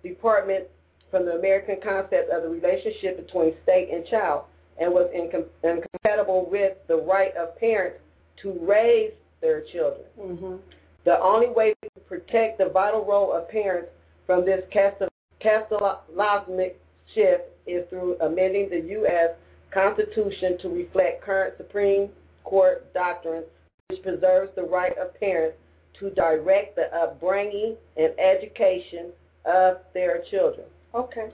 department 0.03 0.65
from 1.11 1.25
the 1.25 1.33
American 1.33 1.77
concept 1.83 2.31
of 2.31 2.43
the 2.43 2.49
relationship 2.49 3.25
between 3.25 3.55
state 3.63 3.89
and 3.93 4.07
child 4.07 4.45
and 4.81 4.93
was 4.93 5.11
incom- 5.15 5.47
incompatible 5.65 6.49
with 6.51 6.75
the 6.87 6.97
right 6.97 7.35
of 7.37 7.59
parents 7.59 7.99
to 8.43 8.53
raise 8.61 9.13
their 9.41 9.63
children. 9.73 10.05
Mm-hmm. 10.19 10.57
The 11.05 11.21
only 11.21 11.49
way 11.49 11.75
to 11.83 12.01
protect 12.01 12.59
the 12.59 12.69
vital 12.69 13.05
role 13.05 13.33
of 13.33 13.49
parents 13.49 13.89
from 14.27 14.45
this 14.45 14.63
catastrophic 14.71 16.81
shift 17.15 17.45
is 17.67 17.89
through 17.89 18.19
amending 18.21 18.69
the 18.71 18.81
U.S. 18.91 19.31
Constitution 19.73 20.59
to 20.63 20.69
reflect 20.69 21.23
current 21.23 21.55
Supreme 21.57 22.11
Court 22.45 22.93
doctrine, 22.95 23.45
which 23.89 24.03
preserves 24.03 24.51
the 24.55 24.63
right 24.63 24.97
of 24.99 25.19
parents 25.19 25.57
to 26.01 26.11
direct 26.11 26.77
the 26.77 26.95
upbringing 26.95 27.77
and 27.97 28.13
education 28.19 29.11
of 29.45 29.79
their 29.95 30.23
children. 30.31 30.67
Okay. 30.95 31.31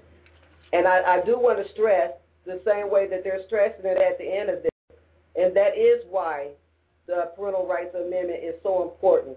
And 0.73 0.87
I, 0.87 1.03
I 1.03 1.25
do 1.25 1.39
want 1.39 1.65
to 1.65 1.73
stress 1.73 2.13
the 2.47 2.61
same 2.67 2.91
way 2.91 3.09
that 3.09 3.23
they're 3.25 3.41
stressing 3.47 3.85
it 3.85 3.99
at 3.99 4.19
the 4.19 4.25
end 4.25 4.51
of 4.51 4.63
this, 4.63 4.99
and 5.37 5.55
that 5.57 5.79
is 5.79 6.05
why 6.11 6.49
the 7.07 7.31
Parental 7.37 7.67
Rights 7.67 7.95
Amendment 7.95 8.43
is 8.43 8.55
so 8.63 8.83
important. 8.83 9.37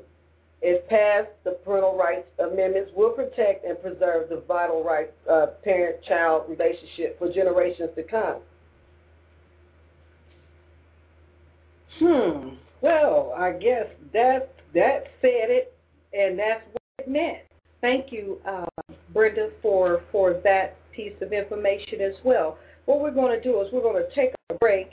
If 0.62 0.88
passed, 0.90 1.30
the 1.44 1.52
Parental 1.52 1.96
Rights 1.96 2.28
Amendments 2.40 2.92
will 2.96 3.12
protect 3.12 3.66
and 3.66 3.80
preserve 3.82 4.30
the 4.30 4.42
vital 4.48 4.84
rights 4.84 5.14
of 5.30 5.62
parent-child 5.64 6.50
relationship 6.50 7.20
for 7.20 7.32
generations 7.32 7.92
to 7.96 8.04
come. 8.04 8.38
Hmm. 12.00 12.56
Well, 12.82 13.34
I 13.38 13.52
guess 13.52 13.88
that's 14.14 14.48
that 14.74 15.04
said 15.22 15.50
it, 15.50 15.74
and 16.14 16.38
that's 16.38 16.64
what 16.72 16.82
it 17.00 17.10
meant. 17.10 17.40
Thank 17.82 18.12
you, 18.12 18.40
uh, 18.48 18.66
Brenda, 19.14 19.50
for 19.62 20.02
for 20.12 20.42
that 20.44 20.78
piece 20.92 21.14
of 21.22 21.32
information 21.32 22.02
as 22.02 22.16
well. 22.24 22.58
What 22.86 23.02
we're 23.02 23.12
going 23.12 23.38
to 23.38 23.42
do 23.42 23.62
is 23.62 23.68
we're 23.72 23.82
going 23.82 24.04
to 24.04 24.16
take 24.16 24.34
a 24.50 24.56
break, 24.56 24.90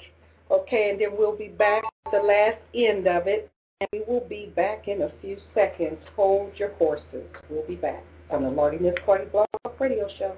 okay, 0.51 0.91
and 0.91 1.01
then 1.01 1.17
we'll 1.17 1.37
be 1.37 1.49
back 1.49 1.83
at 2.07 2.13
the 2.13 2.19
last 2.19 2.61
end 2.75 3.07
of 3.07 3.27
it, 3.27 3.51
and 3.81 3.89
we 3.93 4.03
will 4.07 4.27
be 4.29 4.53
back 4.55 4.89
in 4.89 5.03
a 5.03 5.13
few 5.21 5.39
seconds. 5.55 5.99
Hold 6.17 6.53
your 6.57 6.73
horses. 6.75 7.27
We'll 7.49 7.67
be 7.67 7.77
back 7.77 8.05
on 8.31 8.43
the 8.43 8.51
Marty 8.51 8.79
Miss 8.79 8.95
Clardy 9.07 9.31
Blog 9.31 9.47
Radio 9.81 10.09
Show. 10.19 10.37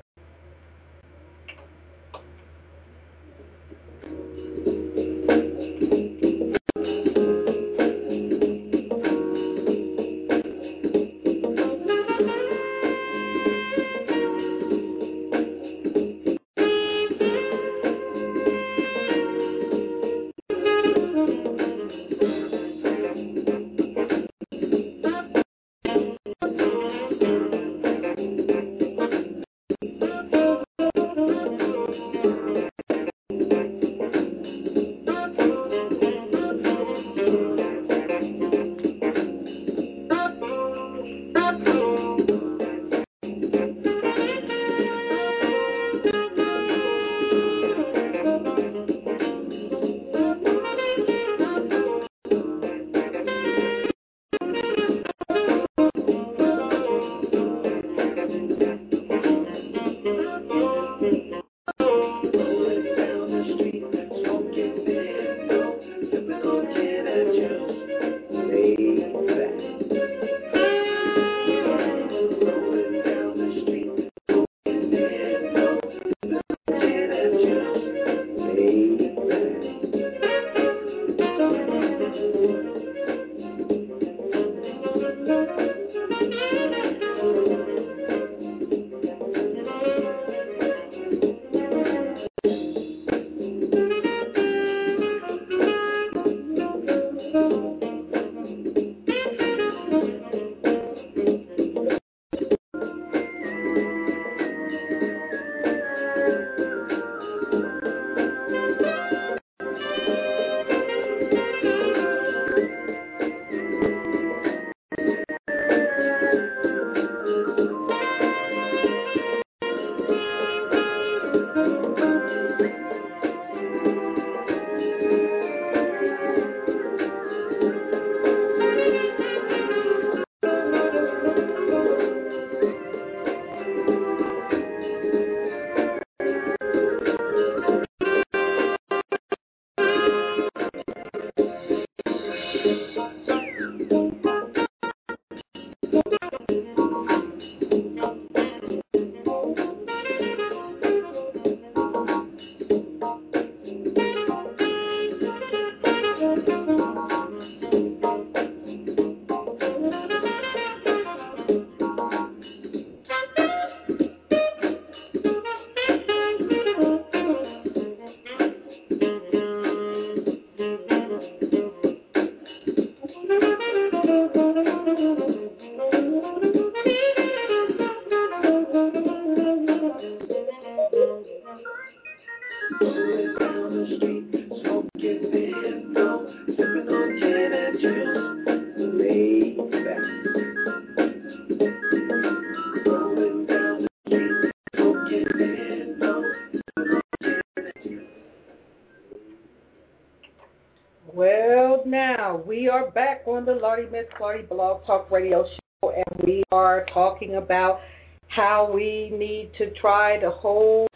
Blog 204.56 204.86
Talk 204.86 205.10
Radio 205.10 205.44
Show, 205.44 205.90
and 205.90 206.24
we 206.24 206.42
are 206.50 206.86
talking 206.94 207.34
about 207.34 207.80
how 208.28 208.72
we 208.72 209.10
need 209.12 209.50
to 209.58 209.70
try 209.74 210.16
to 210.16 210.30
hold 210.30 210.88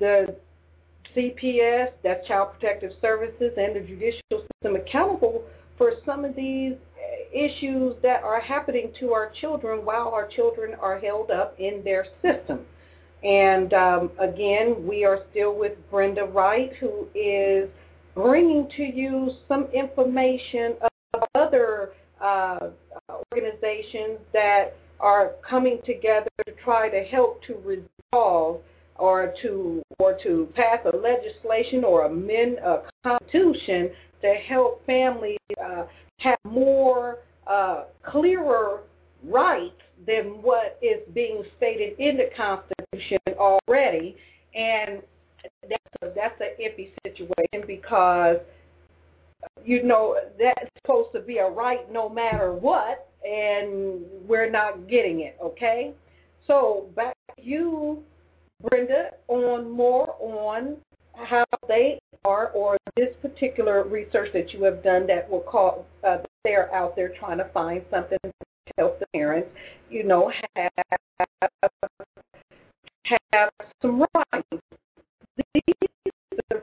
the 0.00 0.34
CPS, 1.16 1.90
that's 2.02 2.26
Child 2.26 2.54
Protective 2.54 2.90
Services, 3.00 3.52
and 3.56 3.76
the 3.76 3.80
judicial 3.86 4.44
system 4.50 4.74
accountable 4.74 5.44
for 5.78 5.92
some 6.04 6.24
of 6.24 6.34
these 6.34 6.72
issues 7.32 7.94
that 8.02 8.24
are 8.24 8.40
happening 8.40 8.90
to 8.98 9.12
our 9.12 9.30
children 9.40 9.84
while 9.84 10.08
our 10.08 10.26
children 10.26 10.74
are 10.80 10.98
held 10.98 11.30
up 11.30 11.54
in 11.60 11.82
their 11.84 12.06
system. 12.22 12.62
And 13.22 13.72
um, 13.72 14.10
again, 14.18 14.84
we 14.84 15.04
are 15.04 15.20
still 15.30 15.56
with 15.56 15.74
Brenda 15.92 16.24
Wright, 16.24 16.72
who 16.80 17.06
is 17.14 17.70
bringing 18.16 18.68
to 18.76 18.82
you 18.82 19.30
some 19.46 19.66
information 19.72 20.74
of 20.82 21.22
other 21.36 21.90
uh, 22.20 22.70
organizations 23.32 24.18
that 24.32 24.76
are 25.00 25.32
coming 25.48 25.78
together 25.84 26.28
to 26.46 26.52
try 26.64 26.88
to 26.88 27.02
help 27.04 27.42
to 27.44 27.54
resolve 27.64 28.60
or 28.96 29.34
to 29.42 29.82
or 29.98 30.18
to 30.22 30.48
pass 30.54 30.78
a 30.92 30.96
legislation 30.96 31.84
or 31.84 32.06
amend 32.06 32.58
a 32.58 32.82
constitution 33.02 33.90
to 34.22 34.34
help 34.48 34.84
families 34.86 35.38
uh, 35.62 35.84
have 36.18 36.38
more 36.44 37.18
uh, 37.46 37.84
clearer 38.02 38.80
rights 39.24 39.74
than 40.06 40.42
what 40.42 40.78
is 40.82 41.00
being 41.14 41.42
stated 41.56 41.98
in 41.98 42.16
the 42.16 42.28
Constitution 42.36 43.18
already, 43.38 44.16
and 44.54 45.02
that's 45.62 46.02
a, 46.02 46.06
that's 46.14 46.40
an 46.40 46.48
iffy 46.60 46.90
situation 47.04 47.66
because 47.66 48.36
you 49.64 49.82
know 49.82 50.16
that's 50.38 50.68
supposed 50.82 51.12
to 51.12 51.20
be 51.20 51.38
a 51.38 51.48
right 51.48 51.90
no 51.92 52.08
matter 52.08 52.52
what, 52.52 53.08
and 53.24 54.00
we're 54.26 54.50
not 54.50 54.88
getting 54.88 55.20
it. 55.20 55.36
Okay, 55.42 55.92
so 56.46 56.86
back 56.94 57.14
to 57.36 57.42
you, 57.42 58.02
Brenda, 58.62 59.10
on 59.28 59.70
more 59.70 60.16
on 60.20 60.76
how 61.14 61.44
they 61.66 61.98
are 62.24 62.48
or 62.48 62.76
this 62.96 63.14
particular 63.22 63.84
research 63.84 64.28
that 64.32 64.52
you 64.52 64.62
have 64.64 64.82
done 64.82 65.06
that 65.06 65.28
will 65.30 65.40
call 65.40 65.86
uh, 66.06 66.18
they're 66.44 66.72
out 66.74 66.94
there 66.96 67.12
trying 67.18 67.38
to 67.38 67.48
find 67.54 67.82
something 67.90 68.18
to 68.22 68.32
help 68.76 68.98
the 68.98 69.06
parents, 69.14 69.48
you 69.90 70.04
know, 70.04 70.30
have 70.54 70.70
have 73.32 73.50
some 73.82 74.04
rights. 74.14 74.62
These 75.54 75.85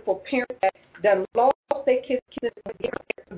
for 0.06 0.22
parents 0.30 0.56
that 0.62 0.74
done 1.02 1.26
lost 1.36 1.56
their 1.86 2.02
kids 2.02 2.22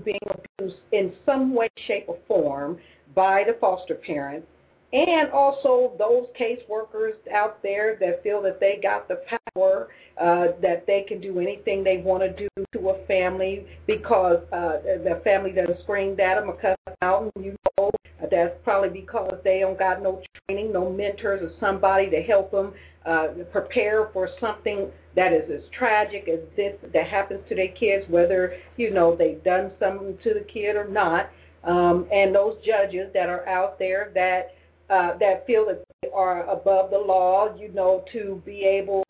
being 0.03 0.19
abused 0.29 0.77
in 0.91 1.13
some 1.25 1.53
way, 1.53 1.69
shape, 1.87 2.05
or 2.07 2.17
form 2.27 2.77
by 3.15 3.43
the 3.45 3.57
foster 3.59 3.95
parents, 3.95 4.47
and 4.93 5.31
also 5.31 5.93
those 5.97 6.27
caseworkers 6.39 7.13
out 7.33 7.61
there 7.63 7.97
that 7.99 8.21
feel 8.23 8.41
that 8.41 8.59
they 8.59 8.79
got 8.81 9.07
the 9.07 9.21
power, 9.55 9.87
uh, 10.21 10.47
that 10.61 10.85
they 10.85 11.05
can 11.07 11.19
do 11.19 11.39
anything 11.39 11.83
they 11.83 11.97
want 11.97 12.21
to 12.21 12.31
do 12.33 12.47
to 12.73 12.89
a 12.89 13.05
family 13.07 13.65
because 13.87 14.43
uh, 14.53 14.77
the 14.83 15.21
family 15.23 15.51
doesn't 15.51 15.81
scream 15.81 16.11
at 16.11 16.35
them 16.35 16.49
or 16.49 16.53
cuss 16.57 16.77
them 16.85 16.95
out, 17.01 17.31
and 17.35 17.45
you 17.45 17.55
know 17.77 17.89
that's 18.29 18.53
probably 18.63 18.89
because 18.89 19.39
they 19.43 19.59
don't 19.59 19.77
got 19.77 20.01
no 20.01 20.21
training, 20.47 20.71
no 20.71 20.91
mentors, 20.91 21.41
or 21.41 21.51
somebody 21.59 22.09
to 22.09 22.21
help 22.21 22.51
them 22.51 22.73
uh, 23.05 23.27
prepare 23.51 24.09
for 24.13 24.29
something 24.39 24.87
that 25.15 25.31
is 25.31 25.49
as 25.51 25.61
tragic 25.77 26.27
as 26.27 26.39
this 26.55 26.73
that 26.93 27.07
happens 27.07 27.41
to 27.49 27.55
their 27.55 27.69
kids, 27.69 28.05
whether 28.09 28.55
you 28.77 28.93
know 28.93 29.15
they've 29.15 29.43
done 29.43 29.71
something 29.79 30.17
to 30.23 30.33
the 30.33 30.45
kid 30.51 30.75
or 30.75 30.87
not. 30.87 31.29
Um, 31.63 32.07
and 32.11 32.33
those 32.33 32.57
judges 32.63 33.11
that 33.13 33.27
are 33.27 33.47
out 33.47 33.79
there 33.79 34.11
that 34.13 34.53
uh, 34.89 35.17
that 35.19 35.45
feel 35.47 35.65
that 35.65 35.83
they 36.01 36.09
are 36.13 36.43
above 36.49 36.91
the 36.91 36.97
law, 36.97 37.55
you 37.57 37.69
know, 37.69 38.03
to 38.13 38.41
be 38.45 38.63
able 38.63 39.03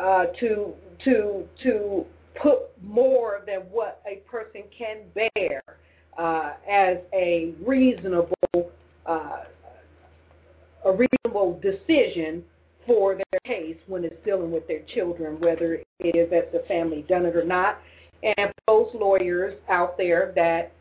uh, 0.00 0.26
to 0.40 0.72
to 1.04 1.44
to 1.62 2.04
put 2.40 2.60
more 2.82 3.42
than 3.46 3.60
what 3.70 4.00
a 4.06 4.16
person 4.28 4.62
can 4.76 4.98
bear 5.14 5.62
uh, 6.18 6.52
as 6.70 6.98
a 7.12 7.54
reasonable 7.64 8.34
uh, 9.06 9.44
a 10.84 10.92
reasonable 10.92 11.60
decision 11.62 12.42
for 12.86 13.14
their 13.16 13.40
case 13.46 13.76
when 13.86 14.04
it's 14.04 14.16
dealing 14.24 14.50
with 14.50 14.66
their 14.68 14.82
children, 14.94 15.40
whether 15.40 15.74
it 16.00 16.16
is 16.16 16.30
that 16.30 16.52
the 16.52 16.62
family 16.68 17.04
done 17.08 17.24
it 17.24 17.34
or 17.34 17.44
not. 17.44 17.78
And 18.22 18.52
those 18.66 18.88
lawyers 18.94 19.54
out 19.68 19.96
there 19.96 20.32
that 20.36 20.72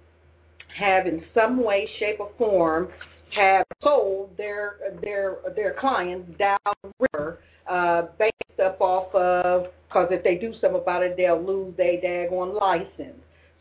have 0.77 1.07
in 1.07 1.23
some 1.34 1.63
way, 1.63 1.88
shape, 1.99 2.19
or 2.19 2.31
form 2.38 2.89
have 3.36 3.65
sold 3.84 4.29
their 4.38 4.75
their 5.01 5.38
their 5.55 5.75
clients 5.79 6.29
down 6.38 6.57
river 6.99 7.39
uh, 7.69 8.03
based 8.19 8.59
up 8.63 8.79
off 8.79 9.13
of 9.15 9.67
because 9.88 10.07
if 10.11 10.23
they 10.23 10.36
do 10.36 10.53
something 10.53 10.81
about 10.81 11.03
it, 11.03 11.15
they'll 11.17 11.41
lose 11.41 11.75
their 11.77 11.97
daggone 11.97 12.59
license. 12.59 13.17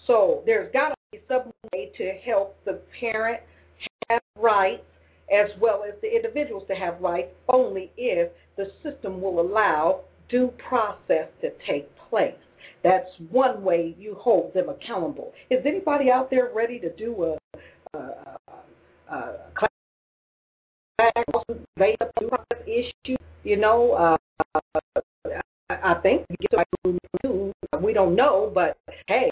So 0.07 0.43
there's 0.47 0.73
got 0.73 0.91
to 0.91 0.95
be 1.13 1.21
some 1.29 1.53
way 1.73 1.91
to 1.97 2.13
help 2.25 2.57
the 2.65 2.81
parent 2.99 3.41
have 4.09 4.23
rights 4.37 4.83
as 5.33 5.51
well 5.61 5.85
as 5.87 5.95
the 6.03 6.15
individuals 6.15 6.65
to 6.69 6.75
have 6.75 7.01
rights 7.01 7.31
only 7.49 7.91
if 7.97 8.31
the 8.57 8.71
system 8.83 9.21
will 9.21 9.41
allow 9.41 10.01
due 10.29 10.53
process 10.69 11.29
to 11.41 11.51
take 11.67 11.89
place. 12.09 12.35
That's 12.83 13.09
one 13.31 13.63
way 13.63 13.95
you 13.99 14.17
hold 14.19 14.55
them 14.55 14.69
accountable. 14.69 15.33
Is 15.51 15.65
anybody 15.65 16.11
out 16.11 16.31
there 16.31 16.51
ready 16.55 16.79
to 16.81 16.91
do 16.97 17.37
a, 17.95 17.97
a, 17.97 18.39
a, 19.09 19.15
a 19.15 19.35
class 19.55 19.71
issue? 22.67 23.17
You 23.45 23.57
know, 23.57 23.93
uh, 23.93 24.17
I 25.71 25.95
think 26.03 26.27
we 27.81 27.93
don't 27.93 28.15
know, 28.15 28.51
but 28.55 28.77
hey, 29.09 29.31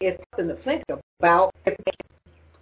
it's 0.00 0.22
something 0.36 0.56
to 0.56 0.62
think 0.62 0.84
about. 1.20 1.54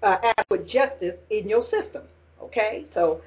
Uh, 0.03 0.17
adequate 0.39 0.67
justice 0.69 1.17
in 1.31 1.49
your 1.49 1.65
system. 1.65 2.03
Okay, 2.41 2.85
so 2.95 3.21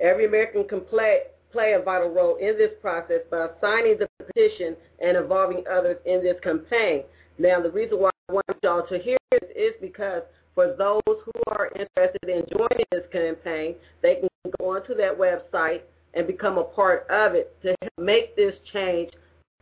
Every 0.00 0.26
American 0.26 0.66
can 0.68 0.80
play, 0.82 1.20
play 1.52 1.74
a 1.74 1.82
vital 1.82 2.10
role 2.10 2.36
in 2.36 2.58
this 2.58 2.72
process 2.80 3.20
by 3.30 3.48
signing 3.60 3.98
the 3.98 4.08
petition 4.18 4.76
and 5.00 5.16
involving 5.16 5.64
others 5.70 5.98
in 6.04 6.22
this 6.22 6.36
campaign. 6.42 7.04
Now, 7.38 7.60
the 7.60 7.70
reason 7.70 7.98
why 7.98 8.10
I 8.28 8.32
want 8.32 8.46
y'all 8.62 8.86
to 8.86 8.98
hear 8.98 9.18
this 9.30 9.50
is 9.54 9.72
because 9.80 10.22
for 10.54 10.74
those 10.78 11.02
who 11.06 11.32
are 11.48 11.70
interested 11.78 12.28
in 12.28 12.44
joining 12.56 12.86
this 12.90 13.04
campaign, 13.12 13.74
they 14.02 14.16
can 14.16 14.28
go 14.58 14.76
onto 14.76 14.94
that 14.94 15.16
website 15.18 15.80
and 16.14 16.26
become 16.26 16.58
a 16.58 16.64
part 16.64 17.06
of 17.10 17.34
it 17.34 17.56
to 17.62 17.74
make 17.98 18.36
this 18.36 18.54
change 18.72 19.10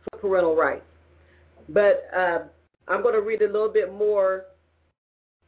for 0.03 0.19
parental 0.19 0.55
rights. 0.55 0.85
But 1.69 2.07
uh, 2.15 2.39
I'm 2.87 3.01
going 3.01 3.15
to 3.15 3.21
read 3.21 3.41
a 3.41 3.47
little 3.47 3.69
bit 3.69 3.93
more 3.93 4.45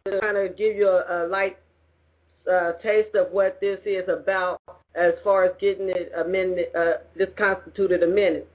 to 0.05 0.19
kind 0.21 0.37
of 0.37 0.57
give 0.57 0.75
you 0.75 0.87
a, 0.87 1.25
a 1.25 1.27
light 1.27 1.57
uh, 2.51 2.73
taste 2.83 3.15
of 3.15 3.31
what 3.31 3.59
this 3.59 3.79
is 3.85 4.07
about 4.09 4.61
as 4.95 5.13
far 5.23 5.45
as 5.45 5.51
getting 5.59 5.89
it 5.89 6.11
amended, 6.17 6.67
uh, 6.75 6.93
this 7.15 7.29
constituted 7.37 8.03
amendment. 8.03 8.45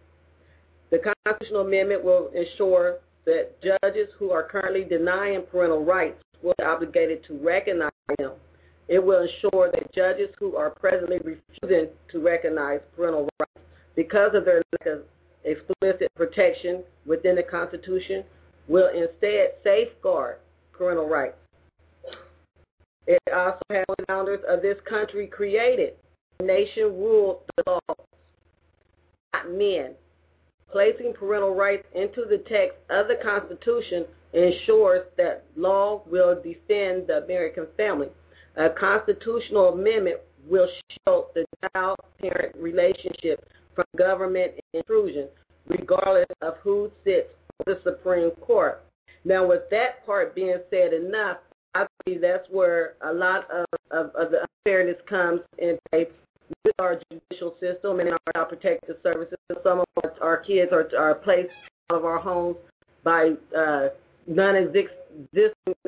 The 0.91 0.99
constitutional 1.27 1.63
amendment 1.67 2.05
will 2.05 2.31
ensure 2.35 2.99
that 3.27 3.61
judges 3.63 4.09
who 4.19 4.31
are 4.31 4.43
currently 4.43 4.85
denying 4.85 5.43
parental 5.51 5.85
rights 5.85 6.23
will 6.43 6.55
be 6.59 6.65
obligated 6.65 7.25
to 7.25 7.39
recognize 7.39 7.91
them. 8.19 8.33
It 8.89 8.99
will 9.05 9.23
ensure 9.23 9.71
that 9.71 9.93
judges 9.95 10.31
who 10.39 10.57
are 10.57 10.71
presently 10.71 11.19
refusing 11.19 11.91
to 12.11 12.21
recognize 12.21 12.81
parental 12.97 13.29
rights 13.39 13.67
because 13.95 14.35
of 14.35 14.45
their 14.45 14.63
lack 14.73 14.87
of 14.95 15.03
explicit 15.45 16.09
protection 16.17 16.83
within 17.07 17.37
the 17.37 17.43
Constitution 17.43 18.25
will 18.67 18.89
instead 18.89 19.55
safeguard 19.63 20.39
parental 20.73 21.09
rights. 21.09 21.37
It 23.11 23.33
also 23.35 23.59
has 23.71 23.85
the 23.99 24.05
founders 24.07 24.39
of 24.49 24.63
this 24.63 24.77
country 24.89 25.27
created. 25.27 25.95
The 26.39 26.47
nation 26.47 26.85
ruled 26.85 27.41
the 27.57 27.65
laws, 27.67 28.07
not 29.33 29.51
men. 29.51 29.95
Placing 30.71 31.15
parental 31.15 31.53
rights 31.53 31.85
into 31.93 32.25
the 32.25 32.39
text 32.49 32.79
of 32.89 33.09
the 33.09 33.17
Constitution 33.21 34.05
ensures 34.33 35.07
that 35.17 35.43
law 35.57 36.03
will 36.07 36.37
defend 36.37 37.09
the 37.09 37.25
American 37.25 37.67
family. 37.77 38.11
A 38.55 38.71
constitutional 38.71 39.71
amendment 39.71 40.21
will 40.49 40.69
shield 40.69 41.27
the 41.35 41.45
child-parent 41.75 42.55
relationship 42.57 43.45
from 43.75 43.87
government 43.99 44.53
intrusion, 44.73 45.27
regardless 45.67 46.27
of 46.43 46.59
who 46.63 46.93
sits 47.03 47.31
on 47.59 47.75
the 47.75 47.81
Supreme 47.83 48.31
Court. 48.41 48.85
Now, 49.25 49.49
with 49.49 49.63
that 49.73 50.07
part 50.07 50.37
being 50.37 50.61
said 50.71 50.93
enough, 50.93 51.39
that's 52.07 52.47
where 52.51 52.95
a 53.03 53.13
lot 53.13 53.49
of, 53.51 53.67
of, 53.91 54.15
of 54.15 54.31
the 54.31 54.47
unfairness 54.67 54.97
comes 55.09 55.41
in 55.59 55.79
with 55.93 56.75
our 56.79 57.01
judicial 57.11 57.57
system 57.61 58.01
and 58.01 58.11
our 58.11 58.19
child 58.35 58.49
protective 58.49 58.97
services. 59.03 59.39
Some 59.63 59.81
of 59.81 59.87
our, 60.03 60.15
our 60.21 60.37
kids 60.39 60.73
are, 60.73 60.89
are 60.99 61.15
placed 61.15 61.51
out 61.91 61.99
of 61.99 62.05
our 62.05 62.19
homes 62.19 62.57
by 63.05 63.33
uh, 63.57 63.89
non-existing 64.27 64.95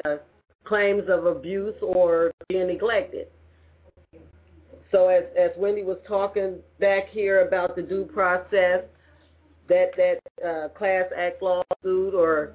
uh, 0.04 0.16
claims 0.64 1.04
of 1.08 1.26
abuse 1.26 1.74
or 1.82 2.32
being 2.48 2.66
neglected. 2.66 3.28
So 4.90 5.08
as, 5.08 5.24
as 5.38 5.50
Wendy 5.56 5.82
was 5.82 5.98
talking 6.06 6.56
back 6.78 7.08
here 7.08 7.46
about 7.46 7.76
the 7.76 7.82
due 7.82 8.04
process, 8.04 8.84
that 9.68 9.90
that 9.96 10.18
uh, 10.46 10.68
class 10.70 11.04
act 11.16 11.42
lawsuit 11.42 12.14
or 12.14 12.52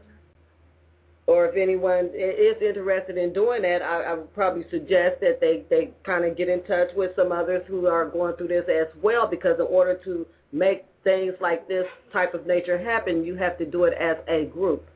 or 1.28 1.46
if 1.46 1.58
anyone 1.58 2.10
is 2.16 2.56
interested 2.62 3.18
in 3.18 3.34
doing 3.34 3.62
that, 3.62 3.82
I, 3.82 4.04
I 4.04 4.14
would 4.14 4.34
probably 4.34 4.66
suggest 4.72 5.20
that 5.20 5.40
they, 5.42 5.66
they 5.70 5.92
kind 6.06 6.24
of 6.24 6.38
get 6.38 6.48
in 6.48 6.64
touch 6.64 6.88
with 6.96 7.12
some 7.18 7.34
others 7.34 7.64
who 7.68 7.86
are 7.88 8.10
going 8.10 8.36
through 8.38 8.48
this 8.48 8.64
as 8.70 8.88
well, 9.04 9.28
because 9.28 9.60
in 9.60 9.68
order 9.70 10.00
to 10.06 10.26
make 10.54 10.86
things 11.04 11.34
like 11.42 11.68
this 11.68 11.86
type 12.14 12.34
of 12.34 12.48
nature 12.48 12.78
happen, 12.78 13.26
you 13.26 13.36
have 13.36 13.58
to 13.58 13.66
do 13.66 13.84
it 13.84 13.94
as 14.00 14.18
a 14.30 14.46
group. 14.46 14.88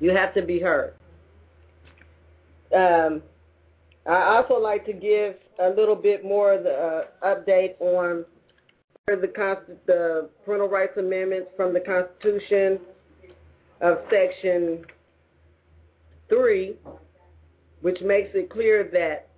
You 0.00 0.10
have 0.10 0.34
to 0.34 0.42
be 0.42 0.58
heard. 0.58 0.94
Um, 2.74 3.22
I 4.06 4.36
also 4.36 4.54
like 4.54 4.84
to 4.86 4.92
give 4.92 5.36
a 5.60 5.68
little 5.68 5.94
bit 5.94 6.24
more 6.24 6.54
of 6.54 6.64
the 6.64 6.70
uh, 6.72 7.04
update 7.24 7.80
on 7.80 8.24
the, 9.06 9.28
Const- 9.28 9.86
the 9.86 10.30
parental 10.44 10.68
rights 10.68 10.96
amendments 10.96 11.48
from 11.56 11.72
the 11.74 11.80
Constitution 11.80 12.80
of 13.80 13.98
Section 14.10 14.84
3, 16.30 16.76
which 17.82 18.00
makes 18.00 18.30
it 18.34 18.48
clear 18.48 18.88
that 18.92 19.28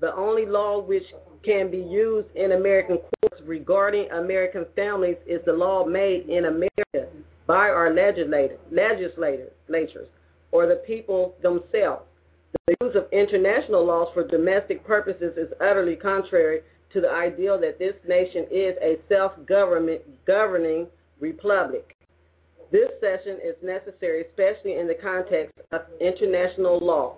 the 0.00 0.12
only 0.16 0.46
law 0.46 0.80
which 0.80 1.04
can 1.44 1.70
be 1.70 1.78
used 1.78 2.28
in 2.34 2.52
American 2.52 2.98
courts 2.98 3.40
regarding 3.46 4.10
American 4.10 4.66
families 4.74 5.16
is 5.26 5.40
the 5.46 5.52
law 5.52 5.84
made 5.84 6.28
in 6.28 6.46
America 6.46 7.12
by 7.46 7.68
our 7.68 7.94
legislators, 7.94 8.58
legislators 8.72 10.08
or 10.50 10.66
the 10.66 10.82
people 10.86 11.34
themselves. 11.42 12.04
The 12.66 12.76
use 12.80 12.94
of 12.94 13.06
international 13.12 13.84
laws 13.84 14.08
for 14.14 14.26
domestic 14.26 14.84
purposes 14.86 15.36
is 15.36 15.52
utterly 15.60 15.96
contrary 15.96 16.60
to 16.92 17.00
the 17.00 17.10
ideal 17.10 17.60
that 17.60 17.78
this 17.78 17.94
nation 18.08 18.46
is 18.50 18.76
a 18.80 18.96
self-government 19.08 20.00
governing 20.26 20.86
republic. 21.20 21.93
This 22.70 22.90
session 23.00 23.38
is 23.44 23.54
necessary, 23.62 24.24
especially 24.28 24.78
in 24.78 24.86
the 24.86 24.94
context 24.94 25.52
of 25.72 25.82
international 26.00 26.78
law 26.78 27.16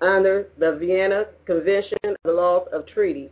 under 0.00 0.48
the 0.58 0.76
Vienna 0.76 1.26
Convention 1.46 1.98
of 2.04 2.16
the 2.24 2.32
Laws 2.32 2.66
of 2.72 2.86
Treaties. 2.86 3.30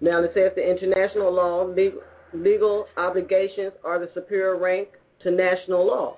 Now, 0.00 0.22
it 0.22 0.32
says 0.34 0.52
the 0.54 0.68
international 0.68 1.32
law, 1.32 1.64
legal, 1.64 2.02
legal 2.34 2.86
obligations 2.96 3.72
are 3.84 3.98
the 3.98 4.10
superior 4.14 4.58
rank 4.58 4.88
to 5.22 5.30
national 5.30 5.86
law. 5.86 6.16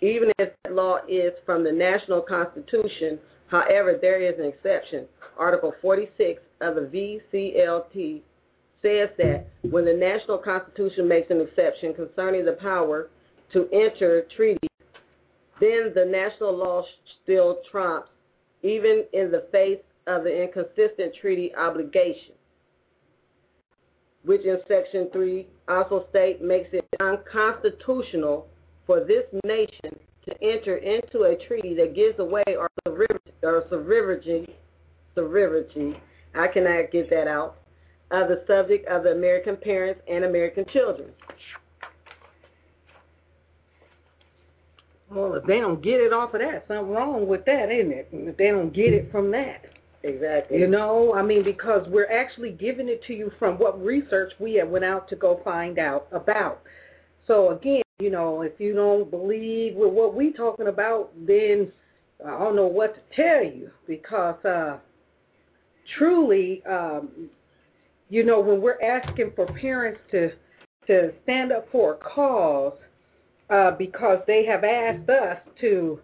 Even 0.00 0.30
if 0.38 0.52
that 0.64 0.72
law 0.72 0.98
is 1.08 1.32
from 1.44 1.64
the 1.64 1.72
national 1.72 2.22
constitution, 2.22 3.18
however, 3.48 3.98
there 4.00 4.22
is 4.22 4.38
an 4.38 4.46
exception. 4.46 5.06
Article 5.36 5.74
46 5.82 6.40
of 6.60 6.76
the 6.76 7.20
VCLT 7.32 8.22
says 8.80 9.10
that 9.18 9.46
when 9.70 9.84
the 9.84 9.92
national 9.92 10.38
constitution 10.38 11.06
makes 11.06 11.30
an 11.30 11.40
exception 11.40 11.92
concerning 11.94 12.44
the 12.44 12.52
power 12.52 13.10
to 13.52 13.68
enter 13.72 14.26
treaties, 14.36 14.70
then 15.60 15.92
the 15.94 16.04
national 16.04 16.56
law 16.56 16.84
still 17.22 17.60
trumps, 17.70 18.08
even 18.62 19.04
in 19.12 19.30
the 19.30 19.46
face 19.50 19.80
of 20.06 20.24
the 20.24 20.42
inconsistent 20.42 21.14
treaty 21.20 21.54
obligation, 21.54 22.34
which 24.24 24.44
in 24.44 24.58
Section 24.68 25.08
3 25.12 25.46
also 25.68 26.06
state 26.10 26.42
makes 26.42 26.68
it 26.72 26.86
unconstitutional 27.00 28.46
for 28.86 29.04
this 29.04 29.24
nation 29.44 29.98
to 30.26 30.34
enter 30.42 30.76
into 30.76 31.22
a 31.22 31.36
treaty 31.46 31.74
that 31.74 31.94
gives 31.94 32.18
away 32.18 32.44
our 32.56 32.68
sovereignty, 33.70 34.56
sovereignty, 35.14 36.00
I 36.34 36.48
cannot 36.48 36.90
get 36.92 37.10
that 37.10 37.26
out, 37.26 37.56
of 38.10 38.28
the 38.28 38.42
subject 38.46 38.88
of 38.88 39.02
the 39.04 39.10
American 39.10 39.56
parents 39.56 40.00
and 40.08 40.24
American 40.24 40.64
children. 40.72 41.10
Well, 45.10 45.34
if 45.34 45.44
they 45.44 45.60
don't 45.60 45.82
get 45.82 46.00
it 46.00 46.12
off 46.12 46.34
of 46.34 46.40
that, 46.40 46.64
something 46.68 46.90
wrong 46.90 47.26
with 47.26 47.44
that, 47.46 47.70
isn't 47.72 47.92
it? 47.92 48.08
If 48.12 48.36
they 48.36 48.48
don't 48.48 48.74
get 48.74 48.92
it 48.92 49.10
from 49.10 49.30
that. 49.30 49.64
Exactly. 50.02 50.58
You 50.58 50.68
know, 50.68 51.14
I 51.14 51.22
mean, 51.22 51.42
because 51.42 51.86
we're 51.88 52.10
actually 52.10 52.50
giving 52.50 52.88
it 52.88 53.02
to 53.06 53.14
you 53.14 53.32
from 53.38 53.58
what 53.58 53.82
research 53.82 54.32
we 54.38 54.54
have 54.54 54.68
went 54.68 54.84
out 54.84 55.08
to 55.08 55.16
go 55.16 55.40
find 55.42 55.78
out 55.78 56.06
about. 56.12 56.62
So 57.26 57.50
again, 57.50 57.82
you 57.98 58.10
know, 58.10 58.42
if 58.42 58.52
you 58.58 58.74
don't 58.74 59.10
believe 59.10 59.74
with 59.74 59.92
what 59.92 60.14
we're 60.14 60.32
talking 60.32 60.68
about, 60.68 61.10
then 61.26 61.72
I 62.24 62.38
don't 62.38 62.54
know 62.54 62.66
what 62.66 62.94
to 62.94 63.00
tell 63.16 63.44
you 63.44 63.70
because 63.86 64.42
uh, 64.44 64.76
truly, 65.98 66.62
um, 66.64 67.08
you 68.08 68.24
know, 68.24 68.40
when 68.40 68.60
we're 68.60 68.80
asking 68.80 69.32
for 69.34 69.46
parents 69.46 70.00
to 70.12 70.30
to 70.86 71.12
stand 71.22 71.52
up 71.52 71.66
for 71.70 71.94
a 71.94 71.96
cause 71.96 72.72
uh, 73.50 73.72
because 73.72 74.18
they 74.26 74.44
have 74.44 74.64
asked 74.64 75.08
us 75.08 75.38
to 75.60 76.00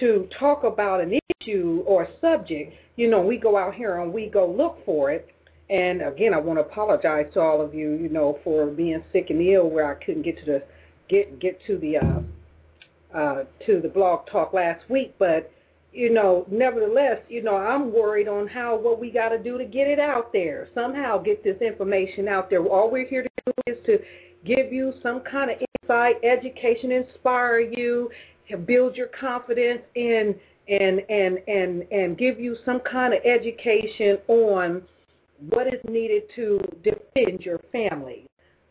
to 0.00 0.28
talk 0.38 0.64
about 0.64 1.00
an 1.00 1.20
issue 1.40 1.84
or 1.86 2.08
subject, 2.20 2.74
you 2.96 3.08
know, 3.08 3.20
we 3.20 3.36
go 3.36 3.56
out 3.56 3.74
here 3.74 4.00
and 4.00 4.12
we 4.12 4.26
go 4.26 4.50
look 4.50 4.84
for 4.84 5.12
it. 5.12 5.28
And 5.70 6.02
again, 6.02 6.34
I 6.34 6.38
want 6.38 6.58
to 6.58 6.64
apologize 6.64 7.26
to 7.34 7.40
all 7.40 7.60
of 7.60 7.74
you, 7.74 7.92
you 7.92 8.08
know, 8.08 8.40
for 8.42 8.66
being 8.66 9.04
sick 9.12 9.26
and 9.30 9.40
ill 9.40 9.70
where 9.70 9.90
I 9.90 10.04
couldn't 10.04 10.22
get 10.22 10.38
to 10.38 10.44
the 10.44 10.62
get 11.08 11.38
get 11.38 11.60
to 11.66 11.78
the 11.78 11.98
uh, 11.98 13.16
uh, 13.16 13.44
to 13.66 13.80
the 13.80 13.88
blog 13.88 14.26
talk 14.26 14.52
last 14.52 14.88
week. 14.90 15.14
But 15.18 15.50
you 15.92 16.12
know, 16.12 16.44
nevertheless, 16.50 17.18
you 17.28 17.42
know, 17.42 17.56
I'm 17.56 17.92
worried 17.92 18.26
on 18.28 18.48
how 18.48 18.76
what 18.76 19.00
we 19.00 19.10
got 19.10 19.28
to 19.28 19.38
do 19.38 19.56
to 19.58 19.64
get 19.64 19.86
it 19.86 20.00
out 20.00 20.32
there. 20.32 20.68
Somehow 20.74 21.18
get 21.18 21.44
this 21.44 21.60
information 21.62 22.28
out 22.28 22.50
there. 22.50 22.64
All 22.64 22.90
we're 22.90 23.06
here 23.06 23.22
to 23.22 23.28
do 23.46 23.52
is 23.66 23.78
to 23.86 23.98
give 24.44 24.72
you 24.72 24.92
some 25.02 25.20
kind 25.20 25.50
of 25.50 25.58
insight, 25.84 26.16
education, 26.24 26.92
inspire 26.92 27.60
you, 27.60 28.10
build 28.66 28.96
your 28.96 29.08
confidence 29.08 29.82
in 29.94 30.34
and 30.68 31.00
and 31.10 31.38
and 31.46 31.82
and 31.90 32.18
give 32.18 32.40
you 32.40 32.56
some 32.64 32.80
kind 32.80 33.12
of 33.12 33.20
education 33.24 34.18
on 34.28 34.82
what 35.50 35.66
is 35.66 35.80
needed 35.88 36.22
to 36.34 36.58
defend 36.82 37.40
your 37.40 37.58
family, 37.72 38.26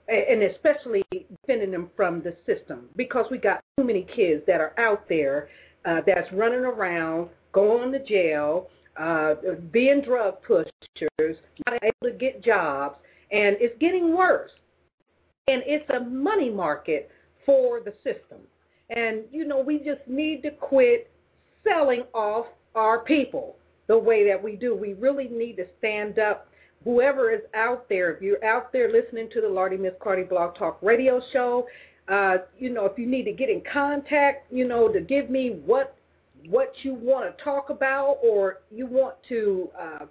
and 0.08 0.44
especially 0.44 1.04
defending 1.12 1.72
them 1.72 1.90
from 1.96 2.24
the 2.24 2.36
system, 2.46 2.86
because 2.96 3.26
we 3.30 3.38
got 3.38 3.62
too 3.78 3.84
many 3.84 4.08
kids 4.16 4.42
that 4.48 4.60
are 4.60 4.74
out 4.80 5.08
there 5.08 5.50
uh, 5.86 6.00
that's 6.06 6.32
running 6.34 6.62
around, 6.62 7.30
going 7.52 7.92
to 7.92 8.04
jail, 8.04 8.70
uh, 9.00 9.36
being 9.72 10.02
drug 10.02 10.36
pushers, 10.42 11.38
not 11.68 11.84
able 11.84 12.12
to 12.12 12.18
get 12.18 12.44
jobs, 12.44 12.96
and 13.32 13.56
it's 13.60 13.78
getting 13.80 14.16
worse. 14.16 14.52
And 15.48 15.62
it's 15.66 15.90
a 15.90 16.00
money 16.00 16.50
market 16.50 17.12
for 17.46 17.82
the 17.82 17.94
system. 18.04 18.40
And, 18.90 19.24
you 19.32 19.46
know, 19.46 19.60
we 19.60 19.80
just 19.80 20.08
need 20.08 20.42
to 20.44 20.52
quit 20.52 21.10
selling 21.64 22.04
off 22.14 22.46
our 22.76 23.00
people 23.00 23.58
the 23.88 23.98
way 23.98 24.28
that 24.28 24.42
we 24.42 24.56
do. 24.56 24.76
We 24.76 24.94
really 24.94 25.28
need 25.28 25.58
to 25.58 25.66
stand 25.80 26.20
up. 26.20 26.48
Whoever 26.84 27.32
is 27.32 27.42
out 27.54 27.88
there, 27.88 28.14
if 28.14 28.22
you're 28.22 28.44
out 28.44 28.74
there 28.74 28.92
listening 28.92 29.30
to 29.34 29.42
the 29.42 29.48
Lardy 29.48 29.78
Miss 29.78 29.94
Clardy 30.02 30.28
Blog 30.28 30.56
Talk 30.56 30.78
radio 30.82 31.22
show, 31.32 31.68
uh, 32.10 32.38
you 32.58 32.70
know, 32.70 32.86
if 32.86 32.98
you 32.98 33.06
need 33.06 33.24
to 33.24 33.32
get 33.32 33.50
in 33.50 33.62
contact, 33.72 34.52
you 34.52 34.68
know, 34.68 34.90
to 34.90 35.00
give 35.00 35.30
me 35.30 35.62
what 35.66 35.98
what 36.50 36.74
you 36.84 36.94
want 36.94 37.26
to 37.26 37.44
talk 37.44 37.70
about 37.70 38.18
or 38.22 38.60
you 38.70 38.86
want 38.86 39.16
to 39.30 39.70
uh, 39.80 40.06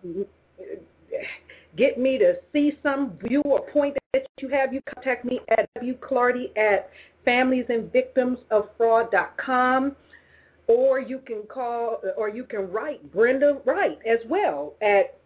get 1.77 1.99
me 1.99 2.17
to 2.17 2.35
see 2.55 2.79
some 2.83 3.19
view 3.23 3.43
or 3.43 3.71
point 3.71 3.95
that 4.13 4.27
you 4.41 4.49
have, 4.49 4.75
you 4.75 4.81
contact 4.95 5.25
me 5.25 5.41
at 5.57 5.69
wclardy 5.83 6.51
at 6.57 6.91
familiesandvictimsoffraud.com 7.27 9.97
or 10.67 11.01
you 11.01 11.19
can 11.25 11.43
call 11.49 12.01
or 12.17 12.29
you 12.29 12.45
can 12.45 12.71
write 12.71 13.11
Brenda 13.13 13.59
Wright 13.65 13.99
as 14.07 14.19
well 14.29 14.75
at 14.83 15.19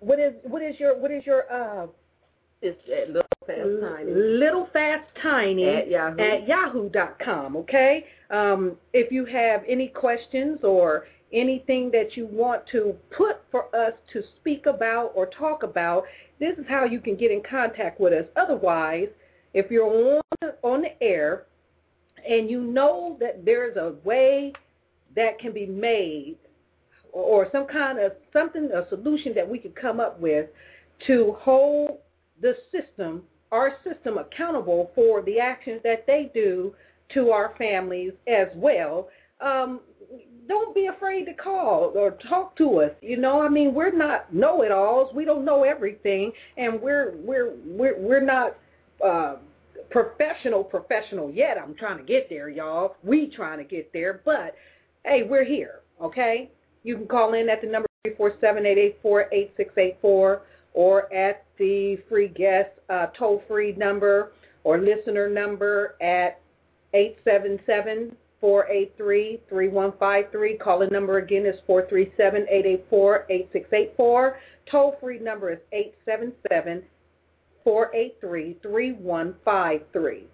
what 0.00 0.20
is 0.20 0.34
what 0.42 0.60
is 0.62 0.78
your 0.78 0.98
what 0.98 1.10
is 1.10 1.24
your 1.24 1.50
uh 1.50 1.86
it's 2.62 2.78
Little 3.08 3.22
Fast 3.46 3.80
Tiny. 3.80 4.12
Little 4.12 4.68
Fast 4.70 5.06
Tiny 5.22 5.66
at 5.66 5.88
Yahoo. 5.88 6.20
at 6.20 6.46
yahoo.com, 6.46 7.56
okay? 7.56 8.04
Um, 8.30 8.76
if 8.92 9.10
you 9.10 9.24
have 9.24 9.62
any 9.66 9.88
questions 9.88 10.58
or 10.62 11.06
anything 11.32 11.90
that 11.92 12.18
you 12.18 12.26
want 12.26 12.66
to 12.72 12.94
put 13.16 13.42
for 13.50 13.74
us 13.74 13.94
to 14.12 14.22
speak 14.38 14.66
about 14.66 15.12
or 15.14 15.24
talk 15.26 15.62
about, 15.62 16.04
this 16.40 16.56
is 16.58 16.64
how 16.68 16.84
you 16.84 17.00
can 17.00 17.16
get 17.16 17.30
in 17.30 17.42
contact 17.48 18.00
with 18.00 18.12
us. 18.12 18.24
Otherwise, 18.34 19.08
if 19.54 19.70
you're 19.70 19.84
on, 19.84 20.50
on 20.62 20.82
the 20.82 21.02
air 21.02 21.44
and 22.28 22.50
you 22.50 22.62
know 22.62 23.16
that 23.20 23.44
there's 23.44 23.76
a 23.76 23.94
way 24.04 24.52
that 25.14 25.38
can 25.38 25.52
be 25.52 25.66
made 25.66 26.36
or 27.12 27.48
some 27.52 27.66
kind 27.66 27.98
of 27.98 28.12
something, 28.32 28.70
a 28.72 28.88
solution 28.88 29.34
that 29.34 29.48
we 29.48 29.58
could 29.58 29.74
come 29.74 30.00
up 30.00 30.18
with 30.20 30.46
to 31.06 31.36
hold 31.40 31.98
the 32.40 32.54
system, 32.72 33.22
our 33.52 33.72
system, 33.84 34.18
accountable 34.18 34.92
for 34.94 35.22
the 35.22 35.38
actions 35.38 35.80
that 35.82 36.06
they 36.06 36.30
do 36.32 36.74
to 37.14 37.30
our 37.30 37.54
families 37.58 38.12
as 38.28 38.48
well. 38.54 39.08
Um, 39.40 39.80
don't 40.50 40.74
be 40.74 40.86
afraid 40.86 41.24
to 41.24 41.32
call 41.32 41.92
or 41.94 42.10
talk 42.28 42.56
to 42.56 42.80
us. 42.80 42.90
You 43.00 43.16
know, 43.16 43.40
I 43.40 43.48
mean, 43.48 43.72
we're 43.72 43.96
not 43.96 44.34
know-it-alls. 44.34 45.14
We 45.14 45.24
don't 45.24 45.44
know 45.44 45.64
everything, 45.64 46.32
and 46.58 46.80
we're 46.82 47.14
we're 47.16 47.54
we're 47.64 47.98
we're 47.98 48.20
not 48.20 48.56
uh, 49.02 49.36
professional 49.90 50.64
professional 50.64 51.30
yet. 51.30 51.56
I'm 51.56 51.74
trying 51.74 51.98
to 51.98 52.04
get 52.04 52.28
there, 52.28 52.48
y'all. 52.48 52.96
We 53.02 53.28
trying 53.34 53.58
to 53.58 53.64
get 53.64 53.92
there, 53.92 54.20
but 54.24 54.54
hey, 55.04 55.22
we're 55.22 55.44
here. 55.44 55.80
Okay, 56.02 56.50
you 56.82 56.96
can 56.96 57.06
call 57.06 57.34
in 57.34 57.48
at 57.48 57.60
the 57.60 57.68
number 57.68 57.88
three 58.02 58.14
four 58.16 58.34
seven 58.40 58.66
eight 58.66 58.78
eight 58.78 58.98
four 59.00 59.26
eight 59.32 59.52
six 59.56 59.72
eight 59.78 59.98
four 60.02 60.42
or 60.74 61.12
at 61.12 61.44
the 61.58 61.96
free 62.08 62.28
guest 62.28 62.70
uh, 62.88 63.06
toll 63.18 63.42
free 63.48 63.72
number 63.76 64.32
or 64.64 64.78
listener 64.78 65.28
number 65.28 65.96
at 66.00 66.40
877 68.42 69.40
483 69.40 69.40
3153. 69.48 70.58
Call 70.58 70.82
in 70.82 70.90
number 70.90 71.18
again 71.18 71.46
is 71.46 71.56
437 71.66 72.46
884 72.48 73.26
8684. 73.30 74.40
Toll 74.70 74.96
free 75.00 75.18
number 75.18 75.52
is 75.52 75.58
877 75.72 76.82
483 77.64 78.56
3153. 78.62 80.24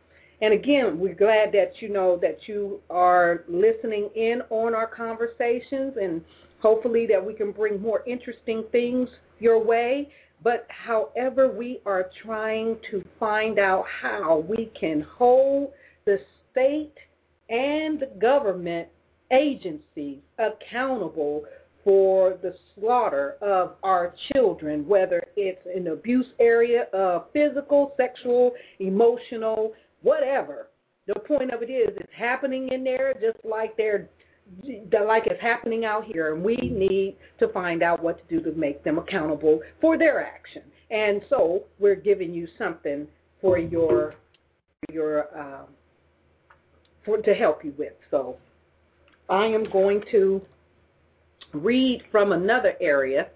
And 0.43 0.53
again, 0.53 0.99
we're 0.99 1.15
glad 1.15 1.53
that 1.53 1.81
you 1.81 1.89
know 1.89 2.19
that 2.21 2.41
you 2.47 2.81
are 2.91 3.45
listening 3.49 4.11
in 4.15 4.43
on 4.51 4.75
our 4.75 4.87
conversations 4.87 5.95
and 6.01 6.23
hopefully 6.61 7.07
that 7.07 7.25
we 7.25 7.33
can 7.33 7.53
bring 7.53 7.81
more 7.81 8.03
interesting 8.07 8.65
things 8.71 9.09
your 9.39 9.63
way. 9.63 10.11
But 10.45 10.67
however, 10.69 11.51
we 11.51 11.81
are 11.87 12.11
trying 12.23 12.77
to 12.91 13.03
find 13.19 13.59
out 13.59 13.87
how 14.03 14.45
we 14.47 14.71
can 14.79 15.01
hold 15.01 15.73
the 16.05 16.19
state 16.53 16.93
and 17.49 18.01
the 18.01 18.11
government 18.19 18.89
agencies 19.31 20.19
accountable 20.39 21.45
for 21.85 22.37
the 22.43 22.55
slaughter 22.75 23.37
of 23.41 23.77
our 23.85 24.13
children, 24.33 24.87
whether 24.89 25.23
it's 25.37 25.65
in 25.73 25.87
abuse 25.89 26.27
area 26.41 26.87
of 26.93 27.27
physical, 27.33 27.95
sexual, 27.97 28.53
emotional, 28.81 29.73
whatever. 30.03 30.69
The 31.07 31.15
point 31.15 31.53
of 31.53 31.63
it 31.63 31.71
is, 31.71 31.91
it's 31.97 32.13
happening 32.17 32.71
in 32.73 32.83
there 32.83 33.15
just 33.15 33.39
like 33.45 33.77
they're 33.77 34.09
like 35.07 35.27
it's 35.27 35.41
happening 35.41 35.85
out 35.85 36.05
here, 36.05 36.35
and 36.35 36.43
we 36.43 36.57
need 36.57 37.17
to 37.39 37.49
find 37.49 37.83
out 37.83 38.03
what 38.03 38.19
to 38.29 38.39
do 38.39 38.51
to 38.51 38.57
make 38.57 38.83
them 38.83 38.99
accountable 38.99 39.61
for 39.81 39.97
their 39.97 40.25
action. 40.25 40.63
And 40.91 41.23
so 41.29 41.65
we're 41.79 41.97
giving 41.97 42.33
you 42.33 42.49
something 42.59 43.07
for 43.41 43.59
your 43.59 44.15
your 44.93 45.37
um, 45.39 45.67
for 47.07 47.17
to 47.19 47.35
help 47.35 47.65
you 47.65 47.73
with. 47.79 47.95
So 48.11 48.37
I 49.31 49.47
am 49.47 49.65
going 49.71 50.03
to 50.11 50.43
read 51.55 52.03
from 52.11 52.33
another 52.33 52.75
area, 52.81 53.29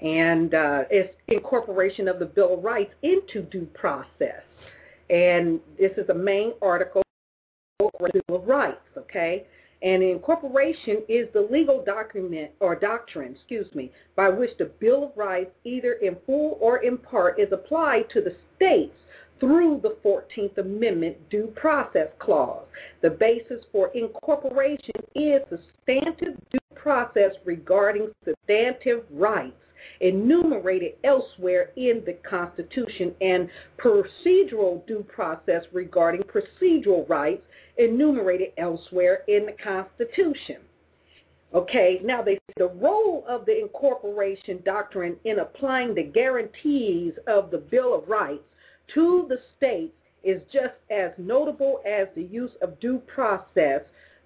and 0.00 0.54
uh, 0.54 0.82
it's 0.90 1.14
incorporation 1.28 2.08
of 2.08 2.18
the 2.18 2.26
Bill 2.26 2.54
of 2.54 2.64
Rights 2.64 2.92
into 3.02 3.42
due 3.42 3.66
process. 3.74 4.42
And 5.10 5.60
this 5.78 5.92
is 5.96 6.08
a 6.08 6.14
main 6.14 6.52
article, 6.60 7.02
Bill 7.78 8.36
of 8.36 8.48
Rights. 8.48 8.80
Okay. 8.96 9.46
And 9.80 10.02
incorporation 10.02 11.02
is 11.08 11.28
the 11.32 11.46
legal 11.50 11.84
document 11.84 12.50
or 12.58 12.74
doctrine, 12.74 13.36
excuse 13.36 13.72
me, 13.74 13.92
by 14.16 14.28
which 14.28 14.50
the 14.58 14.72
Bill 14.80 15.04
of 15.04 15.10
Rights, 15.16 15.52
either 15.64 15.92
in 15.92 16.16
full 16.26 16.58
or 16.60 16.78
in 16.82 16.98
part, 16.98 17.38
is 17.38 17.52
applied 17.52 18.10
to 18.10 18.20
the 18.20 18.34
states 18.56 18.96
through 19.40 19.80
the 19.82 19.96
14th 20.04 20.58
Amendment 20.58 21.16
Due 21.30 21.52
Process 21.56 22.08
Clause. 22.18 22.66
The 23.02 23.10
basis 23.10 23.64
for 23.72 23.90
incorporation 23.94 24.94
is 25.14 25.42
substantive 25.50 26.34
due 26.50 26.58
process 26.74 27.32
regarding 27.44 28.10
substantive 28.24 29.04
rights 29.10 29.54
enumerated 30.00 30.94
elsewhere 31.04 31.70
in 31.76 32.02
the 32.04 32.14
Constitution 32.28 33.14
and 33.20 33.48
procedural 33.78 34.86
due 34.86 35.04
process 35.08 35.64
regarding 35.72 36.22
procedural 36.22 37.08
rights 37.08 37.42
enumerated 37.78 38.48
elsewhere 38.58 39.22
in 39.28 39.46
the 39.46 39.54
Constitution. 39.62 40.56
Okay, 41.54 42.00
now 42.04 42.22
they 42.22 42.38
the 42.56 42.68
role 42.68 43.24
of 43.28 43.46
the 43.46 43.58
incorporation 43.58 44.60
doctrine 44.64 45.16
in 45.24 45.38
applying 45.38 45.94
the 45.94 46.02
guarantees 46.02 47.12
of 47.26 47.50
the 47.50 47.58
Bill 47.58 47.94
of 47.94 48.08
Rights 48.08 48.42
to 48.94 49.26
the 49.28 49.38
states 49.56 49.94
is 50.22 50.42
just 50.52 50.74
as 50.90 51.12
notable 51.18 51.80
as 51.86 52.08
the 52.14 52.24
use 52.24 52.50
of 52.62 52.78
due 52.80 52.98
process 53.06 53.82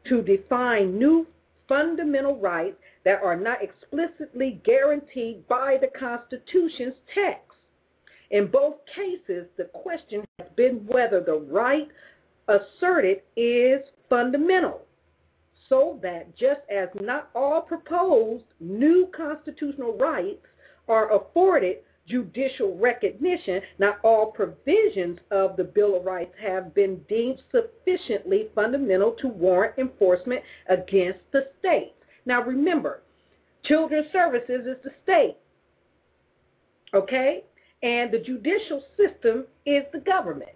to 0.08 0.22
define 0.22 0.98
new 0.98 1.26
fundamental 1.68 2.36
rights 2.38 2.76
that 3.04 3.22
are 3.22 3.36
not 3.36 3.58
explicitly 3.62 4.60
guaranteed 4.64 5.46
by 5.48 5.76
the 5.80 5.88
Constitution's 5.98 6.94
text. 7.14 7.52
In 8.30 8.46
both 8.46 8.76
cases, 8.94 9.46
the 9.56 9.64
question 9.64 10.24
has 10.38 10.48
been 10.56 10.86
whether 10.86 11.20
the 11.20 11.38
right 11.50 11.88
asserted 12.48 13.22
is 13.36 13.80
fundamental, 14.08 14.82
so 15.68 15.98
that 16.02 16.36
just 16.36 16.60
as 16.70 16.88
not 17.00 17.30
all 17.34 17.60
proposed 17.60 18.44
new 18.60 19.08
constitutional 19.14 19.96
rights 19.98 20.46
are 20.88 21.14
afforded 21.14 21.78
judicial 22.12 22.76
recognition, 22.76 23.62
not 23.78 23.98
all 24.04 24.26
provisions 24.30 25.18
of 25.30 25.56
the 25.56 25.64
Bill 25.64 25.96
of 25.96 26.04
Rights 26.04 26.34
have 26.40 26.74
been 26.74 27.00
deemed 27.08 27.40
sufficiently 27.50 28.48
fundamental 28.54 29.12
to 29.12 29.28
warrant 29.28 29.78
enforcement 29.78 30.42
against 30.68 31.20
the 31.32 31.48
state. 31.58 31.94
Now 32.26 32.42
remember, 32.42 33.02
Children's 33.64 34.12
Services 34.12 34.66
is 34.66 34.76
the 34.84 34.90
state, 35.02 35.36
okay? 36.94 37.44
And 37.82 38.12
the 38.12 38.18
judicial 38.18 38.84
system 38.96 39.46
is 39.64 39.84
the 39.92 40.00
government 40.00 40.52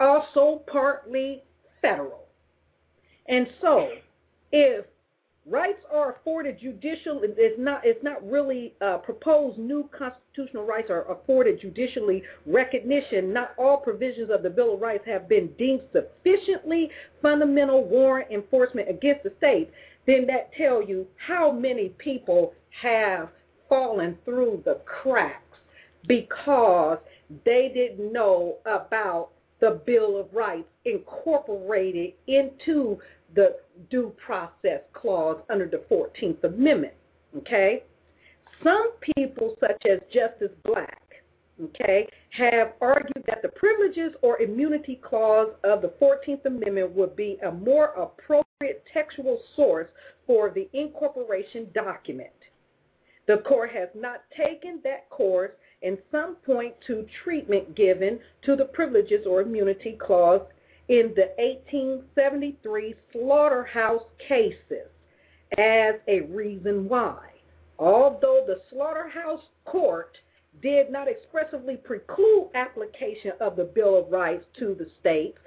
also 0.00 0.62
partly 0.66 1.42
federal. 1.82 2.24
And 3.28 3.46
so, 3.60 3.88
if 4.52 4.86
rights 5.48 5.78
are 5.92 6.12
afforded 6.12 6.58
judicial. 6.60 7.20
It's 7.22 7.58
not. 7.58 7.82
It's 7.84 8.02
not 8.02 8.28
really 8.28 8.74
uh, 8.80 8.98
proposed 8.98 9.58
new 9.58 9.88
constitutional 9.96 10.64
rights 10.64 10.90
are 10.90 11.10
afforded 11.10 11.60
judicially 11.60 12.22
recognition. 12.44 13.32
Not 13.32 13.50
all 13.56 13.78
provisions 13.78 14.30
of 14.30 14.42
the 14.42 14.50
Bill 14.50 14.74
of 14.74 14.80
Rights 14.80 15.04
have 15.06 15.28
been 15.28 15.48
deemed 15.58 15.82
sufficiently 15.92 16.90
fundamental 17.22 17.84
warrant 17.84 18.30
enforcement 18.30 18.88
against 18.90 19.22
the 19.22 19.32
state. 19.38 19.70
Then 20.06 20.26
that 20.26 20.50
tell 20.56 20.82
you 20.82 21.06
how 21.16 21.50
many 21.52 21.90
people 21.98 22.54
have 22.82 23.28
fallen 23.68 24.18
through 24.24 24.62
the 24.64 24.80
cracks 24.84 25.42
because 26.06 26.98
they 27.44 27.70
didn't 27.74 28.12
know 28.12 28.56
about 28.66 29.30
the 29.60 29.80
Bill 29.86 30.18
of 30.18 30.26
Rights 30.32 30.68
incorporated 30.84 32.12
into 32.26 32.98
the 33.36 33.56
due 33.90 34.12
process 34.24 34.80
clause 34.92 35.38
under 35.48 35.66
the 35.66 35.82
14th 35.90 36.42
Amendment. 36.42 36.94
Okay? 37.36 37.84
Some 38.64 38.92
people, 39.14 39.54
such 39.60 39.82
as 39.88 40.00
Justice 40.12 40.56
Black, 40.64 41.02
okay, 41.62 42.08
have 42.30 42.72
argued 42.80 43.22
that 43.26 43.42
the 43.42 43.50
privileges 43.50 44.12
or 44.22 44.40
immunity 44.40 45.00
clause 45.02 45.50
of 45.62 45.82
the 45.82 45.92
14th 46.00 46.44
Amendment 46.46 46.90
would 46.92 47.14
be 47.14 47.38
a 47.46 47.52
more 47.52 47.88
appropriate 47.88 48.82
textual 48.92 49.38
source 49.54 49.88
for 50.26 50.50
the 50.50 50.68
incorporation 50.72 51.68
document. 51.74 52.30
The 53.26 53.38
court 53.38 53.70
has 53.72 53.88
not 53.94 54.22
taken 54.36 54.80
that 54.84 55.08
course 55.10 55.50
and 55.82 55.98
some 56.10 56.36
point 56.36 56.74
to 56.86 57.06
treatment 57.22 57.74
given 57.74 58.18
to 58.44 58.56
the 58.56 58.64
privileges 58.64 59.26
or 59.28 59.42
immunity 59.42 59.98
clause 60.00 60.40
in 60.88 61.12
the 61.16 61.32
1873 61.38 62.94
slaughterhouse 63.12 64.04
cases 64.28 64.88
as 65.58 65.94
a 66.06 66.20
reason 66.28 66.88
why. 66.88 67.18
Although 67.78 68.44
the 68.46 68.60
slaughterhouse 68.70 69.42
court 69.64 70.16
did 70.62 70.90
not 70.90 71.08
expressly 71.08 71.76
preclude 71.76 72.48
application 72.54 73.32
of 73.40 73.56
the 73.56 73.64
Bill 73.64 73.98
of 73.98 74.10
Rights 74.10 74.44
to 74.58 74.74
the 74.78 74.86
states, 75.00 75.38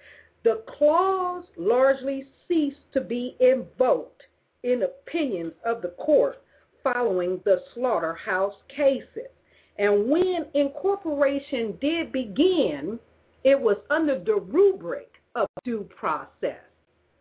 the 0.44 0.64
clause 0.78 1.46
largely 1.58 2.28
ceased 2.48 2.92
to 2.94 3.02
be 3.02 3.36
invoked 3.40 4.24
in 4.64 4.84
opinions 4.84 5.54
of 5.66 5.82
the 5.82 5.90
court 5.90 6.42
following 6.84 7.42
the 7.46 7.62
slaughterhouse 7.74 8.56
cases. 8.76 9.30
And 9.78 10.10
when 10.10 10.46
incorporation 10.54 11.78
did 11.80 12.12
begin, 12.12 13.00
it 13.44 13.60
was 13.60 13.78
under 13.90 14.20
the 14.20 14.36
rubric 14.36 15.10
of 15.40 15.48
due 15.64 15.88
process. 15.98 16.62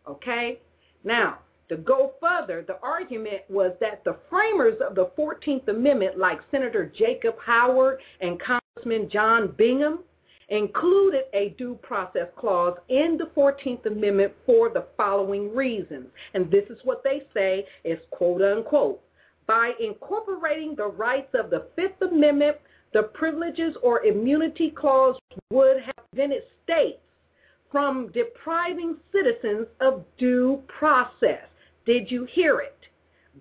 Okay? 0.07 0.59
Now, 1.03 1.39
to 1.69 1.77
go 1.77 2.13
further, 2.19 2.63
the 2.67 2.79
argument 2.81 3.41
was 3.47 3.73
that 3.79 4.03
the 4.03 4.17
framers 4.29 4.75
of 4.87 4.95
the 4.95 5.11
14th 5.17 5.67
Amendment, 5.67 6.17
like 6.17 6.39
Senator 6.51 6.91
Jacob 6.97 7.35
Howard 7.45 7.99
and 8.21 8.39
Congressman 8.41 9.09
John 9.11 9.53
Bingham, 9.57 9.99
included 10.49 11.25
a 11.33 11.49
due 11.59 11.75
process 11.83 12.27
clause 12.35 12.75
in 12.89 13.17
the 13.17 13.29
14th 13.39 13.85
Amendment 13.85 14.33
for 14.47 14.69
the 14.69 14.87
following 14.97 15.55
reasons. 15.55 16.07
And 16.33 16.49
this 16.49 16.65
is 16.71 16.79
what 16.83 17.03
they 17.03 17.21
say 17.35 17.65
is 17.83 17.99
quote 18.09 18.41
unquote. 18.41 18.99
By 19.45 19.73
incorporating 19.79 20.75
the 20.75 20.87
rights 20.87 21.33
of 21.35 21.51
the 21.51 21.67
Fifth 21.75 22.01
Amendment, 22.01 22.57
the 22.93 23.03
privileges 23.03 23.75
or 23.83 24.03
immunity 24.03 24.71
clause 24.71 25.17
would 25.51 25.81
have 25.81 26.09
prevented 26.11 26.41
states 26.63 26.99
from 27.71 28.11
depriving 28.13 28.97
citizens 29.11 29.67
of 29.79 30.03
due 30.17 30.61
process. 30.67 31.45
Did 31.85 32.09
you 32.09 32.25
hear 32.31 32.59
it? 32.59 32.75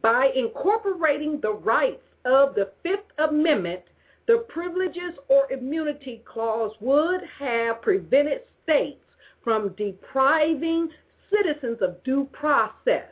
By 0.02 0.30
incorporating 0.34 1.40
the 1.40 1.52
rights 1.52 2.02
of 2.24 2.54
the 2.54 2.70
Fifth 2.82 3.10
Amendment, 3.18 3.82
the 4.26 4.44
privileges 4.48 5.14
or 5.28 5.50
immunity 5.50 6.22
clause 6.24 6.72
would 6.80 7.22
have 7.38 7.80
prevented 7.80 8.42
states 8.62 9.00
from 9.42 9.74
depriving 9.78 10.90
citizens 11.30 11.78
of 11.80 12.02
due 12.04 12.28
process. 12.32 13.06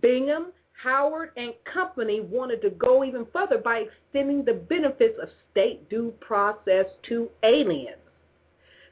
Bingham, 0.00 0.46
Howard, 0.82 1.30
and 1.36 1.52
company 1.72 2.20
wanted 2.20 2.62
to 2.62 2.70
go 2.70 3.04
even 3.04 3.26
further 3.32 3.58
by 3.58 3.84
extending 3.84 4.44
the 4.44 4.54
benefits 4.54 5.18
of 5.22 5.28
state 5.50 5.88
due 5.88 6.12
process 6.20 6.86
to 7.08 7.28
aliens. 7.42 7.96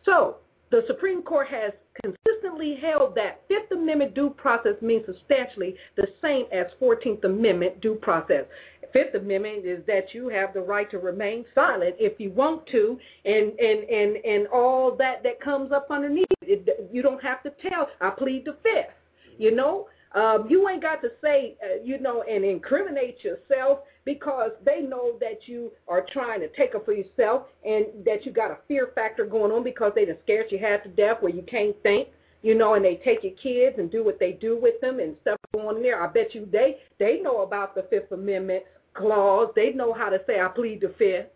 So, 0.04 0.36
the 0.70 0.82
Supreme 0.86 1.22
Court 1.22 1.48
has 1.48 1.72
consistently 2.02 2.78
held 2.80 3.14
that 3.14 3.40
Fifth 3.48 3.72
Amendment 3.72 4.14
due 4.14 4.30
process 4.30 4.74
means 4.82 5.04
substantially 5.06 5.74
the 5.96 6.06
same 6.22 6.46
as 6.52 6.66
14th 6.80 7.24
Amendment 7.24 7.80
due 7.80 7.94
process. 7.94 8.44
Fifth 8.92 9.14
Amendment 9.14 9.66
is 9.66 9.84
that 9.86 10.14
you 10.14 10.28
have 10.28 10.54
the 10.54 10.60
right 10.60 10.90
to 10.90 10.98
remain 10.98 11.44
silent 11.54 11.94
if 11.98 12.18
you 12.18 12.30
want 12.30 12.66
to, 12.68 12.98
and 13.24 13.52
and 13.58 13.84
and 13.88 14.16
and 14.24 14.46
all 14.48 14.96
that 14.96 15.22
that 15.22 15.40
comes 15.40 15.72
up 15.72 15.88
underneath. 15.90 16.26
It, 16.42 16.88
you 16.92 17.02
don't 17.02 17.22
have 17.22 17.42
to 17.42 17.52
tell. 17.68 17.88
I 18.00 18.10
plead 18.10 18.46
the 18.46 18.56
fifth. 18.62 18.94
You 19.36 19.54
know, 19.54 19.88
um, 20.14 20.46
you 20.48 20.68
ain't 20.68 20.82
got 20.82 21.02
to 21.02 21.10
say, 21.22 21.56
uh, 21.62 21.82
you 21.84 22.00
know, 22.00 22.22
and 22.22 22.44
incriminate 22.44 23.22
yourself 23.22 23.80
because 24.04 24.52
they 24.64 24.80
know 24.80 25.18
that 25.20 25.40
you 25.46 25.70
are 25.86 26.06
trying 26.12 26.40
to 26.40 26.48
take 26.48 26.74
it 26.74 26.84
for 26.84 26.92
yourself 26.92 27.42
and 27.64 27.86
that 28.04 28.24
you 28.24 28.32
got 28.32 28.50
a 28.50 28.58
fear 28.66 28.90
factor 28.94 29.26
going 29.26 29.52
on 29.52 29.62
because 29.62 29.92
they 29.94 30.06
done 30.06 30.16
scared 30.24 30.46
you 30.50 30.58
half 30.58 30.82
to 30.82 30.88
death 30.88 31.18
where 31.20 31.32
you 31.32 31.42
can't 31.42 31.76
think, 31.82 32.08
you 32.42 32.54
know, 32.54 32.74
and 32.74 32.84
they 32.84 32.96
take 33.04 33.22
your 33.22 33.34
kids 33.34 33.78
and 33.78 33.90
do 33.90 34.02
what 34.02 34.18
they 34.18 34.32
do 34.32 34.58
with 34.58 34.80
them 34.80 34.98
and 34.98 35.14
stuff 35.20 35.36
going 35.52 35.82
there. 35.82 36.02
I 36.02 36.06
bet 36.10 36.34
you 36.34 36.48
they 36.50 36.78
they 36.98 37.20
know 37.20 37.42
about 37.42 37.74
the 37.74 37.82
Fifth 37.90 38.10
Amendment 38.12 38.64
clause. 38.94 39.50
They 39.54 39.72
know 39.72 39.92
how 39.92 40.08
to 40.08 40.20
say 40.26 40.40
I 40.40 40.48
plead 40.48 40.80
the 40.80 40.94
fifth. 40.98 41.26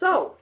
So 0.00 0.34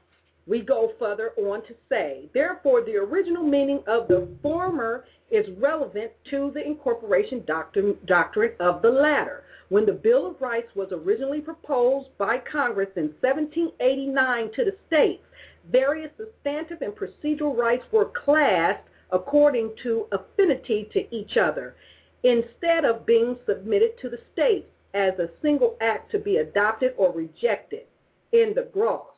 we 0.46 0.60
go 0.60 0.92
further 0.98 1.32
on 1.38 1.62
to 1.66 1.74
say, 1.88 2.28
therefore, 2.34 2.82
the 2.82 2.96
original 2.96 3.42
meaning 3.42 3.82
of 3.86 4.08
the 4.08 4.28
former 4.42 5.04
is 5.30 5.46
relevant 5.58 6.12
to 6.30 6.50
the 6.54 6.64
incorporation 6.64 7.42
doctrine, 7.46 7.96
doctrine 8.06 8.52
of 8.60 8.82
the 8.82 8.90
latter. 8.90 9.44
When 9.70 9.86
the 9.86 9.92
Bill 9.92 10.26
of 10.26 10.40
Rights 10.40 10.68
was 10.74 10.88
originally 10.92 11.40
proposed 11.40 12.08
by 12.18 12.38
Congress 12.38 12.90
in 12.96 13.14
1789 13.20 14.52
to 14.52 14.64
the 14.64 14.76
states, 14.86 15.22
various 15.70 16.10
substantive 16.18 16.82
and 16.82 16.92
procedural 16.92 17.56
rights 17.56 17.84
were 17.90 18.12
classed 18.24 18.86
according 19.10 19.72
to 19.82 20.06
affinity 20.12 20.88
to 20.92 21.14
each 21.14 21.36
other, 21.36 21.74
instead 22.22 22.84
of 22.84 23.06
being 23.06 23.36
submitted 23.46 23.98
to 24.00 24.10
the 24.10 24.18
states 24.32 24.68
as 24.92 25.18
a 25.18 25.30
single 25.40 25.76
act 25.80 26.10
to 26.10 26.18
be 26.18 26.36
adopted 26.36 26.92
or 26.96 27.12
rejected 27.12 27.84
in 28.32 28.52
the 28.54 28.68
gross. 28.72 29.13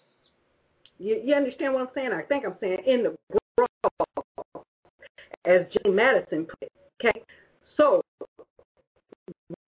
You, 0.98 1.20
you 1.24 1.35
understand 1.35 1.74
what 1.74 1.82
I'm 1.82 1.89
saying? 1.94 2.12
I 2.12 2.23
think 2.23 2.44
I'm 2.44 2.56
saying 2.60 2.78
in 2.86 3.02
the 3.02 3.16
gross, 3.56 4.64
as 5.44 5.62
James 5.73 5.94
Madison 5.94 6.47
put 6.47 6.59
it. 6.62 6.73
Okay, 7.05 7.23
so 7.77 8.02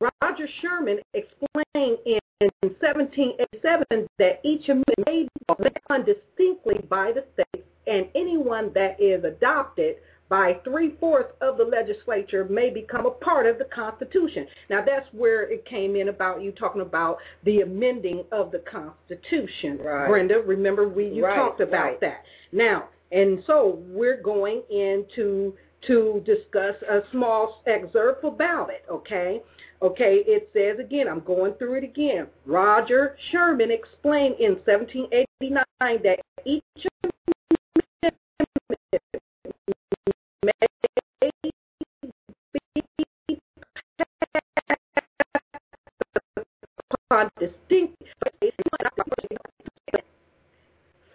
Roger 0.01 0.49
Sherman 0.61 0.99
explained 1.15 1.99
in 2.07 2.19
1787 2.41 4.09
that 4.19 4.41
each 4.45 4.69
amendment 4.69 5.05
may 5.07 5.29
be 5.63 5.71
done 5.89 6.05
distinctly 6.05 6.81
by 6.89 7.13
the 7.13 7.25
states, 7.35 7.67
and 7.87 8.07
anyone 8.15 8.71
that 8.75 9.01
is 9.01 9.25
adopted 9.25 9.97
by 10.29 10.55
three 10.65 10.95
fourths 11.01 11.33
of 11.41 11.57
the 11.57 11.65
legislature 11.65 12.45
may 12.45 12.71
become 12.71 13.07
a 13.07 13.11
part 13.11 13.47
of 13.47 13.59
the 13.59 13.65
Constitution. 13.67 14.47
Now, 14.69 14.85
that's 14.85 15.07
where 15.13 15.51
it 15.51 15.65
came 15.65 15.97
in 15.97 16.09
about 16.09 16.43
you 16.43 16.53
talking 16.53 16.83
about 16.83 17.19
the 17.45 17.61
amending 17.61 18.25
of 18.33 18.51
the 18.51 18.63
Constitution, 18.71 19.79
Right. 19.79 20.09
Brenda. 20.09 20.41
Remember, 20.41 20.89
we 20.89 21.09
you 21.09 21.25
Right, 21.25 21.35
talked 21.37 21.61
about 21.61 21.83
right. 21.85 22.01
that. 22.01 22.25
Now, 22.53 22.89
and 23.11 23.43
so 23.47 23.79
we're 23.89 24.21
going 24.21 24.63
into 24.71 25.55
to 25.87 26.23
discuss 26.27 26.75
a 26.91 27.03
small 27.13 27.63
excerpt 27.67 28.25
about 28.25 28.69
it. 28.69 28.85
Okay, 28.91 29.41
okay. 29.81 30.25
It 30.27 30.51
says 30.53 30.79
again. 30.85 31.07
I'm 31.09 31.21
going 31.21 31.55
through 31.55 31.75
it 31.75 31.85
again. 31.85 32.27
Roger 32.47 33.17
Sherman 33.31 33.71
explained 33.71 34.35
in 34.41 34.57
1789 34.67 36.03
that 36.03 36.19
each 36.45 36.63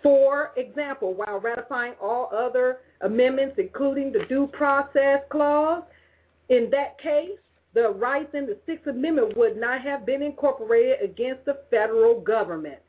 for 0.01 0.51
example, 0.57 1.13
while 1.13 1.39
ratifying 1.39 1.93
all 2.01 2.31
other 2.35 2.79
amendments, 3.01 3.55
including 3.59 4.11
the 4.11 4.25
due 4.27 4.47
process 4.47 5.19
clause, 5.29 5.83
in 6.49 6.69
that 6.71 6.99
case, 6.99 7.37
the 7.75 7.89
rights 7.89 8.33
in 8.33 8.47
the 8.47 8.57
Sixth 8.65 8.87
Amendment 8.87 9.37
would 9.37 9.55
not 9.57 9.81
have 9.81 10.05
been 10.05 10.23
incorporated 10.23 10.97
against 11.03 11.45
the 11.45 11.59
federal 11.69 12.19
government. 12.19 12.79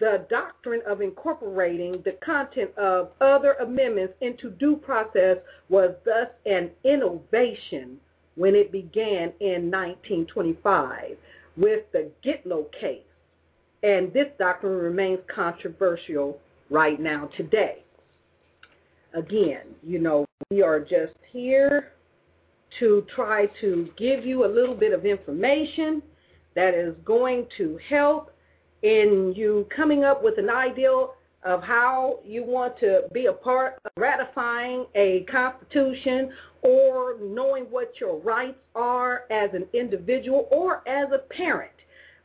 The 0.00 0.26
doctrine 0.28 0.82
of 0.86 1.00
incorporating 1.00 2.02
the 2.04 2.16
content 2.24 2.76
of 2.76 3.10
other 3.20 3.52
amendments 3.54 4.14
into 4.20 4.50
due 4.50 4.76
process 4.76 5.38
was 5.68 5.94
thus 6.04 6.28
an 6.46 6.70
innovation 6.84 7.98
when 8.34 8.54
it 8.54 8.72
began 8.72 9.32
in 9.40 9.70
1925 9.70 11.16
with 11.56 11.84
the 11.92 12.10
Gitlow 12.24 12.66
case. 12.78 13.02
And 13.82 14.12
this 14.12 14.26
doctrine 14.38 14.78
remains 14.78 15.20
controversial 15.34 16.38
right 16.70 17.00
now 17.00 17.28
today. 17.36 17.82
Again, 19.14 19.66
you 19.82 19.98
know, 19.98 20.24
we 20.50 20.62
are 20.62 20.80
just 20.80 21.14
here 21.30 21.92
to 22.78 23.04
try 23.14 23.46
to 23.60 23.88
give 23.98 24.24
you 24.24 24.44
a 24.44 24.50
little 24.52 24.74
bit 24.74 24.92
of 24.92 25.04
information 25.04 26.02
that 26.54 26.74
is 26.74 26.94
going 27.04 27.46
to 27.58 27.78
help 27.88 28.30
in 28.82 29.32
you 29.36 29.66
coming 29.74 30.04
up 30.04 30.22
with 30.22 30.38
an 30.38 30.48
ideal 30.48 31.14
of 31.44 31.62
how 31.62 32.20
you 32.24 32.44
want 32.44 32.78
to 32.78 33.02
be 33.12 33.26
a 33.26 33.32
part 33.32 33.78
of 33.84 33.90
ratifying 33.96 34.86
a 34.94 35.26
constitution 35.30 36.30
or 36.62 37.16
knowing 37.20 37.64
what 37.64 37.92
your 38.00 38.18
rights 38.18 38.58
are 38.74 39.24
as 39.30 39.50
an 39.52 39.66
individual 39.72 40.48
or 40.50 40.86
as 40.88 41.08
a 41.12 41.18
parent. 41.34 41.72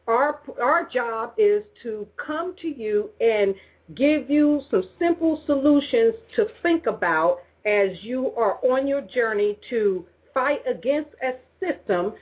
Our 0.07 0.39
our 0.61 0.87
job 0.87 1.33
is 1.37 1.63
to 1.83 2.07
come 2.23 2.55
to 2.61 2.67
you 2.67 3.09
and 3.19 3.55
give 3.95 4.29
you 4.29 4.61
some 4.69 4.83
simple 4.99 5.41
solutions 5.45 6.13
to 6.35 6.47
think 6.61 6.85
about 6.85 7.39
as 7.65 7.89
you 8.01 8.31
are 8.37 8.59
on 8.65 8.87
your 8.87 9.01
journey 9.01 9.57
to 9.69 10.05
fight 10.33 10.61
against 10.67 11.09
a 11.23 11.33
system 11.59 12.13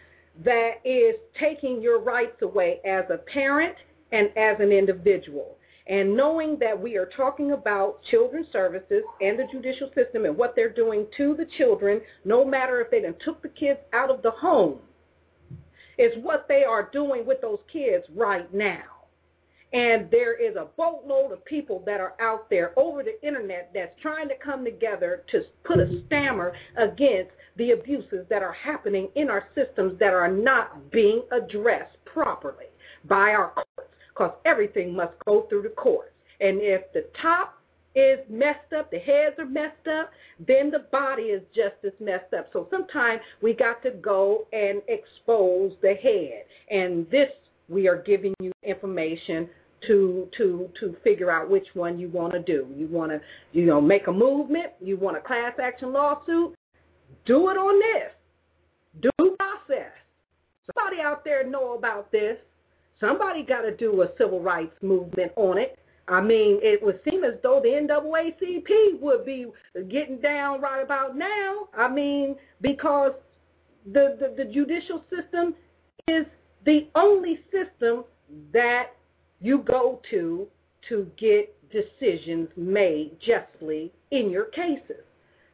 that 0.44 0.82
is 0.84 1.16
taking 1.40 1.82
your 1.82 2.00
rights 2.00 2.42
away 2.42 2.80
as 2.86 3.06
a 3.10 3.18
parent 3.18 3.76
and 4.12 4.30
as 4.38 4.60
an 4.60 4.72
individual. 4.72 5.58
And 5.88 6.18
knowing 6.18 6.58
that 6.60 6.80
we 6.80 6.98
are 6.98 7.10
talking 7.16 7.52
about 7.52 8.02
children's 8.10 8.48
services 8.52 9.04
and 9.22 9.38
the 9.38 9.46
judicial 9.52 9.92
system 9.94 10.26
and 10.26 10.36
what 10.36 10.56
they're 10.56 10.74
doing 10.74 11.06
to 11.18 11.36
the 11.36 11.46
children, 11.58 12.02
no 12.24 12.44
matter 12.44 12.82
if 12.82 12.90
they 12.90 13.02
done 13.02 13.16
took 13.24 13.42
the 13.44 13.50
kids 13.50 13.80
out 13.94 14.10
of 14.10 14.24
the 14.24 14.32
home, 14.32 14.80
is 15.98 16.12
what 16.24 16.48
they 16.48 16.64
are 16.64 16.90
doing 16.92 17.26
with 17.26 17.40
those 17.42 17.60
kids 17.72 18.04
right 18.16 18.52
now. 18.54 18.84
And 19.74 20.10
there 20.10 20.34
is 20.34 20.56
a 20.56 20.68
boatload 20.78 21.32
of 21.32 21.44
people 21.46 21.84
that 21.86 22.00
are 22.00 22.14
out 22.22 22.50
there 22.50 22.72
over 22.78 23.04
the 23.04 23.22
internet 23.26 23.72
that's 23.74 24.00
trying 24.02 24.28
to 24.30 24.36
come 24.44 24.64
together 24.64 25.24
to 25.32 25.44
put 25.64 25.80
a 25.80 26.02
stammer 26.08 26.54
against 26.78 27.32
the 27.58 27.72
abuses 27.72 28.26
that 28.30 28.42
are 28.42 28.54
happening 28.54 29.10
in 29.16 29.30
our 29.30 29.48
systems 29.54 30.00
that 30.00 30.14
are 30.14 30.32
not 30.32 30.92
being 30.92 31.24
addressed 31.32 31.98
properly 32.06 32.66
by 33.06 33.32
our 33.32 33.52
courts 33.52 33.95
because 34.16 34.34
everything 34.46 34.96
must 34.96 35.14
go 35.26 35.46
through 35.50 35.64
the 35.64 35.70
courts. 35.70 36.12
And 36.40 36.60
if 36.62 36.92
the 36.94 37.06
top 37.22 37.60
is 37.96 38.20
messed 38.30 38.74
up, 38.78 38.92
the 38.92 39.00
heads 39.00 39.36
are 39.40 39.46
messed 39.46 39.88
up, 39.88 40.12
then 40.46 40.70
the 40.70 40.86
body 40.92 41.24
is 41.24 41.42
just 41.56 41.76
as 41.86 41.94
messed 42.00 42.34
up. 42.34 42.50
So 42.52 42.68
sometimes 42.70 43.22
we 43.42 43.54
got 43.54 43.82
to 43.84 43.92
go 43.92 44.48
and 44.52 44.82
expose 44.88 45.74
the 45.82 45.94
head. 45.96 46.46
And 46.70 47.10
this 47.10 47.30
we 47.68 47.88
are 47.88 48.02
giving 48.02 48.34
you 48.40 48.52
information 48.64 49.50
to 49.88 50.28
to 50.38 50.70
to 50.80 50.96
figure 51.04 51.32
out 51.32 51.50
which 51.50 51.68
one 51.74 52.00
you 52.00 52.10
want 52.10 52.34
to 52.34 52.40
do. 52.40 52.68
You 52.76 52.88
want 52.88 53.12
to 53.12 53.22
you 53.54 53.66
know 53.66 53.80
make 53.80 54.08
a 54.08 54.12
movement, 54.12 54.68
you 54.82 54.98
want 54.98 55.18
a 55.18 55.22
class 55.22 55.54
action 55.62 55.94
lawsuit, 55.94 56.54
do 57.26 57.50
it 57.50 57.58
on 57.58 57.80
this. 57.80 58.12
Due 59.02 59.36
process. 59.38 59.92
Somebody 60.74 61.02
out 61.02 61.24
there 61.24 61.48
know 61.48 61.74
about 61.74 62.12
this. 62.12 62.38
Somebody 63.00 63.44
got 63.44 63.62
to 63.62 63.76
do 63.76 64.02
a 64.02 64.10
civil 64.18 64.42
rights 64.42 64.76
movement 64.82 65.32
on 65.36 65.58
it. 65.58 65.78
I 66.08 66.22
mean, 66.22 66.60
it 66.62 66.82
would 66.84 67.00
seem 67.10 67.24
as 67.24 67.34
though 67.42 67.60
the 67.62 67.70
NAACP 67.70 69.00
would 69.02 69.26
be 69.26 69.48
getting 69.90 70.20
down 70.20 70.62
right 70.62 70.84
about 70.84 71.18
now. 71.18 71.68
I 71.76 71.90
mean, 71.90 72.36
because 72.62 73.14
the, 73.92 74.18
the, 74.20 74.44
the 74.44 74.52
judicial 74.52 75.04
system 75.10 75.56
is 76.08 76.26
the 76.66 76.88
only 76.96 77.40
system 77.52 78.04
that 78.54 78.92
you 79.42 79.60
go 79.60 80.00
to 80.12 80.48
to 80.90 81.10
get 81.18 81.56
decisions 81.72 82.48
made 82.56 83.18
justly 83.20 83.92
in 84.12 84.30
your 84.30 84.46
cases. 84.46 85.04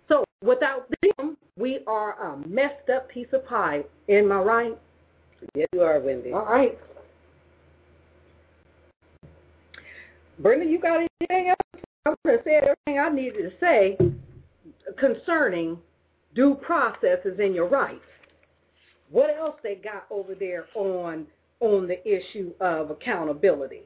So 0.09 0.25
without 0.43 0.89
them, 1.17 1.37
we 1.57 1.79
are 1.87 2.33
a 2.33 2.47
messed 2.47 2.89
up 2.93 3.09
piece 3.09 3.27
of 3.31 3.45
pie. 3.45 3.83
Am 4.09 4.31
I 4.31 4.39
right? 4.39 4.77
Yes, 5.55 5.67
you 5.73 5.81
are, 5.81 5.99
Wendy. 5.99 6.31
All 6.33 6.45
right. 6.45 6.77
Brenda, 10.41 10.65
you 10.65 10.79
got 10.79 10.99
anything 11.21 11.49
else? 11.49 11.83
I'm 12.05 12.15
going 12.25 12.39
to 12.39 12.43
say 12.43 12.55
everything 12.55 12.99
I 12.99 13.09
needed 13.09 13.51
to 13.51 13.51
say 13.59 13.97
concerning 14.97 15.77
due 16.33 16.55
processes 16.55 17.39
in 17.39 17.53
your 17.53 17.67
rights. 17.67 18.01
What 19.11 19.29
else 19.37 19.55
they 19.61 19.75
got 19.75 20.05
over 20.09 20.33
there 20.33 20.65
on 20.75 21.27
on 21.59 21.87
the 21.87 22.01
issue 22.07 22.51
of 22.59 22.89
accountability? 22.89 23.81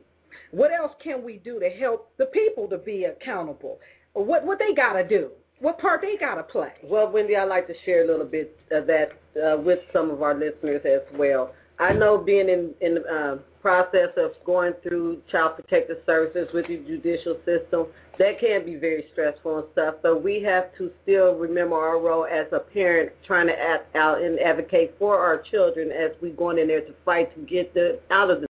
What 0.51 0.71
else 0.71 0.93
can 1.03 1.25
we 1.25 1.37
do 1.43 1.59
to 1.59 1.69
help 1.69 2.09
the 2.17 2.27
people 2.27 2.69
to 2.69 2.77
be 2.77 3.05
accountable? 3.05 3.79
What 4.13 4.45
what 4.45 4.59
they 4.59 4.73
got 4.73 4.93
to 4.93 5.05
do? 5.05 5.31
What 5.59 5.79
part 5.79 6.01
they 6.01 6.15
got 6.17 6.35
to 6.35 6.43
play? 6.43 6.71
Well, 6.83 7.11
Wendy, 7.11 7.35
I'd 7.35 7.45
like 7.49 7.67
to 7.67 7.73
share 7.85 8.03
a 8.03 8.07
little 8.07 8.25
bit 8.25 8.57
of 8.71 8.87
that 8.87 9.09
uh, 9.35 9.57
with 9.57 9.79
some 9.91 10.09
of 10.09 10.21
our 10.21 10.33
listeners 10.35 10.81
as 10.85 11.01
well. 11.17 11.53
I 11.79 11.91
know 11.91 12.17
being 12.17 12.47
in 12.47 12.73
in 12.79 12.99
uh, 13.11 13.37
process 13.65 14.09
of 14.15 14.29
going 14.45 14.73
through 14.83 15.19
child 15.31 15.55
protective 15.55 15.97
services 16.05 16.47
with 16.53 16.67
the 16.67 16.77
judicial 16.85 17.35
system, 17.45 17.87
that 18.19 18.39
can 18.39 18.63
be 18.63 18.75
very 18.75 19.05
stressful 19.11 19.57
and 19.57 19.67
stuff. 19.71 19.95
But 20.03 20.23
we 20.23 20.43
have 20.43 20.65
to 20.77 20.91
still 21.01 21.33
remember 21.33 21.75
our 21.75 21.99
role 21.99 22.27
as 22.27 22.45
a 22.51 22.59
parent, 22.59 23.11
trying 23.25 23.47
to 23.47 23.59
act 23.59 23.95
out 23.95 24.21
and 24.21 24.39
advocate 24.39 24.93
for 24.99 25.17
our 25.17 25.41
children 25.41 25.89
as 25.89 26.11
we 26.21 26.29
going 26.29 26.59
in 26.59 26.67
there 26.67 26.81
to 26.81 26.93
fight 27.03 27.33
to 27.33 27.41
get 27.41 27.73
them 27.73 27.97
out 28.11 28.29
of 28.29 28.41
the 28.41 28.47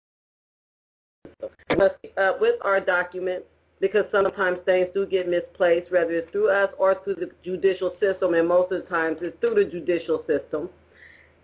system. 1.40 1.78
Must 1.78 1.96
keep 2.02 2.18
up 2.18 2.42
with 2.42 2.56
our 2.62 2.82
documents 2.82 3.46
because 3.80 4.04
sometimes 4.12 4.58
things 4.66 4.88
do 4.94 5.06
get 5.06 5.30
misplaced, 5.30 5.94
whether 5.94 6.12
it's 6.12 6.30
through 6.34 6.50
us 6.50 6.70
or 6.78 6.98
through 7.06 7.16
the 7.16 7.32
judicial 7.42 7.96
system, 8.02 8.34
and 8.34 8.46
most 8.50 8.74
of 8.74 8.84
the 8.84 8.90
times 8.90 9.20
it's 9.22 9.40
through 9.40 9.56
the 9.56 9.72
judicial 9.72 10.26
system. 10.28 10.70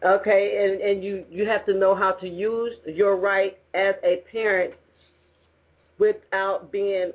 Okay, 0.04 0.66
and, 0.66 0.82
and 0.82 1.04
you, 1.04 1.26
you 1.30 1.48
have 1.48 1.66
to 1.68 1.74
know 1.74 1.94
how 1.94 2.12
to 2.12 2.28
use 2.28 2.74
your 2.88 3.18
right 3.18 3.58
as 3.76 3.94
a 4.04 4.24
parent 4.32 4.74
without 6.00 6.72
being 6.72 7.12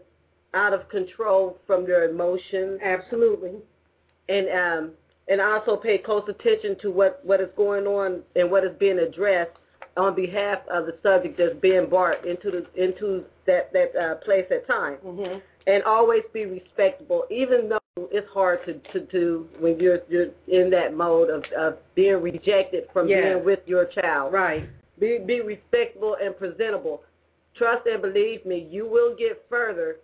out 0.55 0.73
of 0.73 0.89
control 0.89 1.59
from 1.67 1.87
your 1.87 2.09
emotions. 2.09 2.81
Absolutely. 2.83 3.55
And 4.29 4.49
um 4.49 4.91
and 5.29 5.41
also 5.41 5.77
pay 5.77 5.99
close 5.99 6.23
attention 6.29 6.77
to 6.81 6.91
what, 6.91 7.21
what 7.25 7.41
is 7.41 7.49
going 7.57 7.87
on 7.87 8.23
and 8.37 8.51
what 8.51 8.65
is 8.65 8.71
being 8.79 8.99
addressed 9.01 9.51
on 9.97 10.15
behalf 10.15 10.59
of 10.71 10.87
the 10.87 10.97
subject 11.03 11.37
that's 11.39 11.59
being 11.61 11.89
brought 11.89 12.25
into 12.25 12.51
the 12.51 12.83
into 12.83 13.25
that 13.47 13.73
that 13.73 13.97
uh, 13.97 14.15
place 14.25 14.47
at 14.51 14.67
time. 14.67 14.97
Mm-hmm. 15.05 15.39
And 15.67 15.83
always 15.83 16.23
be 16.33 16.47
respectable, 16.47 17.25
even 17.29 17.69
though 17.69 17.81
it's 18.11 18.29
hard 18.33 18.65
to 18.67 18.75
to 18.93 19.07
do 19.07 19.49
when 19.59 19.79
you're 19.81 20.01
you're 20.09 20.29
in 20.49 20.71
that 20.71 20.95
mode 20.95 21.31
of 21.31 21.45
of 21.59 21.79
being 21.95 22.21
rejected 22.21 22.85
from 22.93 23.09
Yes. 23.09 23.23
being 23.25 23.45
with 23.45 23.61
your 23.67 23.87
child. 23.87 24.33
Right. 24.33 24.69
Be 24.99 25.19
be 25.19 25.41
respectable 25.41 26.17
and 26.23 26.37
presentable. 26.37 27.03
Trust 27.55 27.87
and 27.87 28.03
believe 28.03 28.45
me, 28.45 28.69
you 28.71 28.87
will 28.87 29.15
get 29.17 29.43
further 29.49 29.97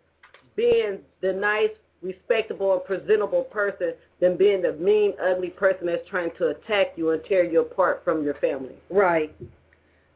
being 0.56 1.00
the 1.20 1.32
nice, 1.32 1.70
respectable, 2.00 2.72
and 2.72 2.84
presentable 2.84 3.42
person 3.44 3.92
than 4.20 4.36
being 4.36 4.62
the 4.62 4.72
mean, 4.72 5.12
ugly 5.22 5.50
person 5.50 5.86
that's 5.86 6.06
trying 6.08 6.30
to 6.38 6.48
attack 6.48 6.92
you 6.96 7.10
and 7.10 7.22
tear 7.24 7.44
you 7.44 7.60
apart 7.60 8.02
from 8.04 8.24
your 8.24 8.34
family. 8.34 8.76
Right. 8.88 9.34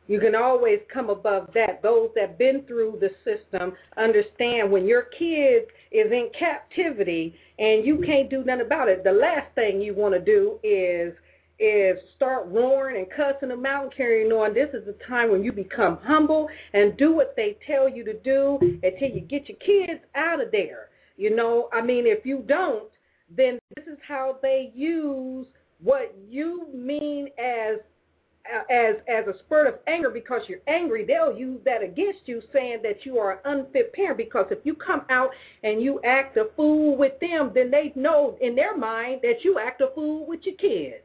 You 0.09 0.21
can 0.21 0.35
always 0.35 0.79
come 0.93 1.11
above 1.11 1.51
that. 1.55 1.83
Those 1.83 2.11
that 2.15 2.29
have 2.29 2.39
been 2.39 2.63
through 2.67 3.01
the 3.01 3.11
system 3.25 3.73
understand 3.97 4.71
when 4.71 4.87
your 4.87 5.03
kid 5.19 5.65
is 5.91 6.13
in 6.13 6.31
captivity 6.39 7.35
and 7.59 7.85
you 7.85 8.03
can't 8.05 8.31
do 8.31 8.45
nothing 8.45 8.67
about 8.67 8.89
it. 8.89 9.03
The 9.03 9.13
last 9.13 9.53
thing 9.55 9.81
you 9.81 9.95
want 9.95 10.15
to 10.15 10.21
do 10.21 10.59
is 10.63 11.15
is 11.59 11.97
start 12.15 12.47
roaring 12.49 12.99
and 12.99 13.11
cussing 13.11 13.49
them 13.49 13.65
out 13.65 13.85
and 13.85 13.95
carrying 13.95 14.31
on. 14.31 14.53
This 14.53 14.69
is 14.75 14.85
the 14.85 14.97
time 15.09 15.31
when 15.31 15.43
you 15.43 15.53
become 15.53 15.99
humble 16.03 16.49
and 16.75 16.97
do 16.99 17.15
what 17.15 17.35
they 17.35 17.57
tell 17.67 17.89
you 17.89 18.05
to 18.05 18.13
do 18.13 18.59
until 18.83 19.09
you 19.09 19.23
get 19.23 19.49
your 19.49 19.57
kids 19.59 20.05
out 20.15 20.43
of 20.43 20.51
there. 20.51 20.91
You 21.17 21.35
know, 21.35 21.71
I 21.73 21.81
mean, 21.81 22.07
if 22.07 22.27
you 22.27 22.45
don't, 22.47 22.91
then 23.35 23.59
this 23.75 23.87
is 23.87 23.99
how 24.07 24.37
they 24.43 24.71
use 24.75 25.47
what 25.83 26.15
you 26.29 26.67
mean 26.75 27.29
as 27.39 27.79
as 28.71 28.97
as 29.09 29.27
a 29.27 29.39
spurt 29.41 29.67
of 29.67 29.75
anger 29.87 30.11
because 30.11 30.43
you're 30.49 30.61
angry, 30.67 31.05
they'll 31.05 31.37
use 31.37 31.61
that 31.65 31.83
against 31.83 32.21
you, 32.27 32.43
saying 32.53 32.79
that 32.83 33.05
you 33.05 33.19
are 33.19 33.33
an 33.33 33.39
unfit 33.45 33.93
parent. 33.93 34.19
Because 34.19 34.47
if 34.51 34.59
you 34.65 34.75
come 34.75 35.03
out 35.11 35.31
and 35.63 35.83
you 35.83 36.01
act 36.05 36.37
a 36.37 36.49
fool 36.57 36.97
with 36.97 37.19
them, 37.21 37.53
then 37.55 37.71
they 37.71 37.93
know 37.95 38.37
in 38.41 38.55
their 38.55 38.77
mind 38.77 39.21
that 39.23 39.45
you 39.45 39.59
act 39.59 39.81
a 39.81 39.89
fool 39.95 40.27
with 40.27 40.41
your 40.45 40.57
kids. 40.57 41.03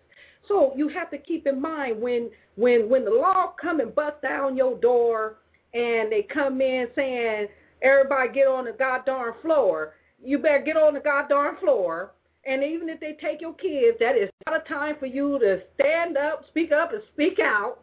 So 0.47 0.73
you 0.75 0.89
have 0.89 1.09
to 1.11 1.17
keep 1.17 1.47
in 1.47 1.61
mind 1.61 2.01
when 2.01 2.29
when 2.55 2.89
when 2.89 3.05
the 3.05 3.11
law 3.11 3.53
come 3.61 3.79
and 3.79 3.93
bust 3.93 4.21
down 4.21 4.57
your 4.57 4.75
door 4.79 5.37
and 5.73 6.11
they 6.11 6.27
come 6.33 6.61
in 6.61 6.87
saying 6.95 7.47
everybody 7.81 8.33
get 8.33 8.47
on 8.47 8.65
the 8.65 8.73
goddamn 8.73 9.33
floor, 9.41 9.93
you 10.23 10.37
better 10.37 10.63
get 10.63 10.77
on 10.77 10.93
the 10.93 10.99
goddamn 10.99 11.57
floor 11.57 12.11
and 12.45 12.63
even 12.63 12.89
if 12.89 12.99
they 12.99 13.17
take 13.21 13.41
your 13.41 13.53
kids, 13.53 13.97
that 13.99 14.17
is 14.17 14.29
not 14.47 14.65
a 14.65 14.69
time 14.69 14.95
for 14.99 15.05
you 15.05 15.37
to 15.39 15.61
stand 15.75 16.17
up, 16.17 16.45
speak 16.47 16.71
up, 16.71 16.91
and 16.91 17.01
speak 17.13 17.39
out, 17.39 17.79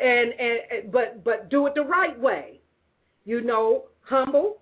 and 0.00 0.32
and 0.32 0.92
but 0.92 1.22
but 1.24 1.48
do 1.50 1.66
it 1.66 1.74
the 1.74 1.82
right 1.82 2.18
way. 2.18 2.60
You 3.24 3.40
know, 3.40 3.84
humble, 4.00 4.58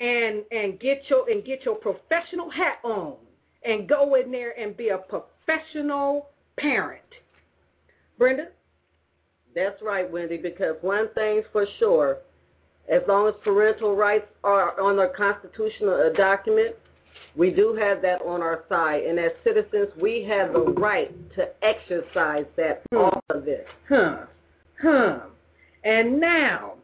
and 0.00 0.42
and 0.50 0.80
get 0.80 1.02
your 1.08 1.28
and 1.30 1.44
get 1.44 1.64
your 1.64 1.74
professional 1.74 2.50
hat 2.50 2.78
on, 2.82 3.16
and 3.64 3.88
go 3.88 4.14
in 4.14 4.30
there 4.30 4.58
and 4.58 4.76
be 4.76 4.88
a 4.88 4.98
professional 4.98 6.30
parent. 6.56 7.02
Brenda. 8.16 8.48
That's 9.54 9.80
right, 9.82 10.08
Wendy, 10.10 10.36
because 10.36 10.76
one 10.82 11.08
thing's 11.14 11.44
for 11.52 11.66
sure, 11.78 12.18
as 12.88 13.00
long 13.08 13.28
as 13.28 13.34
parental 13.42 13.96
rights 13.96 14.26
are 14.44 14.78
on 14.80 14.98
a 14.98 15.08
constitutional 15.08 15.94
uh, 15.94 16.16
document, 16.16 16.76
we 17.36 17.50
do 17.50 17.74
have 17.74 18.02
that 18.02 18.20
on 18.22 18.42
our 18.42 18.64
side. 18.68 19.04
And 19.04 19.18
as 19.18 19.32
citizens, 19.44 19.88
we 20.00 20.24
have 20.24 20.52
the 20.52 20.60
right 20.60 21.12
to 21.36 21.48
exercise 21.64 22.46
that, 22.56 22.82
Hmm. 22.90 22.96
all 22.96 23.22
of 23.30 23.44
this. 23.44 23.66
Huh. 23.88 24.26
Huh. 24.80 25.20
And 25.84 26.20
now 26.20 26.74